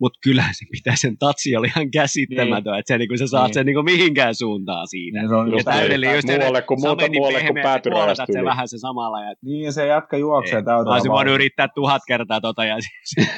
[0.00, 2.78] mutta kyllähän se pitää sen tatsi oli ihan käsittämätön, niin.
[2.78, 3.54] että se, niin sä saat niin.
[3.54, 5.20] sen niin kuin mihinkään suuntaan siinä.
[5.20, 8.78] Niin, se on ja täydellinen just muualle kuin, muuta, muualle kuin päätyrajasta se vähän se
[8.78, 9.20] samalla.
[9.24, 9.34] Ja...
[9.44, 10.92] Niin, ja se jatka juoksee täydellä.
[10.92, 12.76] Olisin voinut yrittää tuhat kertaa tota, ja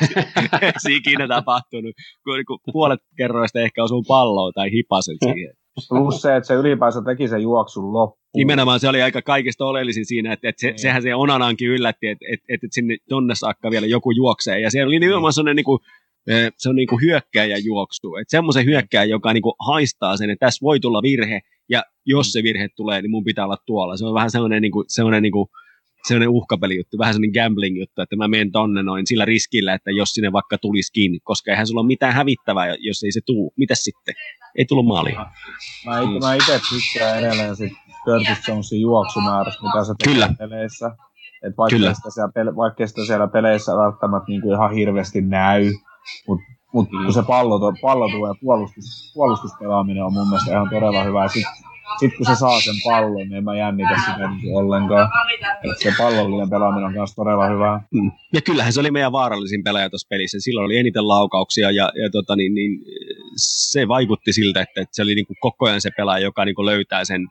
[0.83, 1.95] se ikinä tapahtunut.
[2.25, 5.55] Kun, kun puolet kerroista ehkä osuu palloa tai hipasen siihen.
[5.89, 8.23] Plus se, että se ylipäänsä teki sen juoksun loppuun.
[8.37, 10.79] Nimenomaan se oli aika kaikista oleellisin siinä, että, että se, niin.
[10.79, 14.61] sehän se Onanankin yllätti, että, että, että sinne tonne saakka vielä joku juoksee.
[14.61, 15.79] Ja se oli nimenomaan sellainen niin kuin,
[16.59, 18.17] se on niin kuin hyökkääjä juoksu.
[18.17, 22.33] Että semmoisen hyökkääjä, joka niin kuin haistaa sen, että tässä voi tulla virhe, ja jos
[22.33, 23.97] se virhe tulee, niin mun pitää olla tuolla.
[23.97, 25.49] Se on vähän semmoinen, niin kuin, semmoinen niin kuin,
[26.09, 30.09] sellainen uhkapelijuttu, vähän sellainen gambling juttu, että mä menen tonne noin sillä riskillä, että jos
[30.09, 33.53] sinne vaikka tulisikin, koska eihän sulla ole mitään hävittävää, jos ei se tuu.
[33.57, 34.15] Mitäs sitten?
[34.59, 35.17] Ei tullut maaliin.
[35.87, 37.73] Mä, mä itse tykkään edelleen sit
[38.05, 40.35] Curtis Jonesin juoksumäärästä, mitä se tekee Kyllä.
[40.39, 40.97] peleissä.
[41.43, 41.95] Et vaikka, Kyllä.
[41.95, 45.73] Sitä siellä, vaikka sitä siellä peleissä välttämättä niinku ihan hirveästi näy,
[46.29, 47.05] mutta mut mm.
[47.05, 51.29] kun se pallo, pallo ja puolustus, puolustuspelaaminen on mun mielestä ihan todella hyvä.
[51.29, 55.11] Sitten sitten kun se saa sen pallon, niin en mä jännitä sitä niin ollenkaan.
[55.65, 57.81] Et se pallollinen pelaaminen on myös todella hyvää.
[57.95, 58.11] Mm.
[58.33, 60.39] Ja kyllähän se oli meidän vaarallisin pelaaja tuossa pelissä.
[60.41, 62.81] Silloin oli eniten laukauksia ja, ja tota, niin, niin,
[63.37, 66.55] se vaikutti siltä, että, että se oli niin kuin koko ajan se pelaaja, joka niin
[66.55, 67.29] kuin löytää sen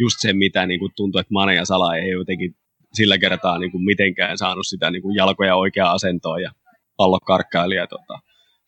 [0.00, 2.54] just sen, mitä niin kuin tuntui, että Mane ja Sala ei jotenkin
[2.92, 6.50] sillä kertaa niin kuin mitenkään saanut sitä niin kuin jalkoja oikeaa asentoa ja
[6.96, 8.18] pallo karkkaili ja tota,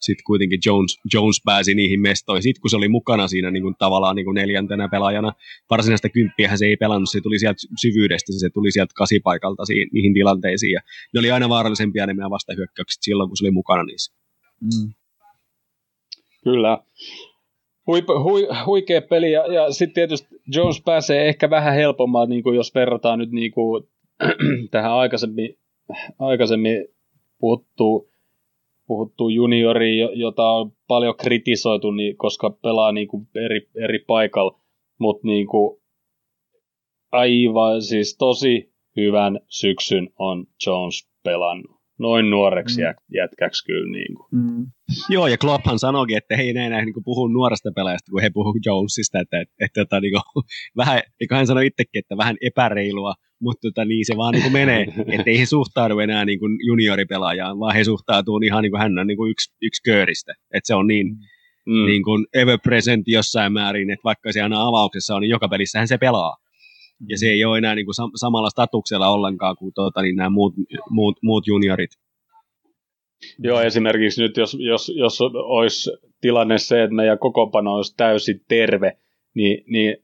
[0.00, 2.42] sitten kuitenkin Jones, Jones pääsi niihin mestoihin.
[2.42, 5.32] Sitten kun se oli mukana siinä niin kuin tavallaan niin kuin neljäntenä pelaajana,
[5.70, 10.14] varsinaista kymppiä se ei pelannut, se tuli sieltä syvyydestä, se tuli sieltä kasipaikalta siihen, niihin
[10.14, 10.72] tilanteisiin.
[10.72, 10.80] Ja
[11.14, 14.14] ne oli aina vaarallisempia ne meidän vastahyökkäykset silloin, kun se oli mukana niissä.
[14.60, 14.94] Mm.
[16.44, 16.78] Kyllä.
[17.86, 22.56] Hui, hui, huikea peli ja, ja sitten tietysti Jones pääsee ehkä vähän helpommin, niin kuin
[22.56, 23.84] jos verrataan nyt niin kuin,
[24.70, 25.58] tähän aikaisemmin,
[26.18, 26.84] aikaisemmin
[27.38, 28.08] puhuttuun
[28.86, 34.60] puhuttu juniori, jota on paljon kritisoitu, niin, koska pelaa niin kuin eri, eri paikalla,
[34.98, 35.80] mutta niin kuin,
[37.12, 41.75] aivan siis tosi hyvän syksyn on Jones pelannut.
[41.98, 43.16] Noin nuoreksi mm.
[43.16, 43.92] jätkäksi kyllä.
[43.92, 44.28] Niin kuin.
[44.32, 44.66] Mm.
[45.08, 48.66] Joo, ja Klopphan sanoikin, että he ei enää niin puhu nuoresta pelaajasta, kun he puhuvat
[48.66, 50.44] Jonesista, että, että, että, että niin kuin,
[50.76, 54.42] vähän, niin kuin hän sanoi itsekin, että vähän epäreilua mutta tota, niin se vaan niin
[54.42, 54.82] kuin menee,
[55.18, 58.98] että ei he suhtaudu enää niin kuin junioripelaajaan, vaan he suhtautuu ihan niin kuin hän
[58.98, 61.06] on niin kuin yksi, yksi kööristä, että se on niin,
[61.66, 61.86] mm.
[61.86, 65.88] niin kuin ever present jossain määrin, että vaikka se aina avauksessa on, niin joka pelissähän
[65.88, 66.36] se pelaa.
[67.08, 70.30] Ja se ei ole enää niin kuin sam- samalla statuksella ollenkaan kuin tuota, niin nämä
[70.30, 70.54] muut,
[70.90, 71.90] muut, muut juniorit.
[73.38, 75.90] Joo, esimerkiksi nyt jos, jos, jos olisi
[76.20, 78.98] tilanne se, että meidän kokoonpano olisi täysin terve,
[79.34, 79.96] niin, niin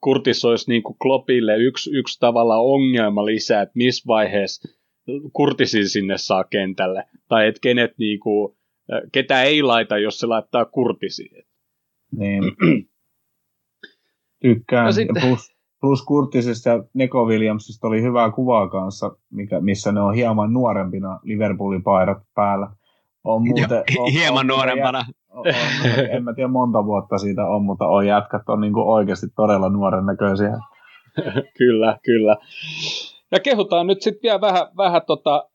[0.00, 4.68] Kurtis olisi niin kuin Kloppille yksi, yksi tavalla ongelma lisää, että missä vaiheessa
[5.32, 8.56] Kurtisin sinne saa kentälle, tai että kenet niin kuin,
[9.12, 11.44] ketä ei laita, jos se laittaa Kurtisiin.
[12.18, 12.42] Niin.
[14.42, 14.84] Tykkään.
[14.84, 15.22] No sitten...
[15.22, 15.52] plus,
[15.82, 21.20] plus Kurtisista ja Neko Williamsista oli hyvää kuvaa kanssa, mikä, missä ne on hieman nuorempina
[21.22, 22.68] Liverpoolin paidat päällä.
[23.24, 25.04] On muuten, on, hieman on, nuorempana.
[25.30, 25.44] On, on,
[26.10, 30.06] en mä tiedä monta vuotta siitä on, mutta on jätkät on niin oikeasti todella nuoren
[30.06, 30.58] näköisiä.
[31.58, 32.36] kyllä, kyllä.
[33.30, 35.48] Ja kehutaan nyt sitten vielä vähän, vähän tota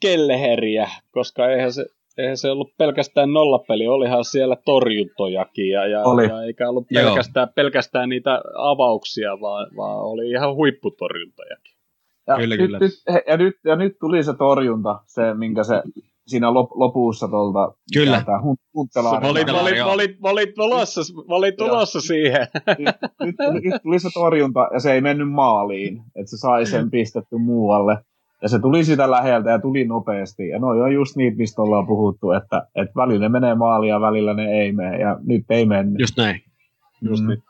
[0.00, 1.86] Kelleheriä, koska eihän se,
[2.18, 6.28] eihän se ollut pelkästään nollapeli, olihan siellä torjuntojakin ja, ja, oli.
[6.28, 11.76] ja eikä ollut pelkästään, pelkästään niitä avauksia, vaan, vaan oli ihan huipputorjuntojakin.
[12.26, 12.78] Ja, kyllä, nyt, kyllä.
[12.78, 12.92] Nyt,
[13.26, 15.82] ja, nyt, ja nyt tuli se torjunta, se minkä se
[16.26, 17.72] siinä lop, lopussa tuolta.
[17.94, 18.24] Kyllä.
[18.26, 22.46] Mä olin, mä, olin, mä, olin, mä, olin tulossa, mä olin tulossa siihen.
[22.78, 26.90] Nyt, nyt, nyt, tuli se torjunta ja se ei mennyt maaliin, että se sai sen
[26.90, 27.98] pistetty muualle.
[28.42, 30.48] Ja se tuli sitä läheltä ja tuli nopeasti.
[30.48, 34.00] Ja noi on just niitä, mistä ollaan puhuttu, että, että välillä ne menee maaliin ja
[34.00, 35.00] välillä ne ei mene.
[35.00, 36.00] Ja nyt ei mennyt.
[36.00, 36.40] Just näin.
[37.02, 37.28] Just mm.
[37.28, 37.42] niin.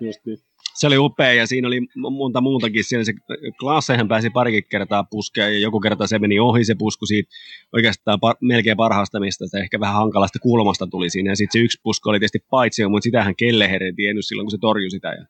[0.00, 0.38] Just niin
[0.74, 2.84] se oli upea ja siinä oli monta muutakin.
[2.84, 3.12] Siellä se
[3.60, 7.30] Klaassehän pääsi parikin kertaa puskea ja joku kerta se meni ohi se pusku siitä
[7.72, 11.30] oikeastaan par, melkein parhaasta mistä se ehkä vähän hankalasta kulmasta tuli siinä.
[11.30, 14.50] Ja sitten se yksi pusku oli tietysti paitsi, mutta sitähän Kelleher ei tiennyt silloin, kun
[14.50, 15.08] se torjui sitä.
[15.08, 15.26] Ja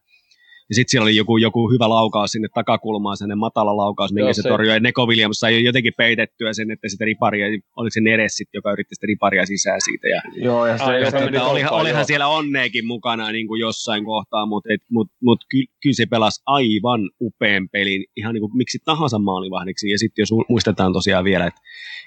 [0.71, 4.43] ja sitten siellä oli joku, joku hyvä laukaus sinne takakulmaan, sellainen matala laukaus, minkä se,
[4.43, 4.75] se torjui.
[4.75, 7.47] Ja Neko Williams sai jotenkin peitettyä sen, että sitä riparia,
[7.77, 10.09] oliko se Neres sit, joka yritti sitä riparia sisään siitä.
[10.09, 13.61] Ja, Joo, ja se, Ai, se, se, se olihan, olihan siellä onneekin mukana niin kuin
[13.61, 18.43] jossain kohtaa, mutta et, mut, mut ky, kyllä se pelasi aivan upean pelin, ihan niin
[18.43, 19.91] kuin miksi tahansa maalivahdiksi.
[19.91, 21.61] Ja sitten jos muistetaan tosiaan vielä, että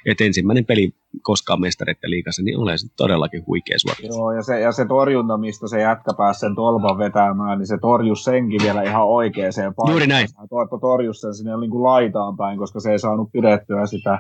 [0.05, 0.91] että ensimmäinen peli
[1.21, 4.17] koskaan mestareiden liikassa, niin ole se todellakin huikea suoritus.
[4.17, 7.77] Joo, ja se, ja se torjunta, mistä se jätkä pääsi sen tolpan vetämään, niin se
[7.77, 9.91] torjus senkin vielä ihan oikeeseen paikkaan.
[9.91, 10.27] Juuri näin.
[10.27, 10.35] Se
[10.81, 14.19] torjus sen sinne niin kuin laitaan päin, koska se ei saanut pidettyä sitä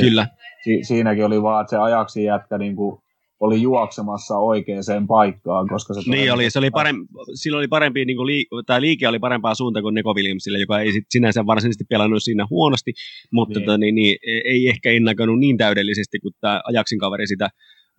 [0.00, 0.26] Kyllä.
[0.64, 3.02] Si- siinäkin oli vaan, että se ajaksi jätkä niin kuin
[3.40, 6.10] oli juoksemassa oikeaan paikkaan, koska se...
[6.10, 9.54] Niin oli, se oli parempi, sillä oli parempi, niin kuin liik- tai liike oli parempaa
[9.54, 12.92] suuntaan kuin Neko Williamsille, joka ei sit sinänsä varsinaisesti pelannut siinä huonosti,
[13.32, 13.66] mutta niin.
[13.66, 17.48] Tota, niin, niin, ei ehkä ennakoinut niin täydellisesti kuin tämä Ajaksin kaveri sitä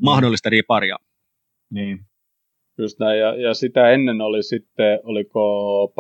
[0.01, 0.95] mahdollista riparia.
[1.71, 1.99] Niin.
[2.77, 5.93] Just näin, ja, ja sitä ennen oli sitten, oliko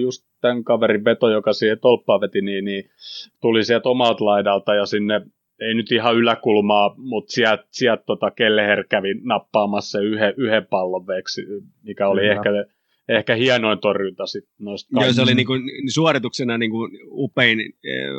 [0.00, 2.84] just tämän kaverin veto, joka siihen tolppaan veti, niin, niin
[3.40, 5.20] tuli sieltä omalta laidalta ja sinne
[5.60, 11.42] ei nyt ihan yläkulmaa, mutta sieltä sielt, tota Kelleher kävi nappaamassa yhden, yhden pallon veksi,
[11.82, 12.50] mikä oli ehkä,
[13.08, 15.52] ehkä hienoin torjunta sit noista Joo, se oli niinku,
[15.94, 18.10] suorituksena niinku upein, eh,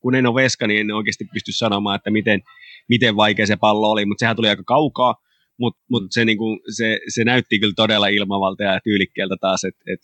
[0.00, 2.40] kun en ole veska, niin en oikeasti pysty sanomaan, että miten,
[2.88, 5.14] miten vaikea se pallo oli, mutta sehän tuli aika kaukaa,
[5.58, 10.00] mutta mut se, niinku, se, se näytti kyllä todella ilmavalta ja tyylikkeeltä taas, että et,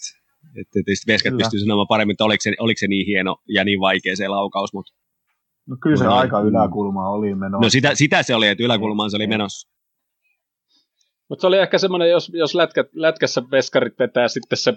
[0.61, 3.65] et, et, et Veskat pystyy sanomaan paremmin, että oliko se, oliko se niin hieno ja
[3.65, 4.93] niin vaikea se laukaus, mutta
[5.67, 7.67] No kyllä se no, aika yläkulma oli menossa.
[7.67, 9.69] No sitä, sitä se oli, että yläkulmaan se oli menossa.
[11.29, 14.75] Mutta se oli ehkä semmoinen, jos, jos lätkä, lätkässä veskarit vetää sitten se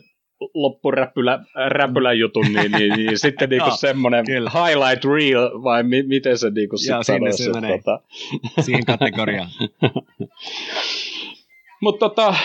[0.54, 6.50] loppuräpylä räpylä jutun, niin, niin, niin sitten niinku semmoinen highlight reel, vai mi, miten se
[6.50, 7.44] niinku sitten sanoisi.
[7.44, 7.78] Se menee.
[7.78, 8.02] Tota...
[8.62, 9.50] Siihen kategoriaan.
[11.82, 12.36] Mutta tota,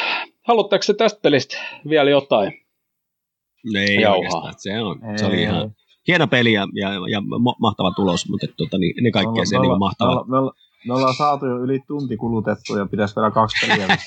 [0.43, 1.57] haluatteko se tästä pelistä
[1.89, 2.53] vielä jotain?
[3.73, 4.53] No ei Jauhaa.
[4.57, 5.11] se on.
[5.11, 5.75] Ei, se oli ihan
[6.09, 7.21] hieno peli ja, ja, ja
[7.61, 10.25] mahtava tulos, mutta tota, niin, ne kaikkea se niin mahtavaa.
[10.25, 10.51] Me, me,
[10.87, 13.87] me, ollaan saatu jo yli tunti kulutettu ja pitäisi vielä kaksi peliä.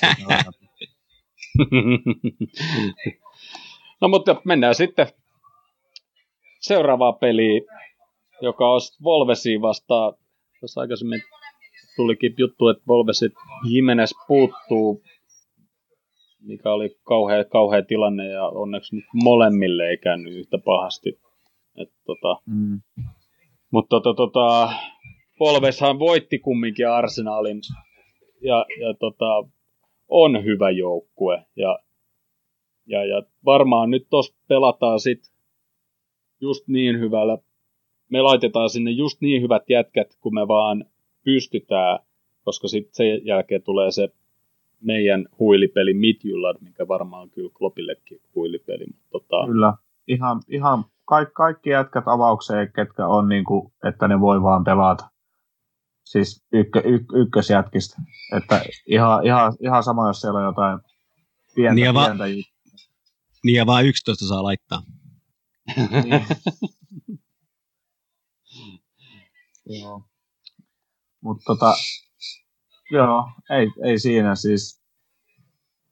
[4.00, 5.06] no mutta mennään sitten
[6.60, 7.62] seuraavaan peliin,
[8.42, 10.14] joka on Volvesi vastaan.
[10.60, 11.22] Tuossa aikaisemmin
[11.96, 13.32] tulikin juttu, että Volvesit
[13.70, 15.02] Jimenez puuttuu,
[16.40, 21.25] mikä oli kauhea, kauhea tilanne ja onneksi nyt molemmille ei käynyt yhtä pahasti
[21.76, 22.80] et, tota, mm.
[23.70, 24.72] Mutta tota, tota,
[25.38, 27.60] Polveshan voitti kumminkin Arsenalin
[28.40, 29.48] ja, ja tota,
[30.08, 31.44] on hyvä joukkue.
[31.56, 31.78] Ja,
[32.86, 35.32] ja, ja varmaan nyt tuossa pelataan sit
[36.40, 37.38] just niin hyvällä,
[38.08, 40.84] me laitetaan sinne just niin hyvät jätkät, kun me vaan
[41.24, 41.98] pystytään,
[42.44, 44.08] koska sitten sen jälkeen tulee se
[44.80, 48.86] meidän huilipeli Midjulad, mikä varmaan on kyllä Kloppillekin huilipeli.
[48.86, 49.46] Mutta tota...
[49.46, 49.72] Kyllä,
[50.08, 55.10] ihan, ihan kaikki, kaikki jätkät avaukseen, ketkä on, niin kuin, että ne voi vaan pelata.
[56.04, 57.96] Siis ykkö, yk, ykkösjätkistä.
[58.36, 60.80] Että ihan, ihan, ihan sama, jos siellä on jotain
[61.54, 62.24] pientä, niin va- pientä
[63.44, 64.82] Niin ja vaan 11 saa laittaa.
[66.04, 66.26] niin.
[69.80, 70.02] joo.
[71.20, 71.74] Mutta tota,
[72.90, 74.82] joo, ei, ei siinä siis.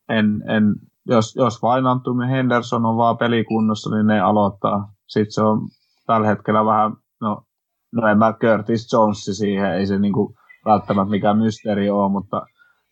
[0.08, 0.74] En, en,
[1.06, 5.68] jos, jos vain Antumi Henderson on vaan pelikunnossa, niin ne aloittaa sitten se on
[6.06, 7.42] tällä hetkellä vähän, no,
[7.92, 10.34] no en mä Curtis Jones siihen, ei se niinku
[10.64, 12.42] välttämättä mikään mysteeri ole, mutta...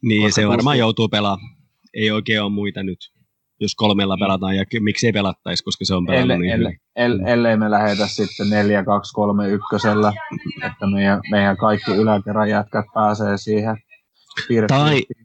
[0.02, 1.56] Niin, se varmaan joutuu pelaamaan.
[1.94, 2.98] Ei oikein ole muita nyt,
[3.60, 4.24] jos kolmella niin.
[4.24, 7.70] pelataan, ja miksi ei pelattaisi, koska se on pelannut elle, niin elle, elle, ellei me
[7.70, 9.66] lähetä sitten 4 2 3 1
[10.66, 13.76] että meidän, meidän kaikki yläkerran jätkät pääsee siihen
[14.68, 15.21] tai, Mm.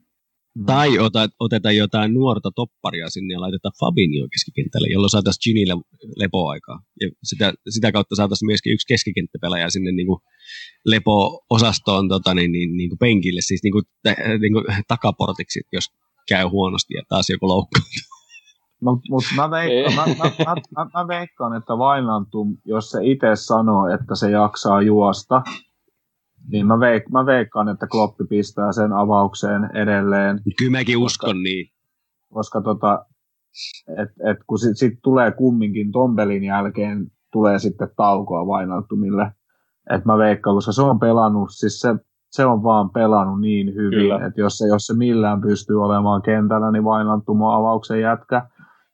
[0.66, 5.74] Tai ota, otetaan jotain nuorta topparia sinne ja laitetaan Fabinho keskikentälle, jolloin saataisiin Ginille
[6.18, 6.80] lepoaikaa.
[7.02, 10.20] Ja sitä, sitä kautta saataisiin myöskin yksi keskikenttäpelaaja sinne niin kuin
[10.86, 13.84] lepo-osastoon tota, niin, niin, niin kuin penkille, siis niin kuin,
[14.42, 15.86] niin kuin takaportiksi, jos
[16.30, 18.18] käy huonosti ja taas joku loukkaantuu.
[18.82, 23.28] Mutta mut mä, veikkaan, mä, mä, mä, mä, mä veikkaan, että Vainantum, jos se itse
[23.34, 25.42] sanoo, että se jaksaa juosta,
[26.52, 30.40] niin mä, veik- mä veikkaan, että Kloppi pistää sen avaukseen edelleen.
[30.58, 31.70] Kyllä mäkin uskon koska, niin.
[32.34, 33.06] Koska tota,
[33.88, 39.32] et, et kun sit, sit tulee kumminkin Tombelin jälkeen tulee sitten taukoa vainaltumille.
[39.90, 41.96] Et mä veikkaan, koska se on pelannut, siis se,
[42.32, 46.72] se on vaan pelannut niin hyvin, että jos se, jos se millään pystyy olemaan kentällä,
[46.72, 48.50] niin vainaltumo avauksen jätkä.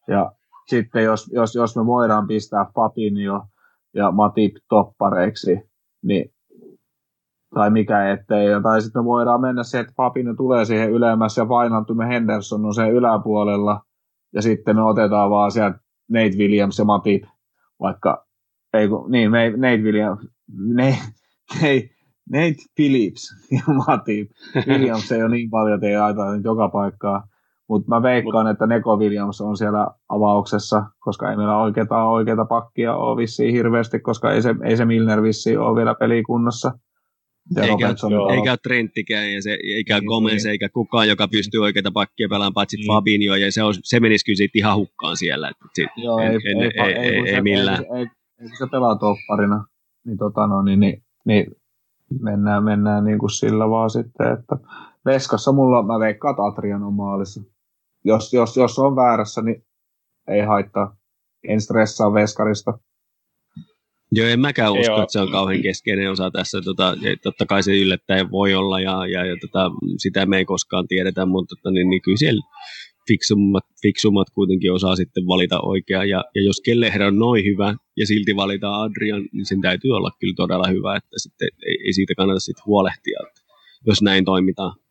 [0.08, 0.32] Ja
[0.68, 3.48] sitten jos, jos, jos me voidaan pistää Fabinho
[3.94, 5.60] ja Matip toppareiksi,
[6.04, 6.34] niin
[7.54, 8.62] tai mikä ettei.
[8.64, 12.92] Tai sitten voidaan mennä siihen, että Papino tulee siihen ylemmässä ja painantumme Henderson on sen
[12.92, 13.82] yläpuolella.
[14.34, 15.80] Ja sitten me otetaan vaan sieltä
[16.12, 17.24] Nate Williams ja Matip,
[17.80, 18.26] vaikka,
[18.74, 20.20] ei kun, niin, Nate Williams,
[20.74, 20.98] Nate,
[21.56, 21.90] Nate,
[22.32, 24.32] Nate Phillips ja Matip.
[24.68, 27.28] Williams ei ole niin paljon, että ei aita nyt joka paikkaa.
[27.70, 32.96] Mutta mä veikkaan, että Neko Williams on siellä avauksessa, koska ei meillä oikeita, oikeita pakkia
[32.96, 36.72] ole vissiin hirveästi, koska ei se, ei se Milner vissiin ole vielä pelikunnossa.
[37.56, 37.96] Ja eikä,
[38.36, 40.52] eikä Trenttikään, ja se, eikä niin, Gomez, niin.
[40.52, 42.88] eikä kukaan, joka pystyy oikeita pakkia pelaamaan, paitsi niin.
[42.88, 45.50] Fabinho, ja se, on, se menisi kyllä siitä ihan hukkaan siellä.
[45.50, 47.84] Että sit, Joo, en, ei, en, ei, ei, ei, ei, ei, millään.
[47.84, 48.08] Ei, ei,
[48.42, 49.66] ei, kun se pelaa topparina,
[50.06, 51.46] niin, tota, no, niin, niin, niin
[52.22, 54.58] mennään, mennään niin kuin sillä vaan sitten, että
[55.06, 57.42] Veskassa mulla, mä veikkaan, että Adrian on maalissa.
[58.06, 59.66] Jos, jos, jos on väärässä, niin
[60.28, 60.96] ei haittaa.
[61.48, 62.80] En stressaa Veskarista.
[64.16, 66.62] Joo, en mäkään usko, että se on kauhean keskeinen osa tässä.
[66.62, 70.88] Tota, totta kai se yllättäen voi olla ja, ja, ja tota, sitä me ei koskaan
[70.88, 72.42] tiedetä, mutta tota, niin, niin kyllä siellä
[73.08, 76.04] fiksummat, fiksummat kuitenkin osaa sitten valita oikea.
[76.04, 80.12] Ja, ja jos Kelleher on noin hyvä ja silti valitaan Adrian, niin sen täytyy olla
[80.20, 83.42] kyllä todella hyvä, että sitten ei, ei siitä kannata sitten huolehtia, että
[83.88, 84.83] jos näin toimitaan.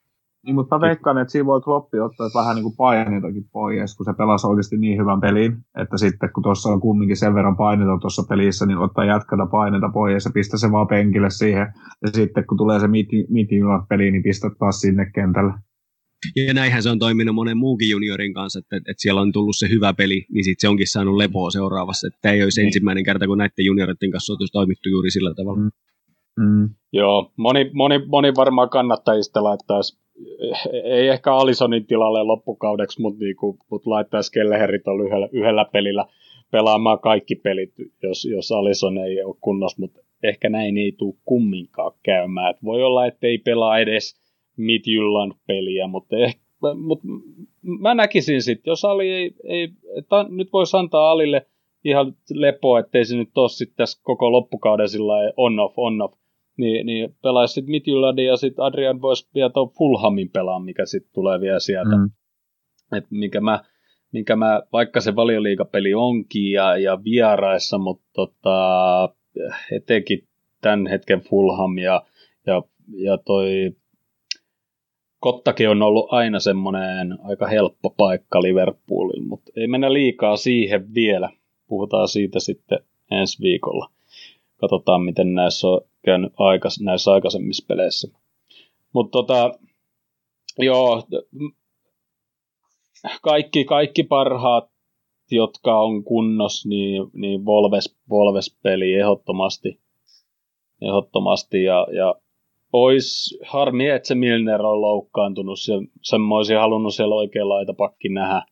[0.47, 4.13] Niin, mutta veikkaan, että siinä voi Kloppi ottaa vähän niin kuin paineitakin pois, kun se
[4.19, 8.23] pelasi oikeasti niin hyvän pelin, että sitten kun tuossa on kumminkin sen verran paineita tuossa
[8.29, 11.67] pelissä, niin ottaa jatkata paineita pois ja pistää se vaan penkille siihen.
[12.03, 13.27] Ja sitten kun tulee se miti
[13.89, 15.53] peli, niin pistää taas sinne kentälle.
[16.47, 19.69] Ja näinhän se on toiminut monen muunkin juniorin kanssa, että, että siellä on tullut se
[19.69, 22.07] hyvä peli, niin sitten se onkin saanut lepoa seuraavassa.
[22.07, 22.67] Että tämä ei olisi niin.
[22.67, 25.61] ensimmäinen kerta, kun näiden junioreiden kanssa olisi toimittu juuri sillä tavalla.
[25.61, 25.71] Mm.
[26.41, 26.71] Mm.
[26.93, 30.02] Joo, moni, moni, moni varmaan kannattajista laittaisi,
[30.85, 36.07] ei ehkä Alisonin tilalle loppukaudeksi, mutta, niinku, mutta laittaisi Kelleherit yhdellä, yhdellä pelillä
[36.51, 37.73] pelaamaan kaikki pelit,
[38.03, 42.51] jos, jos Alison ei ole kunnossa, mutta ehkä näin ei tule kumminkaan käymään.
[42.51, 44.23] Et voi olla, että ei pelaa edes
[44.57, 46.43] Midjylland peliä, mutta, ehkä,
[46.77, 47.07] mutta
[47.63, 49.69] mä näkisin sitten, jos Ali ei, ei
[49.99, 51.47] että nyt voisi antaa Alille
[51.85, 56.15] ihan lepoa, ettei se nyt ole sitten tässä koko loppukauden sillä on off, on off,
[56.57, 61.13] niin, niin pelaisi sitten Midtjyllandin ja sitten Adrian voisi vielä tuon Fulhamin pelaa, mikä sitten
[61.15, 61.97] tulee vielä sieltä.
[61.97, 62.11] Mm.
[62.97, 63.65] Et minkä mä,
[64.13, 69.09] minkä mä, vaikka se valioliikapeli onkin ja, ja vieraissa, mutta tota,
[69.73, 70.29] etenkin
[70.61, 72.03] tämän hetken Fulham ja,
[72.47, 72.63] ja,
[72.97, 73.73] ja toi
[75.23, 81.31] Kottakin on ollut aina semmoinen aika helppo paikka Liverpoolilla, mutta ei mennä liikaa siihen vielä.
[81.69, 82.79] Puhutaan siitä sitten
[83.11, 83.91] ensi viikolla.
[84.61, 88.09] Katsotaan, miten näissä on käynyt aikas, näissä aikaisemmissa peleissä.
[88.93, 89.55] Mutta tota,
[90.59, 91.03] joo,
[93.23, 94.71] kaikki, kaikki parhaat,
[95.31, 99.81] jotka on kunnos, niin, niin Volves, Volves-peli ehdottomasti,
[100.83, 102.15] ehdottomasti ja, ja
[102.73, 105.61] Ois harmi, että se Milner on loukkaantunut.
[105.61, 105.73] Se,
[106.31, 108.43] olisin halunnut siellä oikein laitapakki nähdä,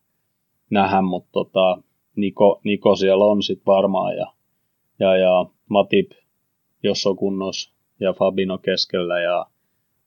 [0.69, 1.77] nähdä mutta tota,
[2.15, 4.33] Niko, Niko, siellä on sitten varmaan ja,
[4.99, 6.11] ja, ja Matip,
[6.83, 9.45] jos on kunnos, ja Fabino keskellä ja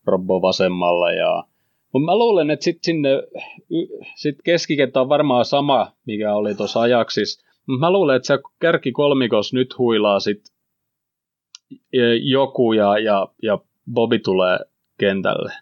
[0.06, 1.12] Robbo vasemmalla.
[1.12, 1.44] Ja...
[1.92, 3.08] Mutta mä luulen, että sitten sinne
[4.14, 7.46] sit keskikenttä on varmaan sama, mikä oli tuossa ajaksissa.
[7.80, 10.54] Mä luulen, että se kärki kolmikos nyt huilaa sit
[12.22, 13.58] joku ja, ja, ja
[13.92, 14.58] Bobi tulee
[14.98, 15.52] kentälle.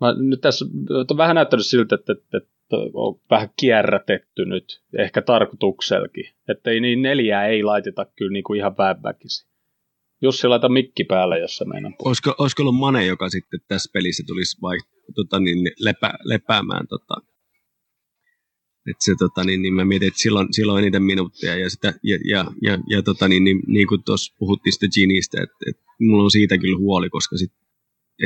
[0.00, 0.64] Mä nyt tässä
[1.10, 2.50] on vähän näyttänyt siltä, että, että, että
[2.94, 6.24] on vähän kierrätetty nyt, ehkä tarkoitukselkin.
[6.48, 9.50] Että ei niin neljää ei laiteta kyllä niin kuin ihan väväkisi.
[10.22, 11.92] Jussi laita mikki päälle, jos se meinaa.
[12.04, 14.76] Olisiko, olisiko ollut Mane, joka sitten tässä pelissä tulisi vai,
[15.14, 17.14] tota, niin, lepä, lepäämään tota,
[18.90, 22.18] et se, tota, niin, niin mä mietin, että silloin, silloin eniten minuuttia ja, sitä, ja,
[22.24, 26.24] ja, ja, ja tota, niin, niin, niin kuin tuossa puhuttiin sitä Ginistä, että, että mulla
[26.24, 27.52] on siitä kyllä huoli, koska sit,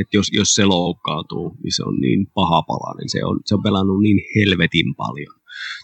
[0.01, 3.09] että jos, jos se loukkaantuu, niin se on niin paha palanen.
[3.09, 5.35] Se on, se on pelannut niin helvetin paljon.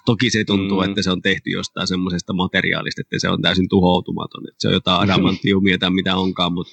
[0.06, 0.84] Toki se tuntuu, mm.
[0.84, 4.48] että se on tehty jostain semmoisesta materiaalista, että se on täysin tuhoutumaton.
[4.48, 6.72] Että se on jotain adamantiumia tai mitä onkaan, mutta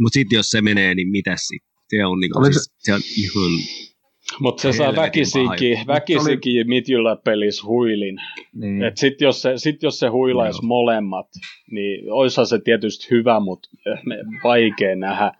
[0.00, 1.70] mut sitten jos se menee, niin mitä sitten?
[1.88, 3.60] Se on, niin, siis, se on ihan
[4.40, 6.64] mutta se saa väkisinkin, väkisinkin oli...
[6.64, 8.16] mitjyllä pelis huilin.
[8.54, 8.82] Niin.
[8.82, 10.68] Et sit, jos se, sit jos se huilaisi no.
[10.68, 11.26] molemmat,
[11.70, 13.68] niin oishan se tietysti hyvä, mutta
[14.44, 15.32] vaikea nähdä.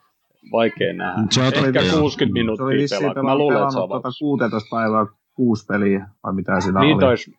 [0.53, 1.23] Vaikea nähdä.
[1.31, 3.23] Se Ehkä oli, 60 minuuttia pelaa.
[3.23, 7.01] Mä luulen, että se on tuota 16 päivää kuusi peliä, vai mitä siinä niin oli.
[7.01, 7.31] Tois,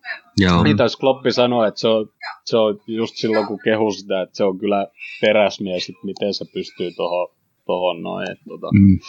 [0.64, 2.10] Niin taisi Kloppi sanoa, että se on,
[2.45, 4.88] se on just silloin, kun kehu sitä, että se on kyllä
[5.22, 7.28] teräsmies, että miten se pystyy tuohon
[7.65, 8.32] tohon noin.
[8.32, 8.68] Että, tota.
[8.73, 8.99] mm.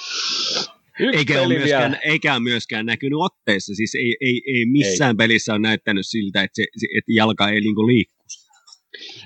[1.19, 3.75] eikä, ole myöskään, eikä myöskään näkynyt otteessa.
[3.75, 5.17] Siis ei, ei, ei missään ei.
[5.17, 8.23] pelissä ole näyttänyt siltä, että, se, että jalka ei niinku liikku.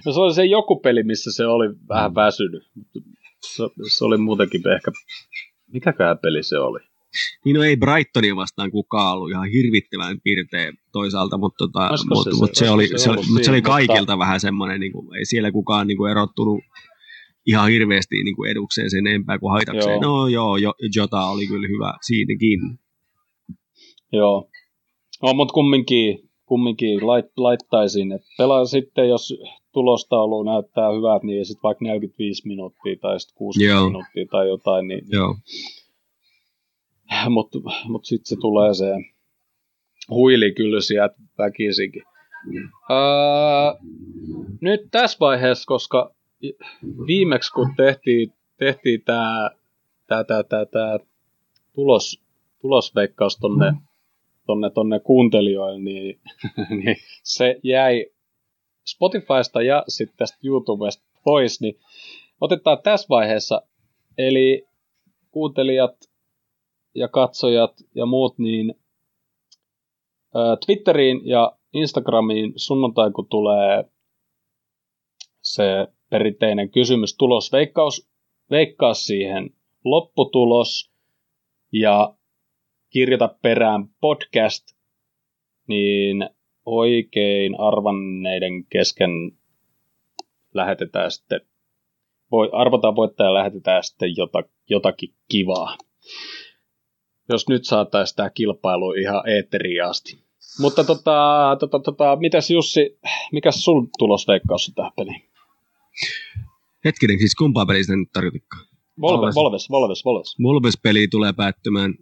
[0.07, 2.63] No se oli se joku peli, missä se oli vähän väsynyt.
[3.55, 3.65] Se,
[3.97, 4.91] se oli muutenkin ehkä...
[5.73, 6.79] Mikäkään peli se oli?
[7.45, 12.37] Niin no ei Brightonia vastaan kukaan ollut ihan hirvittävän pirteä toisaalta, mutta, tota, mutta, se,
[12.37, 14.19] mutta se, se, oli, se, oli, mutta se oli kaikilta mutta...
[14.19, 16.61] vähän semmoinen, niin kuin, ei siellä kukaan niin kuin erottunut
[17.47, 20.03] ihan hirveästi niin kuin edukseen sen enempää kuin haitakseen.
[20.03, 20.21] Joo.
[20.21, 22.61] No joo, jo, Jota oli kyllä hyvä siinäkin.
[24.13, 24.51] Joo.
[25.23, 29.35] No, mutta kumminkin, kumminkin lait, laittaisin, että pelaa sitten, jos
[29.77, 33.87] tulostaulu näyttää hyvät, niin sitten vaikka 45 minuuttia tai sitten 60 Joo.
[33.87, 35.37] minuuttia tai jotain, niin, Joo.
[37.35, 37.59] mutta
[37.89, 38.87] mut sitten se tulee se
[40.11, 42.03] huili kyllä sieltä väkisinkin.
[42.91, 42.97] Öö,
[44.61, 46.15] nyt tässä vaiheessa, koska
[47.07, 49.51] viimeksi kun tehtiin, tehtiin tämä
[50.07, 50.99] tää, tää, tää, tää
[51.75, 52.23] tulos,
[52.61, 53.73] tulosveikkaus tonne,
[54.47, 56.21] tonne, tonne kuuntelijoille, niin,
[56.85, 58.07] niin se jäi
[58.87, 61.79] Spotifysta ja sitten tästä YouTubesta pois, niin
[62.41, 63.63] otetaan tässä vaiheessa,
[64.19, 64.67] eli
[65.31, 65.97] kuuntelijat
[66.95, 68.75] ja katsojat ja muut, niin
[70.67, 73.85] Twitteriin ja Instagramiin sunnuntai, kun tulee
[75.43, 78.09] se perinteinen kysymys, tulos, veikkaus,
[78.51, 79.51] veikkaa siihen
[79.85, 80.91] lopputulos
[81.73, 82.15] ja
[82.91, 84.77] kirjoita perään podcast,
[85.67, 86.31] niin
[86.67, 89.11] oikein arvanneiden kesken
[90.55, 91.41] lähetetään sitten,
[92.31, 95.77] voi, arvotaan voittaja lähetetään sitten jota, jotakin kivaa.
[97.29, 100.19] Jos nyt saataisiin tämä kilpailu ihan eetteriin asti.
[100.61, 102.99] Mutta tota, tota, tota, mitäs Jussi,
[103.33, 105.23] mikä sun tulosveikkaus on tähän peliin?
[106.85, 108.67] Hetkinen, siis kumpaa pelistä nyt tarkoitikkaan?
[109.01, 110.37] Volves, Volves, Volves, Volves.
[110.43, 111.95] Volves-peli tulee päättymään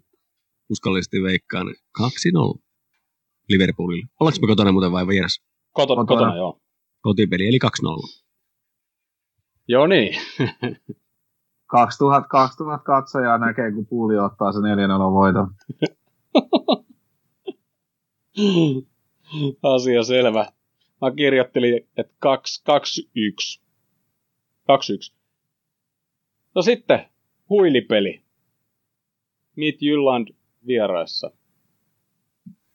[0.70, 1.66] uskallisesti veikkaan
[2.00, 2.63] 2-0
[3.48, 4.06] Liverpoolille.
[4.20, 5.42] Ollaanko me kotona muuten vai vieras?
[5.72, 6.60] Kotona, kotona, kotona joo.
[7.00, 8.24] Kotipeli, eli 2-0.
[9.68, 10.16] Joo niin.
[11.66, 14.60] 2000, 2000 katsojaa näkee, kun puuli ottaa se 4-0
[15.12, 15.54] voiton.
[19.62, 20.52] Asia selvä.
[21.00, 23.62] Mä kirjoittelin, että 2-1.
[25.12, 25.14] 2-1.
[26.54, 27.08] No sitten,
[27.48, 28.24] huilipeli.
[29.56, 30.28] Meet Jylland
[30.66, 31.30] vieraissa.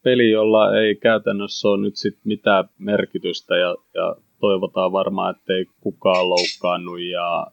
[0.03, 6.29] Peli, jolla ei käytännössä ole nyt sit mitään merkitystä ja, ja toivotaan varmaan, ettei kukaan
[6.29, 7.47] loukkaannu ja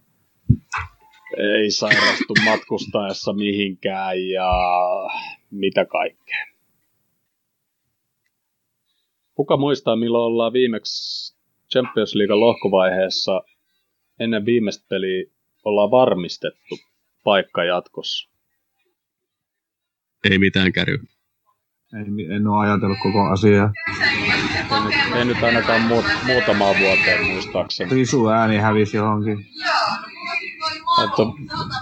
[1.38, 4.50] ei sairastu matkustaessa mihinkään ja
[5.50, 6.46] mitä kaikkea.
[9.34, 11.36] Kuka muistaa, milloin ollaan viimeksi
[11.72, 13.42] Champions League lohkovaiheessa
[14.20, 15.24] ennen viimeistä peliä
[15.64, 16.78] ollaan varmistettu
[17.24, 18.30] paikka jatkossa?
[20.30, 20.98] Ei mitään käry.
[21.94, 23.72] Ei, en ole ajatellut koko asiaa.
[25.14, 27.94] Ei nyt, ainakaan muut, muutamaa vuoteen muistaakseni.
[27.94, 29.38] Risu ääni hävisi johonkin.
[31.04, 31.22] Että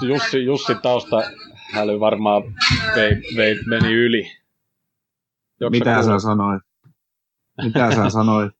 [0.06, 1.22] Jussi, Jussi tausta
[1.72, 2.42] häly varmaan
[2.94, 4.22] vei, vei, meni yli.
[5.60, 6.18] Joksa Mitä kuulla?
[6.18, 6.62] sä sanoit?
[7.64, 8.52] Mitä sä sanoit?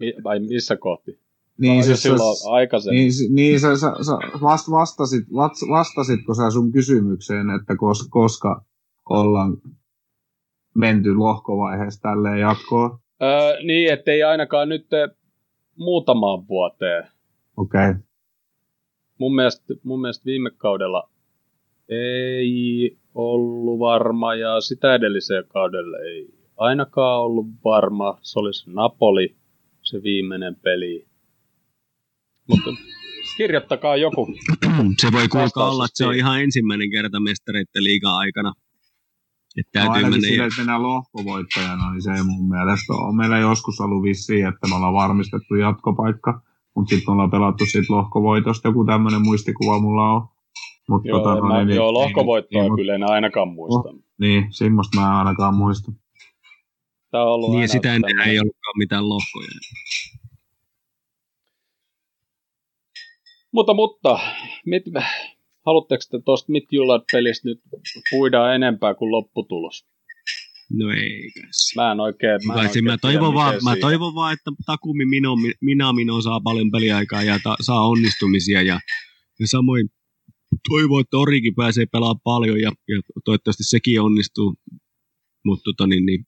[0.00, 1.20] Mi, vai missä kohti?
[1.58, 2.98] Niin, se, silloin sä, aikaisemmin.
[2.98, 4.12] Niin, niin sä, sä, sä
[4.42, 5.24] vast, vastasit,
[5.68, 8.64] vastasitko sä sun kysymykseen, että kos, koska
[9.08, 9.56] ollaan
[10.74, 12.98] menty lohkovaiheessa tälleen jatkoon?
[13.22, 14.86] Öö, niin, ettei ainakaan nyt
[15.76, 17.08] muutamaan vuoteen.
[17.56, 17.90] Okei.
[17.90, 18.02] Okay.
[19.18, 21.10] Mun mielestä, mun mielestä viime kaudella
[21.88, 28.18] ei ollut varma ja sitä edelliseen kaudelle ei ainakaan ollut varma.
[28.22, 29.36] Se oli se Napoli,
[29.82, 31.06] se viimeinen peli.
[32.48, 32.70] Mutta
[33.36, 34.26] kirjoittakaa joku.
[35.00, 38.52] se voi kuulkaa olla, että se on ihan ensimmäinen kerta mestareiden liigan aikana.
[39.56, 43.16] Että no ainakin sille, että mennään lohkovoittajana, niin se ei mun mielestä ole.
[43.16, 46.40] Meillä joskus ollut vissiin, että me ollaan varmistettu jatkopaikka,
[46.74, 48.68] mutta sitten ollaan pelattu siitä lohkovoitosta.
[48.68, 50.28] Joku tämmöinen muistikuva mulla on.
[50.88, 53.88] Mut joo, tota, no, mä, niin, joo, lohkovoittoa niin, kyllä en ainakaan muista.
[53.88, 55.92] Oh, niin, semmoista mä en ainakaan muista.
[57.10, 59.48] Tämä on ollut niin, sitä ennen ei ollutkaan mitään lohkoja.
[63.52, 64.18] Mutta, mutta,
[64.66, 64.82] mit,
[65.66, 67.60] haluatteko te tuosta Midtjylland-pelistä nyt
[68.10, 69.86] puidaan enempää kuin lopputulos?
[70.70, 71.30] No ei
[71.76, 75.34] Mä en oikein, mä en oikein mä, toivon vaan, mä toivon vaan, että Takumi Mino,
[75.60, 78.80] Minamino saa paljon peliaikaa ja ta, saa onnistumisia ja,
[79.40, 79.88] ja samoin
[80.68, 84.54] toivon, että Orikin pääsee pelaamaan paljon ja, ja toivottavasti sekin onnistuu.
[85.44, 86.26] Mutta tota, niin, niin,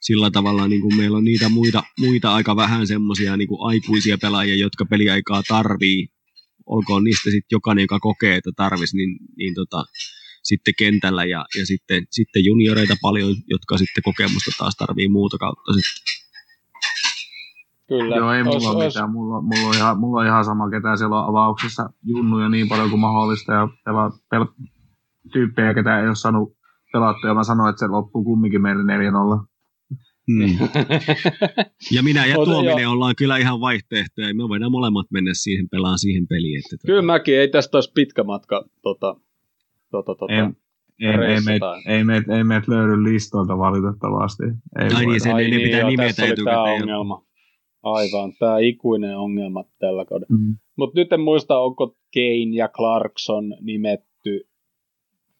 [0.00, 4.54] sillä tavalla niin kuin meillä on niitä muita, muita aika vähän semmoisia niin aikuisia pelaajia,
[4.54, 6.08] jotka peliaikaa tarvii.
[6.66, 9.84] Olkoon niistä sitten jokainen, joka kokee, että tarvisi, niin, niin tota,
[10.42, 15.72] sitten kentällä ja, ja sitten, sitten junioreita paljon, jotka sitten kokemusta taas tarvii muuta kautta
[15.72, 16.22] sitten.
[17.88, 18.16] Kyllä.
[18.16, 19.10] Joo, ei mulla ois, ole mitään.
[19.10, 22.90] Mulla, mulla, on ihan, mulla on ihan sama, ketä siellä on avauksessa junnuja niin paljon
[22.90, 24.44] kuin mahdollista ja pela, pel,
[25.32, 26.56] tyyppejä, ketä ei ole saanut
[26.92, 27.30] pelattua.
[27.30, 29.51] Ja mä sanoin, että se loppuu kumminkin meille 4-0.
[30.26, 30.58] Hmm.
[31.96, 34.34] ja minä ja Tuominen ollaan kyllä ihan vaihtoehtoja.
[34.34, 36.58] Me voidaan molemmat mennä siihen pelaan siihen peliin.
[36.58, 36.86] Että tuota...
[36.86, 39.16] Kyllä mäkin, ei tästä olisi pitkä matka tota,
[39.90, 44.42] tota, tota, ei, ei, ei, meitä, ei, meitä, ei meitä löydy listoilta valitettavasti.
[44.80, 46.82] Ei Ai niin, sen, Ai niin, pitää nimetä etukäteen.
[46.82, 47.24] ongelma.
[47.82, 50.36] Aivan, tämä ikuinen ongelma tällä kaudella.
[50.38, 50.56] Mm.
[50.76, 54.48] Mutta nyt en muista, onko Kane ja Clarkson nimetty.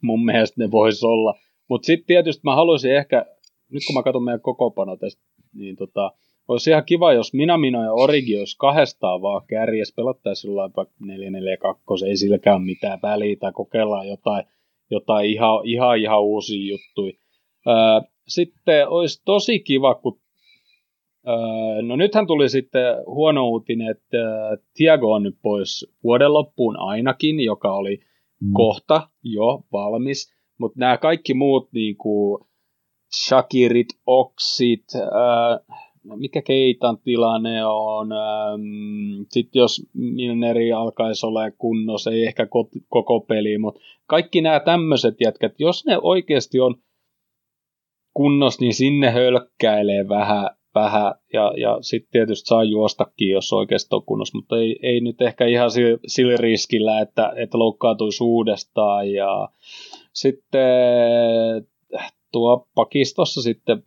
[0.02, 1.34] Mun mielestä ne voisi olla.
[1.68, 3.26] Mutta sitten tietysti mä haluaisin ehkä,
[3.72, 5.22] nyt kun mä katson meidän kokopano tästä,
[5.54, 6.12] niin tota,
[6.48, 12.06] olisi ihan kiva, jos Minamino ja Origi olisi kahdestaan vaan kärjes, pelattaisiin jollain vaikka 442,
[12.06, 14.44] ei silläkään mitään väliä, tai kokeillaan jotain,
[14.90, 17.12] jotain ihan, ihan, ihan uusia juttuja.
[18.28, 20.22] Sitten olisi tosi kiva, kun
[21.82, 24.18] No nythän tuli sitten huono uutinen, että
[24.74, 28.00] Tiago on nyt pois vuoden loppuun ainakin, joka oli
[28.40, 28.52] mm.
[28.52, 32.44] kohta jo valmis, mutta nämä kaikki muut niin kuin
[33.16, 42.26] Shakirit, Oksit, äh, mikä Keitan tilanne on, ähm, sitten jos Milneri alkaisi olla kunnossa, ei
[42.26, 42.46] ehkä
[42.88, 46.74] koko peli, mutta kaikki nämä tämmöiset jätkät, jos ne oikeasti on
[48.14, 54.04] kunnossa, niin sinne hölkkäilee vähän, vähän ja, ja sitten tietysti saa juostakin, jos oikeasti on
[54.04, 59.48] kunnossa, mutta ei, ei nyt ehkä ihan sillä, sillä riskillä, että, että loukkaantuisi uudestaan ja
[60.12, 60.62] sitten
[62.32, 63.82] tuo pakistossa sitten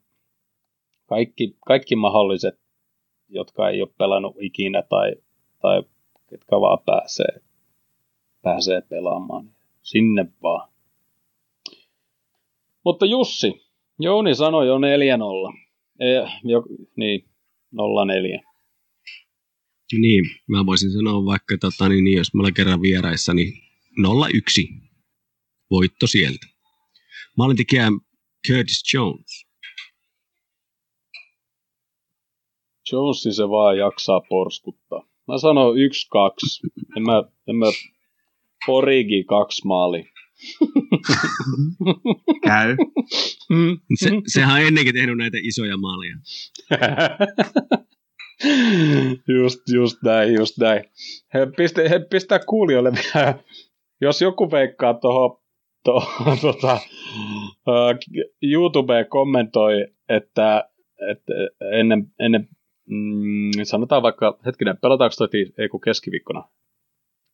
[1.06, 2.60] kaikki, kaikki mahdolliset,
[3.30, 5.16] jotka ei ole pelannut ikinä tai,
[5.62, 5.84] tai
[6.30, 7.42] ketkä vaan pääsee,
[8.42, 9.56] pääsee pelaamaan.
[9.82, 10.70] Sinne vaan.
[12.86, 13.66] Mutta Jussi,
[14.00, 14.82] Jouni sanoi jo 4-0.
[16.00, 16.06] E,
[16.44, 16.64] jo,
[16.96, 17.26] niin,
[17.76, 18.46] 0-4.
[19.92, 23.54] Niin, mä voisin sanoa vaikka, tota, niin, niin, jos mä olen kerran vieraissa, niin
[24.02, 24.86] 0-1
[25.72, 26.48] voitto sieltä.
[27.38, 27.88] Maalintekijä
[28.48, 29.46] Curtis Jones.
[32.92, 35.08] Jonesi se vaan jaksaa porskuttaa.
[35.28, 35.78] Mä sanon 1-2.
[36.98, 37.66] En mä, en mä
[38.68, 40.04] Origi kaksi maali.
[42.46, 42.76] Käy.
[44.00, 46.16] Se, sehän on ennenkin tehnyt näitä isoja maaleja.
[49.42, 50.84] just, just näin, just näin.
[51.34, 53.40] He, pistä, he pistää kuulijoille vielä,
[54.02, 55.45] jos joku veikkaa tuohon
[55.86, 56.04] to,
[56.42, 56.80] tota,
[58.42, 60.70] YouTube kommentoi, että,
[61.12, 61.34] että
[61.80, 62.50] ennen, ennen
[62.90, 66.50] mm, sanotaan vaikka, hetkinen, pelataanko toi ei kun keskiviikkona?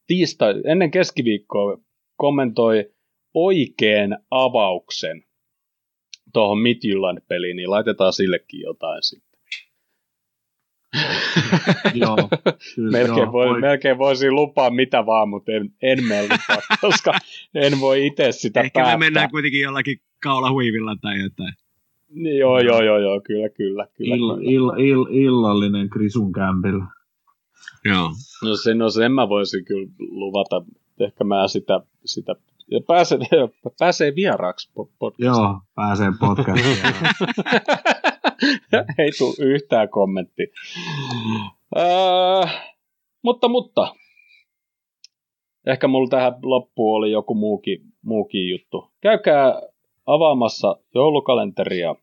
[0.07, 1.77] Tiistai, ennen keskiviikkoa
[2.15, 2.91] kommentoi
[3.33, 5.23] oikean avauksen
[6.33, 9.30] tuohon Midjylland-peliin, niin laitetaan sillekin jotain sitten.
[11.93, 12.17] Joo,
[12.91, 13.61] melkein, joo, voi, voi.
[13.61, 17.13] melkein voisin lupaa mitä vaan, mutta en, en me lupaa, koska
[17.55, 18.97] en voi itse sitä Ehkä päättää.
[18.97, 21.53] me mennään kuitenkin jollakin kaulahuivilla tai jotain.
[22.09, 23.87] Niin, joo, joo, joo, joo, kyllä, kyllä.
[23.97, 24.51] kyllä, ill, kyllä.
[24.51, 26.85] Ill, ill, illallinen Krisun kämpillä.
[27.85, 28.11] Joo.
[28.43, 30.61] No sen, no sen mä voisin kyllä luvata.
[30.99, 32.35] Ehkä mä sitä, sitä
[32.71, 33.17] ja pääsee,
[33.79, 35.25] pääsee vieraaksi podcastiin.
[35.25, 36.77] Joo, pääsee podcastiin.
[38.99, 40.43] Ei tule yhtään kommentti.
[41.77, 42.73] Äh,
[43.21, 43.95] mutta, mutta.
[45.65, 48.91] Ehkä mulla tähän loppuun oli joku muukin, muukin juttu.
[49.01, 49.61] Käykää
[50.05, 51.95] avaamassa joulukalenteria.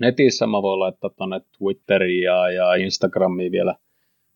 [0.00, 3.74] Netissä mä voin laittaa tuonne Twitteriin ja, ja Instagramiin vielä–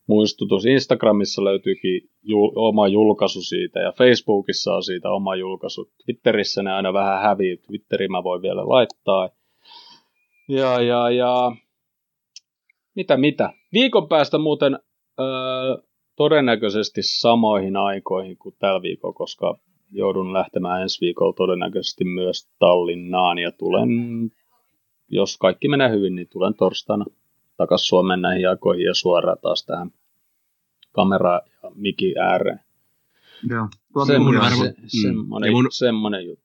[0.07, 0.67] muistutus.
[0.67, 5.91] Instagramissa löytyykin ju- oma julkaisu siitä ja Facebookissa on siitä oma julkaisu.
[6.05, 7.57] Twitterissä ne aina vähän hävii.
[7.57, 9.31] Twitteri mä voin vielä laittaa.
[10.49, 11.53] Ja, ja, ja
[12.95, 13.53] mitä, mitä.
[13.73, 14.79] Viikon päästä muuten
[15.21, 15.27] öö,
[16.17, 19.59] todennäköisesti samoihin aikoihin kuin tällä viikolla, koska
[19.91, 23.89] joudun lähtemään ensi viikolla todennäköisesti myös Tallinnaan ja tulen,
[25.09, 27.05] jos kaikki menee hyvin, niin tulen torstaina
[27.57, 29.91] takaisin Suomen näihin aikoihin ja suoraan taas tähän
[30.93, 32.61] kamera ja miki ääreen.
[33.51, 33.69] Joo.
[34.07, 36.44] Semmoinen, varma, se, semmoinen, mun, semmoinen juttu.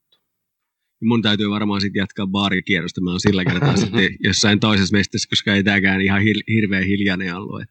[1.03, 3.01] Mun täytyy varmaan sitten jatkaa baarikierrosta.
[3.01, 7.35] Mä oon sillä kertaa sitten jossain toisessa mestassa, koska ei tääkään ihan hir, hirveän hiljainen
[7.35, 7.61] ollut.
[7.61, 7.69] Et,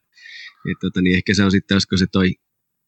[0.71, 2.27] et, tota, niin ehkä se on sitten, olisiko se toi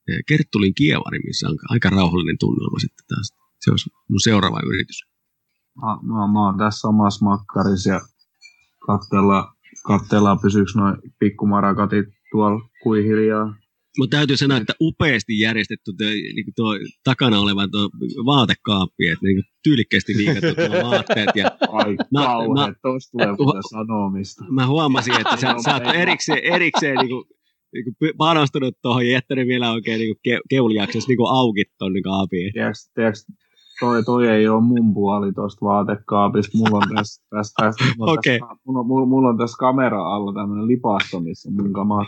[0.09, 3.33] eh, Kerttulin kievari, missä on aika rauhallinen tunnelma sitten taas.
[3.59, 5.03] Se olisi mun seuraava yritys.
[5.81, 8.01] Mä, mä, mä oon tässä omassa makkarissa ja
[8.87, 9.53] katsellaan,
[9.83, 13.60] katsellaan pysyykö noin pikkumarakatit tuolla kuin hiljaa.
[13.97, 16.73] Mutta täytyy sanoa, että upeasti järjestetty tuo, niin tuo
[17.03, 17.89] takana oleva tuo
[18.25, 21.29] vaatekaappi, että niin tyylikkästi viikattu tuo vaatteet.
[21.35, 24.45] Ja Ai mä, kauhean, mä, tuosta tulee hu- sanomista.
[24.49, 27.23] Mä huomasin, että sä, sä oot erikseen, erikseen niin kuin,
[27.73, 32.53] niin kuin panostunut tuohon ja jättänyt vielä oikein niin ke, keuliaksesi niin auki tuonne kaapiin.
[32.53, 33.33] Tiedätkö,
[33.79, 36.57] toi, toi ei ole mun puoli tuosta vaatekaapista.
[36.57, 38.39] Mulla on tässä, tässä, tässä, mulla, okay.
[38.39, 42.07] tässä, mulla, mulla, mulla on tässä kamera alla tämmöinen lipasto, missä mun kamat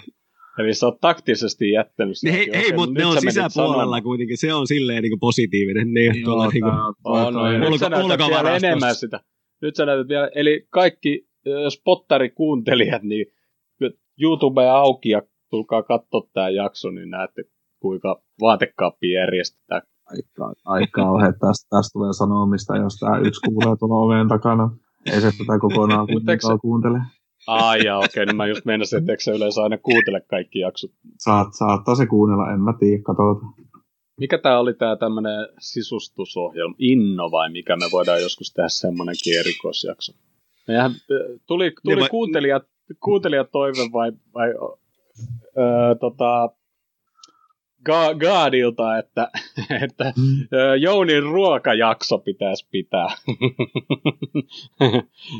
[0.59, 2.33] Eli sä oot taktisesti jättänyt sen.
[2.33, 4.37] Hei, hei mutta ne on sisäpuolella kuitenkin.
[4.37, 5.93] Se on silleen niin positiivinen.
[5.93, 6.73] Ne ei Joo, tuolla niin kuin,
[7.03, 9.19] on, on, nyt sä näytät vielä enemmän sitä.
[9.61, 11.27] Nyt sä näytät vielä, eli kaikki
[11.69, 13.25] spottari-kuuntelijat, niin
[14.21, 17.43] YouTube auki ja tulkaa katsoa tämä jakso, niin näette,
[17.79, 19.81] kuinka vaatekaappi järjestetään.
[20.05, 21.33] Aika, aika kauhean.
[21.33, 24.69] Tästä, tästä tulee sanomista, jos tämä yksi kuulee tuolla oven takana.
[25.11, 26.99] Ei se tätä kokonaan kuitenkaan kuuntele.
[27.47, 30.91] Ai ja okei, okay, niin mä just meinasin, että eikö yleensä aina kuuntele kaikki jaksot.
[31.19, 33.53] Saat, saattaa se kuunnella, en mä tiedä, katsotaan.
[34.19, 40.13] Mikä tää oli tää tämmönen sisustusohjelma, Inno vai mikä me voidaan joskus tehdä semmonenkin erikoisjakso?
[40.67, 40.91] Mehän,
[41.47, 42.63] tuli, tuli niin kuuntelijat,
[42.99, 44.49] kuuntelijat toive vai, vai
[45.57, 46.49] öö, tota,
[47.85, 49.31] Ga- Gaadilta, että,
[49.85, 50.47] että mm.
[50.81, 53.07] Jounin ruokajakso pitäisi pitää.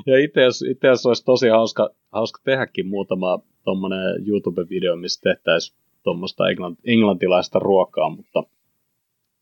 [0.08, 0.46] ja itse
[0.90, 8.10] asiassa olisi tosi hauska, hauska tehdäkin muutama tuommoinen YouTube-video, missä tehtäisiin tuommoista englant, englantilaista ruokaa,
[8.10, 8.44] mutta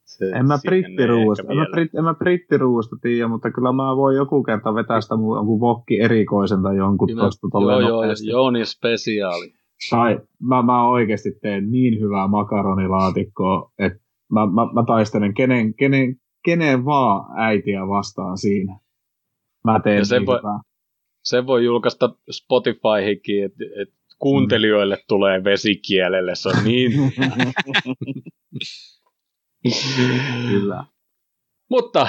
[0.06, 4.16] se, en mä brittiruuasta, en mä, brit, en mä brittiruuasta tiedä, mutta kyllä mä voin
[4.16, 9.61] joku kerta vetää sitä jonkun vokki erikoisen tai jonkun tuosta Joo, joo, Jouni spesiaali.
[9.90, 14.00] Tai mä, mä oikeasti teen niin hyvää makaronilaatikkoa, että
[14.32, 18.80] mä, mä, mä taistelen kenen, kenen, kenen vaan äitiä vastaan siinä.
[19.64, 20.40] Mä teen ja sen niin voi,
[21.24, 23.90] sen voi julkaista Spotifyhinkin, että et
[24.20, 25.02] kuuntelijoille mm.
[25.08, 26.92] tulee vesikielelle, se on niin...
[30.50, 30.86] Kyllä.
[31.70, 32.08] Mutta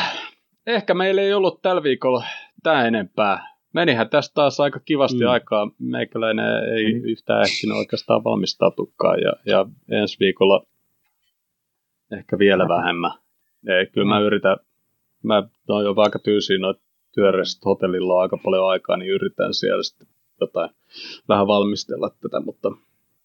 [0.66, 2.24] ehkä meillä ei ollut tällä viikolla
[2.62, 5.30] tämä enempää menihän tästä taas aika kivasti mm.
[5.30, 5.70] aikaa.
[5.78, 7.04] Meikäläinen ei mm.
[7.04, 10.66] yhtään ehtinyt oikeastaan valmistautukaan ja, ja ensi viikolla
[12.12, 13.12] ehkä vielä vähemmän.
[13.68, 14.26] Ei, kyllä mä mm.
[14.26, 14.56] yritän,
[15.22, 16.82] mä oon jo aika tyysiin noita
[17.14, 20.08] työreissit hotellilla on aika paljon aikaa, niin yritän siellä sitten
[20.40, 20.70] jotain
[21.28, 22.72] vähän valmistella tätä, mutta,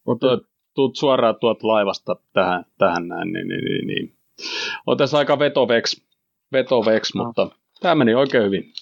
[0.05, 0.39] mutta
[0.75, 4.13] tuut suoraan tuot laivasta tähän, tähän näin, niin, niin, niin, niin.
[4.87, 6.01] on tässä aika vetoveks,
[6.51, 7.23] vetoveks no.
[7.23, 7.49] mutta
[7.81, 8.73] tämä meni oikein hyvin.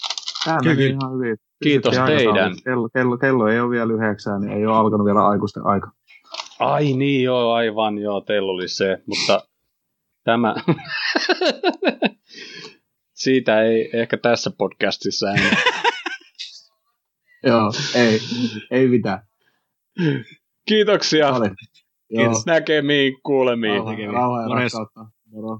[0.45, 1.37] Tämä meni ihan hyvin.
[1.65, 2.55] Kiitos teidän.
[2.63, 5.91] Kello, kello, kello ei ole vielä yhdeksään, niin ei ole alkanut vielä aikuisten aika.
[6.59, 9.47] Ai niin, joo, aivan, joo, teillä oli se, mutta
[10.23, 10.55] tämä...
[13.13, 15.55] Siitä ei ehkä tässä podcastissa enää.
[17.47, 18.19] joo, ei,
[18.71, 19.27] ei mitään.
[20.67, 21.33] Kiitoksia.
[22.09, 22.45] Kiitos.
[22.45, 23.83] Näkemiin, kuulemiin.
[23.83, 25.05] Rauha, rauha ja rakkautta.
[25.31, 25.59] Moro.